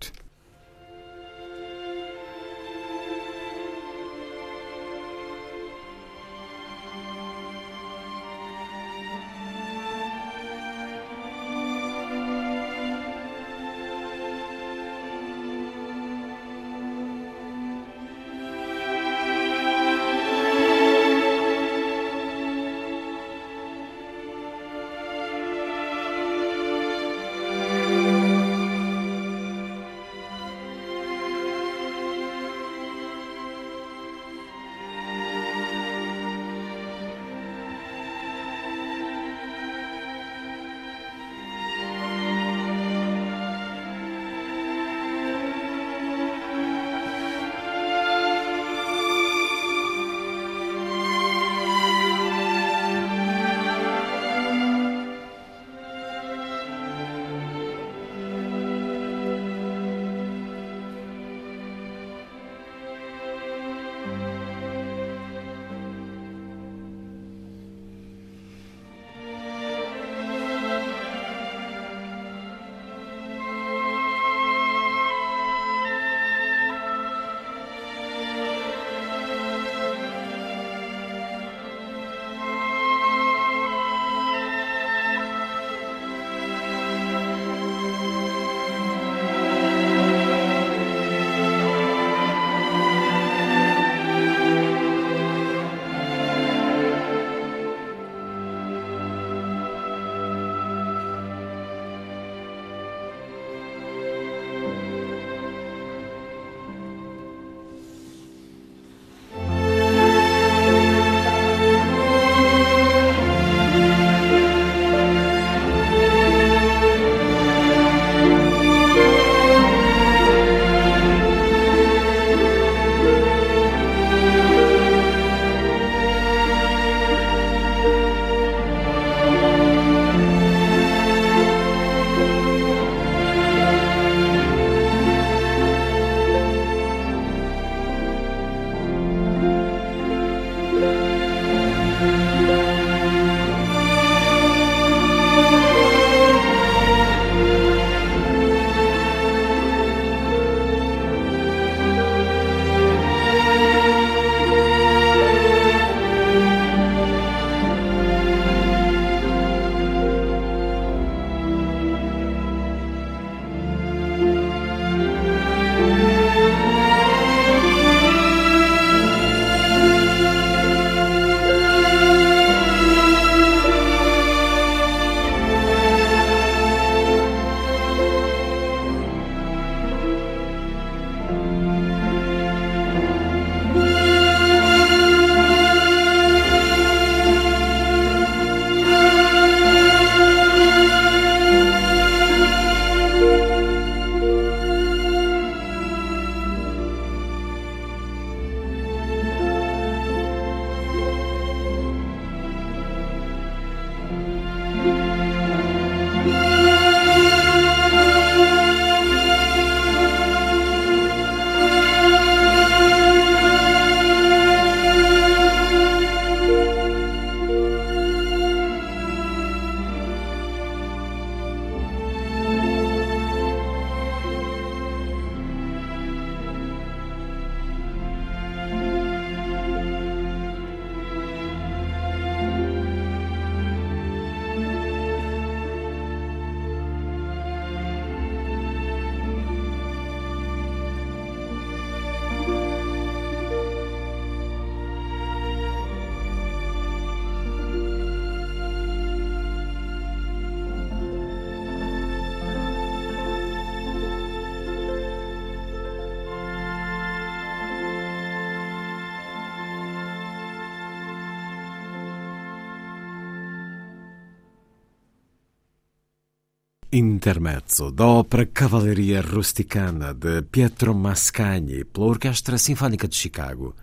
[266.94, 273.74] Intermezzo da ópera Cavalleria Rusticana de Pietro Mascagni pela Orquestra Sinfónica de Chicago,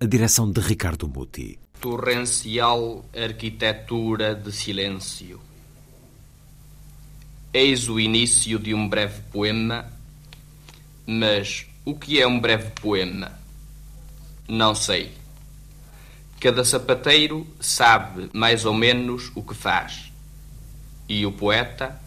[0.00, 1.58] a direção de Ricardo Muti.
[1.78, 5.38] Torrencial arquitetura de silêncio.
[7.52, 9.92] Eis o início de um breve poema,
[11.06, 13.38] mas o que é um breve poema?
[14.48, 15.12] Não sei.
[16.40, 20.10] Cada sapateiro sabe mais ou menos o que faz.
[21.06, 22.05] E o poeta?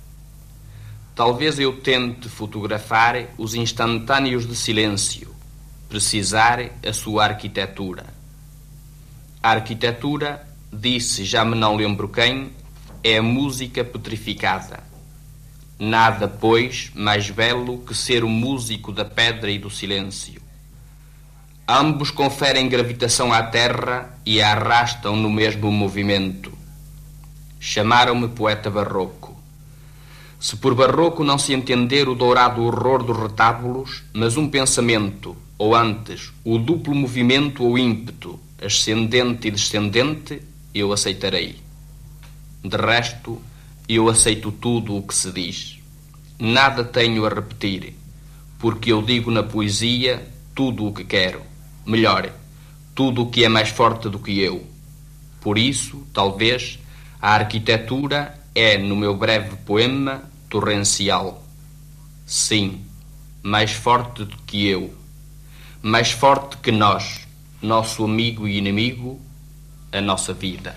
[1.19, 5.35] Talvez eu tente fotografar os instantâneos de silêncio,
[5.89, 8.05] precisar a sua arquitetura.
[9.43, 12.53] A arquitetura, disse já me não lembro quem,
[13.03, 14.81] é a música petrificada.
[15.77, 20.41] Nada, pois, mais belo que ser o músico da pedra e do silêncio.
[21.67, 26.57] Ambos conferem gravitação à terra e a arrastam no mesmo movimento.
[27.59, 29.28] Chamaram-me poeta barroco.
[30.39, 35.75] Se por barroco não se entender o dourado horror dos retábulos, mas um pensamento, ou
[35.75, 40.41] antes, o duplo movimento ou ímpeto, ascendente e descendente,
[40.73, 41.57] eu aceitarei.
[42.63, 43.41] De resto,
[43.87, 45.79] eu aceito tudo o que se diz.
[46.39, 47.95] Nada tenho a repetir,
[48.57, 50.25] porque eu digo na poesia
[50.55, 51.41] tudo o que quero.
[51.85, 52.31] Melhor,
[52.95, 54.65] tudo o que é mais forte do que eu.
[55.41, 56.79] Por isso, talvez,
[57.21, 61.41] a arquitetura é, no meu breve poema, torrencial.
[62.25, 62.81] Sim,
[63.41, 64.93] mais forte do que eu,
[65.81, 67.25] mais forte que nós,
[67.61, 69.21] nosso amigo e inimigo,
[69.91, 70.75] a nossa vida.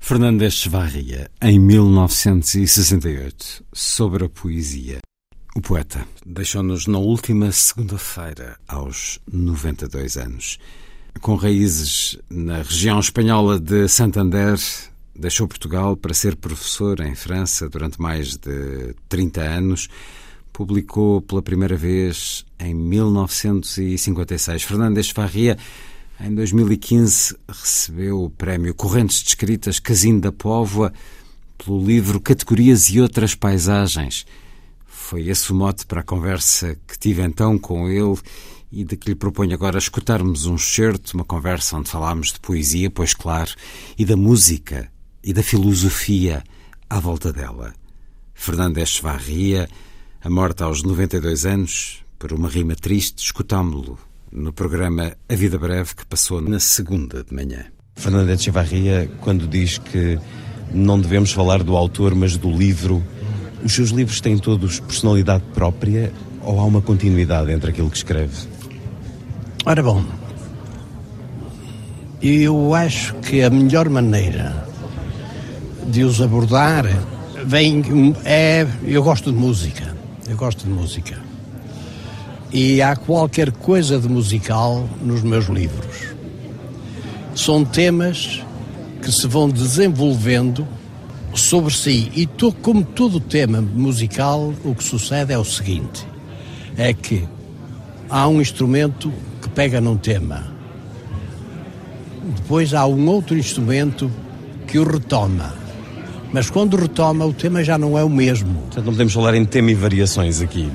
[0.00, 4.98] Fernandes Chavarria, em 1968, sobre a poesia.
[5.56, 10.58] O poeta deixou-nos na última segunda-feira, aos 92 anos.
[11.20, 14.58] Com raízes na região espanhola de Santander,
[15.18, 19.88] Deixou Portugal para ser professor em França durante mais de 30 anos.
[20.52, 24.62] Publicou pela primeira vez em 1956.
[24.62, 25.56] Fernandes Farria,
[26.20, 30.92] em 2015, recebeu o prémio Correntes de Escritas Casino da Póvoa
[31.56, 34.26] pelo livro Categorias e Outras Paisagens.
[34.84, 38.18] Foi esse o mote para a conversa que tive então com ele
[38.70, 42.90] e de que lhe proponho agora escutarmos um certo, uma conversa onde falámos de poesia,
[42.90, 43.52] pois claro,
[43.98, 44.90] e da música
[45.26, 46.44] e da filosofia
[46.88, 47.74] à volta dela.
[48.32, 49.68] Fernandes Chavarria,
[50.22, 53.98] a morte aos 92 anos, por uma rima triste, escutámo-lo
[54.30, 57.64] no programa A Vida Breve que passou na segunda de manhã.
[57.96, 60.16] Fernandes Chavarria, quando diz que
[60.72, 63.02] não devemos falar do autor, mas do livro,
[63.64, 68.46] os seus livros têm todos personalidade própria ou há uma continuidade entre aquilo que escreve?
[69.64, 70.04] Ora bom,
[72.22, 74.65] eu acho que a melhor maneira
[75.88, 76.84] de os abordar,
[77.44, 79.94] vem, é, eu gosto de música,
[80.28, 81.18] eu gosto de música.
[82.52, 86.14] E há qualquer coisa de musical nos meus livros.
[87.34, 88.42] São temas
[89.02, 90.66] que se vão desenvolvendo
[91.34, 92.10] sobre si.
[92.14, 96.06] E to, como todo tema musical, o que sucede é o seguinte:
[96.76, 97.28] é que
[98.08, 100.46] há um instrumento que pega num tema.
[102.36, 104.10] Depois há um outro instrumento
[104.66, 105.65] que o retoma
[106.36, 108.52] mas quando retoma, o tema já não é o mesmo.
[108.52, 110.70] Portanto, não podemos falar em tema e variações aqui.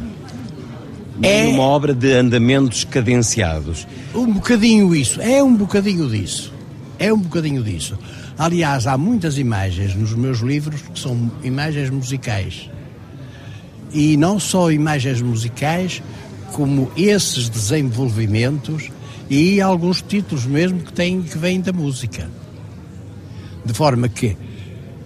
[1.21, 3.85] É uma obra de andamentos cadenciados.
[4.11, 6.51] Um bocadinho isso, é um bocadinho disso.
[6.97, 7.95] É um bocadinho disso.
[8.39, 12.67] Aliás, há muitas imagens nos meus livros que são imagens musicais.
[13.93, 16.01] E não só imagens musicais,
[16.53, 18.89] como esses desenvolvimentos
[19.29, 22.27] e alguns títulos mesmo que têm que vêm da música.
[23.63, 24.35] De forma que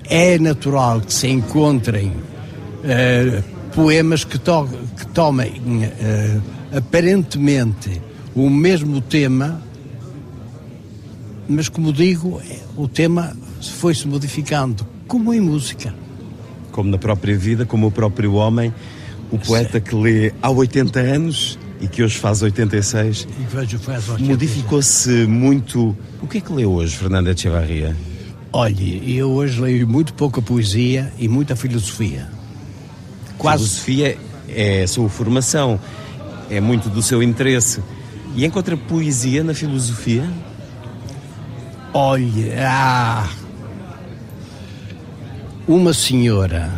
[0.10, 4.68] é natural que se encontrem uh, poemas que, to
[4.98, 8.02] que tomem uh, aparentemente
[8.36, 9.62] o mesmo tema,
[11.48, 12.42] mas como digo,
[12.76, 15.94] o tema foi-se modificando, como em música.
[16.72, 18.74] Como na própria vida, como o próprio homem,
[19.32, 23.28] o poeta que lê há 80 anos e que hoje faz 86,
[24.20, 25.96] modificou-se muito.
[26.22, 27.96] O que é que lê hoje, Fernanda Echevarria?
[28.58, 32.30] Olhe, eu hoje leio muito pouca poesia e muita filosofia.
[33.38, 33.66] Quase...
[33.66, 34.18] Filosofia
[34.48, 35.78] é a sua formação,
[36.50, 37.84] é muito do seu interesse.
[38.34, 40.24] E encontra poesia na filosofia?
[41.94, 43.28] Olhe, há
[45.68, 46.72] uma senhora,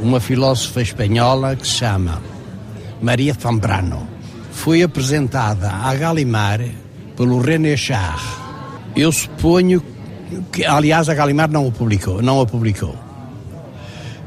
[0.00, 2.22] uma filósofa espanhola que se chama
[3.02, 4.08] Maria Zambrano.
[4.52, 6.60] Foi apresentada a Galimar
[7.16, 8.22] pelo René Char.
[8.94, 9.82] Eu suponho
[10.52, 12.94] que, aliás, a Galimar não publicou, não a publicou.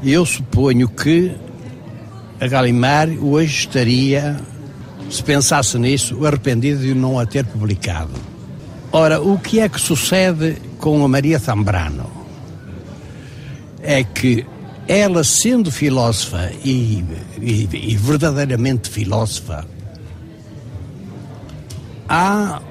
[0.02, 1.34] eu suponho que
[2.40, 4.36] a Galimar hoje estaria,
[5.10, 8.10] se pensasse nisso, arrependido de não a ter publicado.
[8.92, 12.10] Ora, o que é que sucede com a Maria Zambrano?
[13.82, 14.46] É que
[14.86, 17.04] ela, sendo filósofa e,
[17.40, 19.66] e, e verdadeiramente filósofa,
[22.08, 22.62] há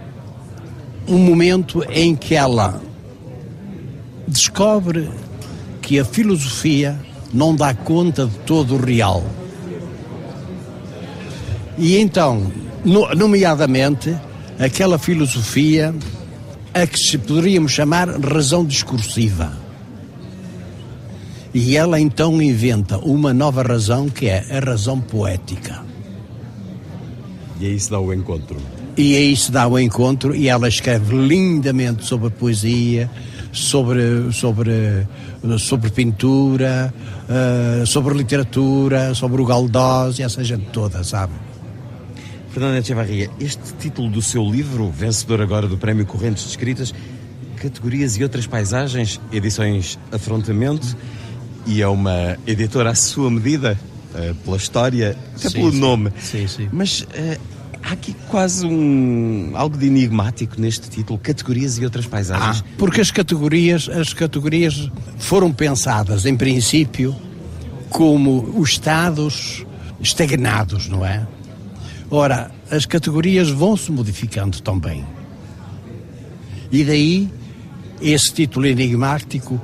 [1.08, 2.82] um momento em que ela
[4.28, 5.10] descobre
[5.82, 7.00] que a filosofia
[7.34, 9.24] não dá conta de todo o real.
[11.78, 12.52] E então,
[13.16, 14.16] nomeadamente,
[14.60, 15.94] aquela filosofia
[16.74, 19.52] a que se poderíamos chamar razão discursiva.
[21.54, 25.84] E ela então inventa uma nova razão que é a razão poética.
[27.60, 28.58] E aí se dá o encontro.
[28.96, 33.10] E aí se dá o encontro e ela escreve lindamente sobre poesia,
[33.58, 35.08] sobre, sobre,
[35.60, 36.94] sobre pintura,
[37.28, 41.34] uh, sobre literatura, sobre o Galdós e essa gente toda, sabe?
[42.52, 46.94] Fernanda Echevarria, este título do seu livro, vencedor agora do Prémio Correntes de Escritas,
[47.56, 50.96] Categorias e Outras Paisagens, edições Afrontamento,
[51.66, 53.78] e é uma editora à sua medida,
[54.14, 55.80] uh, pela história, até sim, pelo sim.
[55.80, 56.12] nome.
[56.20, 56.70] Sim, sim.
[56.72, 57.57] Mas uh,
[57.88, 62.62] há aqui quase um algo de enigmático neste título, Categorias e Outras Paisagens.
[62.66, 67.16] Ah, porque as categorias, as categorias foram pensadas, em princípio,
[67.90, 69.66] como os estados
[70.02, 71.26] estagnados, não é?
[72.12, 75.06] Ora, as categorias vão se modificando também.
[76.72, 77.30] E daí
[78.02, 79.60] esse título enigmático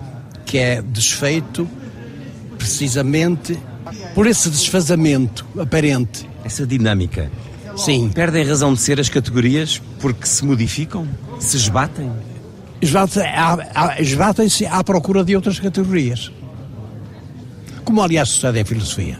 [0.45, 1.68] que é desfeito
[2.58, 3.58] precisamente
[4.16, 6.30] por esse desfazamento aparente.
[6.45, 7.32] Essa dinâmica.
[7.76, 8.10] Sim.
[8.10, 11.08] Perdem razão de ser as categorias porque se modificam?
[11.40, 12.12] Se esbatem?
[14.00, 16.32] Esbatem-se à procura de outras categorias.
[17.84, 19.20] Como aliás sucede em filosofia.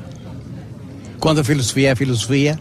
[1.20, 2.60] Quando a filosofia é filosofia,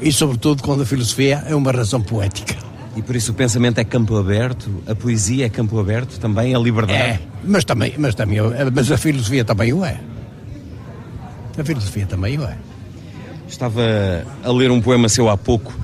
[0.00, 2.56] e sobretudo quando a filosofia é uma razão poética.
[2.96, 6.58] E por isso o pensamento é campo aberto, a poesia é campo aberto, também a
[6.58, 6.98] liberdade.
[6.98, 8.38] É, mas também, mas também,
[8.74, 9.98] mas a filosofia também o é.
[11.56, 12.56] A filosofia também o é.
[13.52, 13.82] Estava
[14.42, 15.74] a ler um poema seu há pouco.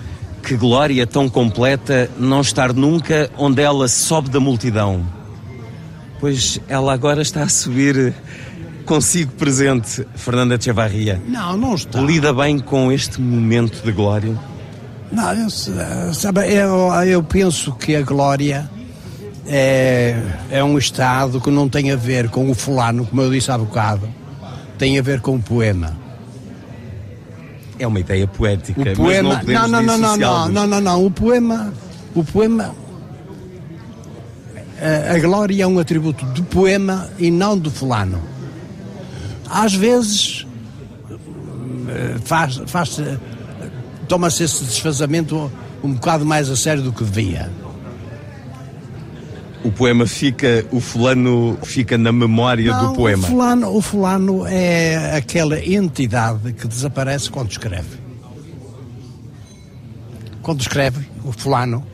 [0.43, 5.07] Que glória tão completa não estar nunca onde ela sobe da multidão.
[6.19, 8.15] Pois ela agora está a subir
[8.87, 11.21] consigo presente, Fernanda Echevarria.
[11.29, 12.01] Não, não está.
[12.01, 14.35] Lida bem com este momento de glória?
[15.13, 15.51] Não, eu,
[16.15, 18.69] sabe, eu, eu penso que a glória
[19.47, 20.17] é,
[20.51, 23.59] é um estado que não tem a ver com o fulano, como eu disse há
[23.59, 24.09] bocado,
[24.79, 26.08] tem a ver com o poema.
[27.79, 31.11] É uma ideia poética, o poema, não não, não, não, não, não, não, não, o
[31.11, 31.73] poema,
[32.15, 32.75] o poema,
[34.81, 38.21] a, a glória é um atributo do poema e não do fulano.
[39.49, 40.47] Às vezes
[42.25, 43.01] faz, faz
[44.07, 45.51] toma-se esse desfazamento
[45.83, 47.51] um bocado mais a sério do que devia.
[49.65, 53.25] O poema fica, o fulano fica na memória Não, do poema.
[53.25, 57.99] O fulano, o fulano é aquela entidade que desaparece quando escreve.
[60.41, 61.85] Quando escreve, o fulano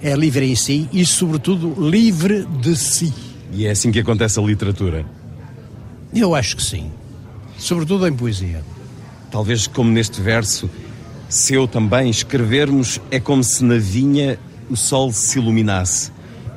[0.00, 3.12] é livre em si e, sobretudo, livre de si.
[3.52, 5.04] E é assim que acontece a literatura.
[6.14, 6.90] Eu acho que sim.
[7.58, 8.62] Sobretudo em poesia.
[9.30, 10.70] Talvez como neste verso
[11.28, 14.38] seu também, escrevermos é como se na vinha
[14.70, 16.11] o sol se iluminasse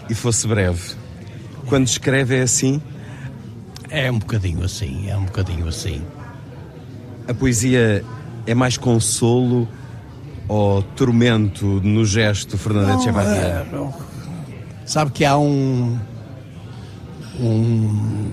[0.09, 0.95] e fosse breve.
[1.67, 2.81] Quando escreve é assim?
[3.89, 6.01] É um bocadinho assim, é um bocadinho assim.
[7.27, 8.03] A poesia
[8.45, 9.67] é mais consolo
[10.47, 13.31] ou tormento no gesto, Fernando Echevarria?
[13.31, 13.65] É,
[14.85, 15.97] sabe que há um
[17.39, 18.31] um,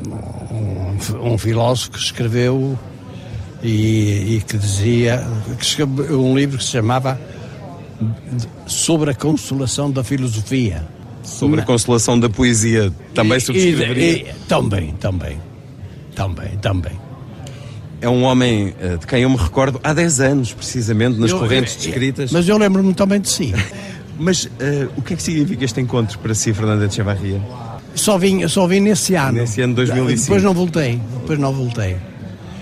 [0.50, 2.78] um, um filósofo que escreveu
[3.62, 5.24] e, e, que dizia
[5.58, 7.20] que escreveu um livro que se chamava
[8.66, 10.86] Sobre a Consolação da Filosofia.
[11.22, 14.04] Sobre a consolação da poesia, também subscreveria?
[14.04, 15.38] E, e, também, também,
[16.14, 16.92] também, também.
[18.00, 21.38] É um homem uh, de quem eu me recordo há 10 anos, precisamente, nas eu,
[21.38, 22.32] correntes descritas.
[22.32, 23.54] Mas eu lembro-me também de si.
[24.18, 24.50] mas uh,
[24.96, 27.40] o que é que significa este encontro para si, Fernanda de Chavarria?
[27.94, 29.38] Só vim, só vim nesse ano.
[29.38, 30.22] Nesse ano 2005.
[30.22, 31.96] Depois não voltei, depois não voltei.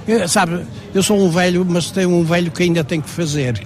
[0.07, 0.61] Eu, sabe,
[0.95, 3.63] eu sou um velho, mas tenho um velho que ainda tem que fazer.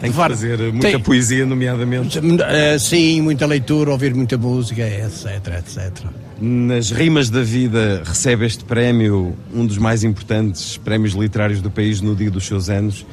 [0.00, 2.18] Tem que fazer muita tem, poesia, nomeadamente.
[2.18, 6.06] Uh, sim, muita leitura, ouvir muita música, etc, etc.
[6.40, 12.00] Nas Rimas da Vida recebe este prémio, um dos mais importantes prémios literários do país
[12.00, 13.04] no dia dos seus anos.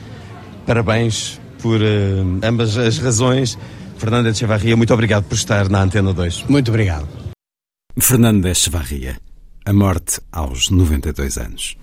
[0.66, 3.58] Parabéns por uh, ambas as razões.
[3.98, 6.46] Fernanda Echevarria, muito obrigado por estar na Antena 2.
[6.48, 7.08] Muito obrigado.
[7.98, 9.18] Fernanda Echevarria,
[9.66, 11.78] A morte aos 92 anos.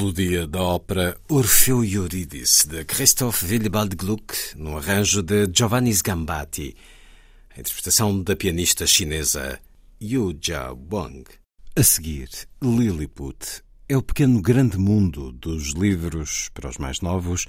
[0.00, 6.74] Melodia da ópera Orfeu e Eurídice, de Christoph Willibald Gluck, no arranjo de Giovanni Sgambati,
[7.54, 9.60] a interpretação da pianista chinesa
[10.00, 11.24] Yu Jia Wang.
[11.76, 12.30] A seguir,
[12.62, 17.46] Lilliput é o pequeno grande mundo dos livros para os mais novos,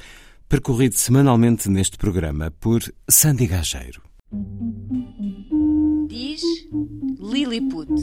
[0.49, 4.01] percorrido semanalmente neste programa por Sandy Gageiro.
[6.09, 6.41] Diz
[7.17, 7.93] Lilliput.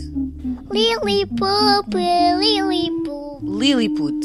[0.72, 3.17] Lilliput, Lilliput.
[3.40, 4.24] Lilliput.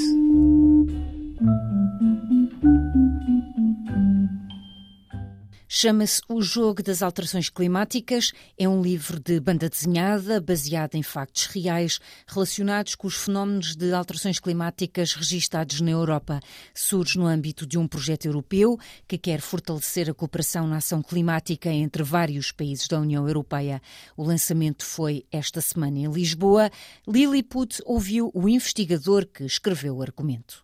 [5.84, 8.32] Chama-se O Jogo das Alterações Climáticas.
[8.58, 13.94] É um livro de banda desenhada baseado em factos reais relacionados com os fenómenos de
[13.94, 16.40] alterações climáticas registados na Europa.
[16.74, 21.70] Surge no âmbito de um projeto europeu que quer fortalecer a cooperação na ação climática
[21.70, 23.82] entre vários países da União Europeia.
[24.16, 26.72] O lançamento foi esta semana em Lisboa.
[27.06, 30.64] Lilliput ouviu o investigador que escreveu o argumento.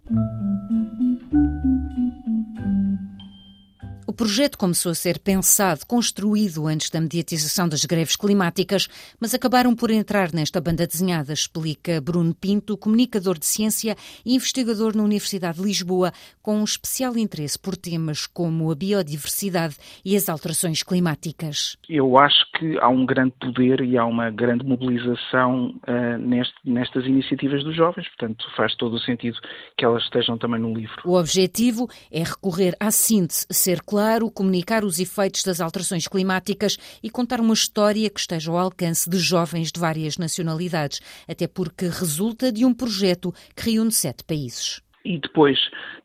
[4.19, 9.89] Projeto começou a ser pensado, construído antes da mediatização das greves climáticas, mas acabaram por
[9.89, 15.63] entrar nesta banda desenhada, explica Bruno Pinto, comunicador de ciência e investigador na Universidade de
[15.63, 21.77] Lisboa, com um especial interesse por temas como a biodiversidade e as alterações climáticas.
[21.87, 27.05] Eu acho que há um grande poder e há uma grande mobilização uh, neste, nestas
[27.05, 29.37] iniciativas dos jovens, portanto faz todo o sentido
[29.77, 31.01] que elas estejam também no livro.
[31.05, 36.77] O objetivo é recorrer à síntese, ser claro claro, comunicar os efeitos das alterações climáticas
[37.03, 40.99] e contar uma história que esteja ao alcance de jovens de várias nacionalidades,
[41.29, 44.81] até porque resulta de um projeto que reúne sete países.
[45.05, 45.57] e depois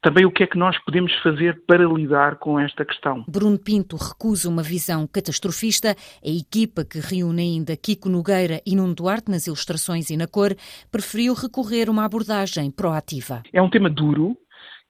[0.02, 3.24] também o que é que nós podemos fazer para lidar com esta questão.
[3.26, 5.97] Bruno Pinto recusa uma visão catastrofista.
[6.24, 10.55] A equipa que reúne ainda Kiko Nogueira e Nuno Duarte nas ilustrações e na cor
[10.93, 13.43] preferiu recorrer a uma abordagem proativa.
[13.52, 14.36] É um tema duro,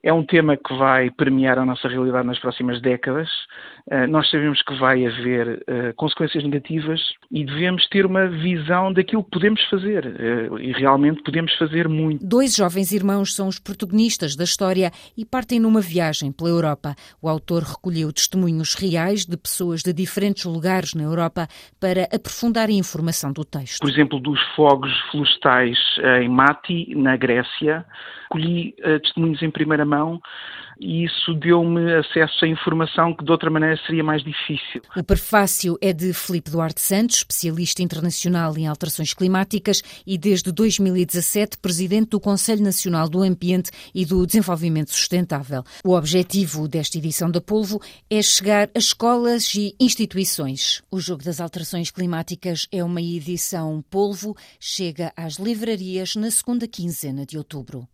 [0.04, 3.26] é um tema que vai permear a nossa realidade nas próximas décadas.
[3.90, 7.00] Uh, nós sabemos que vai haver uh, consequências negativas
[7.30, 10.04] e devemos ter uma visão daquilo que podemos fazer.
[10.04, 12.24] Uh, e realmente podemos fazer muito.
[12.24, 16.94] Dois jovens irmãos são os protagonistas da história e partem numa viagem pela Europa.
[17.22, 21.48] O autor recolheu testemunhos reais de pessoas de diferentes lugares na Europa
[21.80, 23.80] para aprofundar a informação do texto.
[23.80, 25.78] Por exemplo, dos fogos florestais
[26.20, 27.86] em Mati, na Grécia
[28.30, 29.93] colhi testemunhos em primeira mão
[30.80, 34.82] e isso deu-me acesso a informação que de outra maneira seria mais difícil.
[34.96, 41.58] O prefácio é de Filipe Duarte Santos, especialista internacional em alterações climáticas e desde 2017
[41.58, 45.62] presidente do Conselho Nacional do Ambiente e do Desenvolvimento Sustentável.
[45.84, 47.80] O objetivo desta edição da Polvo
[48.10, 50.82] é chegar a escolas e instituições.
[50.90, 57.24] O Jogo das Alterações Climáticas é uma edição Polvo, chega às livrarias na segunda quinzena
[57.24, 57.86] de outubro.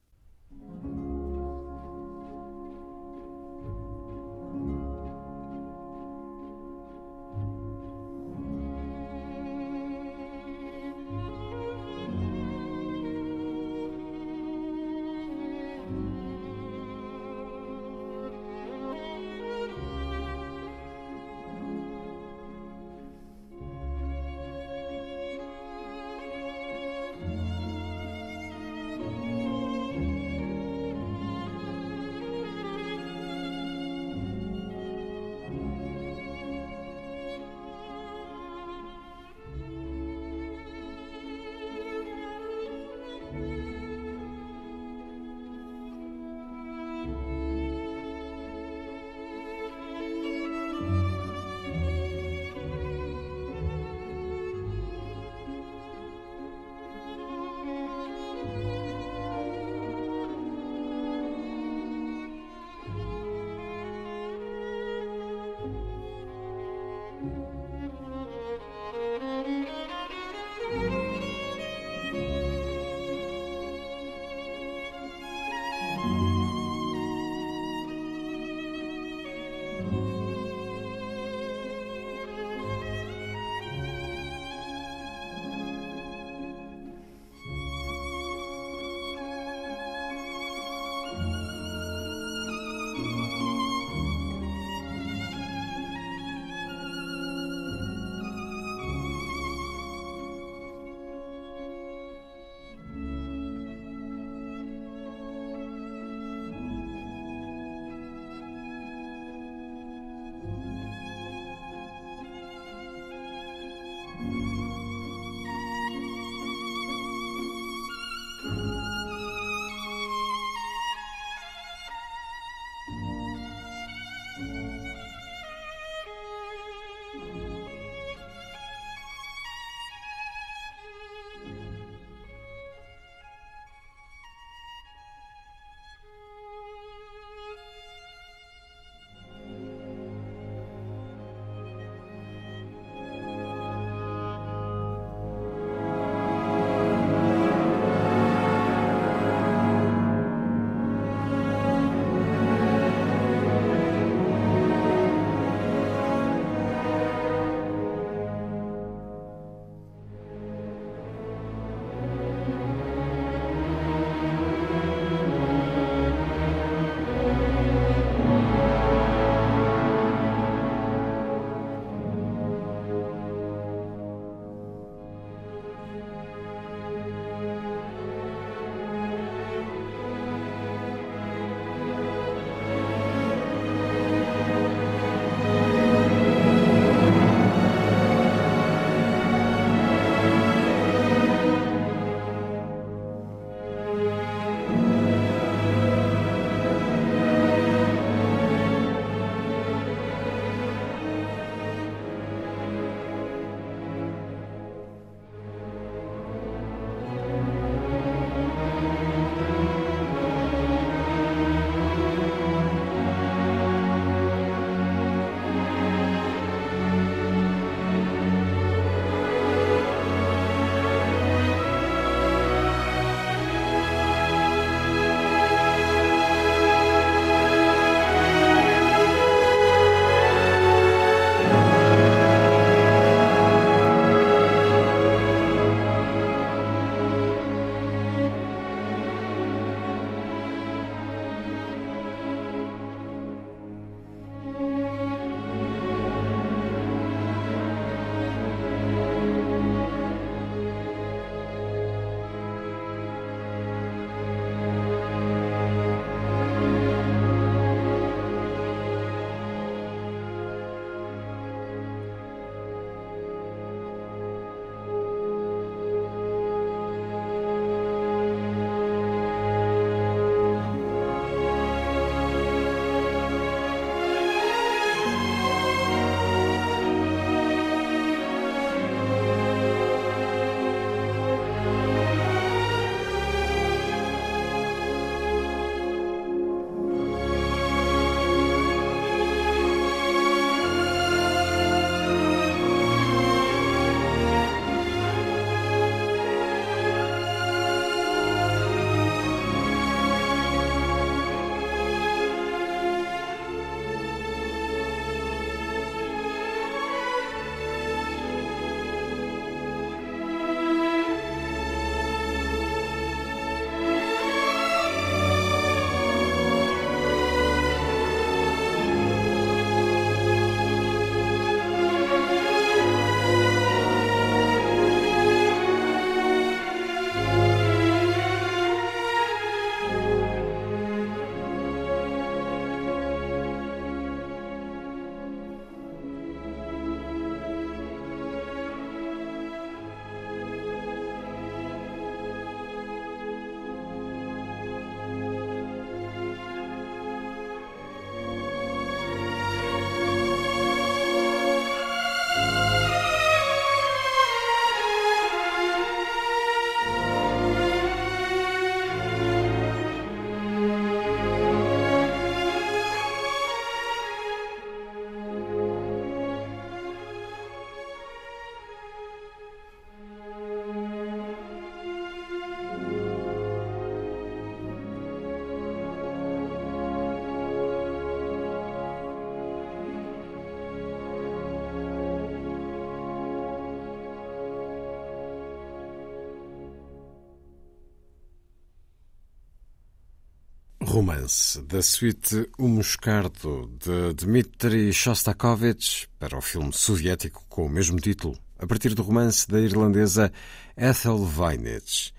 [390.90, 398.00] Romance, da suite O Moscardo, de Dmitri Shostakovich, para o filme soviético com o mesmo
[398.00, 400.32] título, a partir do romance da irlandesa
[400.76, 402.12] Ethel Weinitz.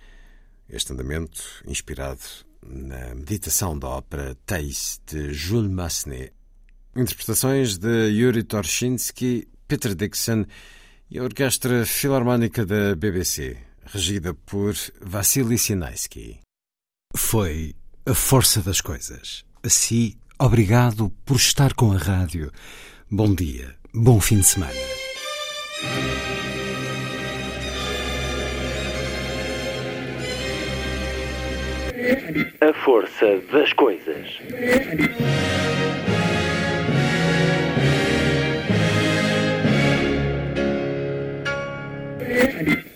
[0.69, 2.21] Este andamento, inspirado
[2.65, 6.31] na meditação da ópera Thais, de Jules Massenet.
[6.95, 10.45] Interpretações de Yuri Torshinsky, Peter Dixon
[11.09, 16.39] e a Orquestra Filarmónica da BBC, regida por Vassily Sinaisky.
[17.13, 17.75] Foi
[18.05, 19.45] a força das coisas.
[19.63, 22.51] Assim, obrigado por estar com a rádio.
[23.09, 24.73] Bom dia, bom fim de semana.
[32.61, 34.27] A força das coisas.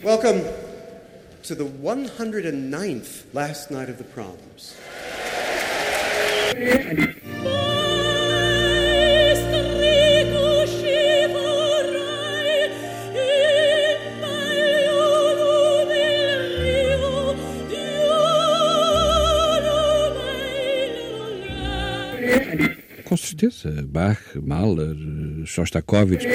[0.04, 0.65] Welcome
[1.46, 4.76] to the 109th last night of the proms.
[23.04, 24.96] Com certeza, Bach, Mahler,
[25.46, 26.26] Shostakovich.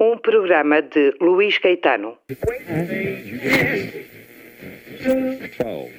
[0.00, 2.18] Um programa de Luís Caetano.
[5.04, 5.90] 12.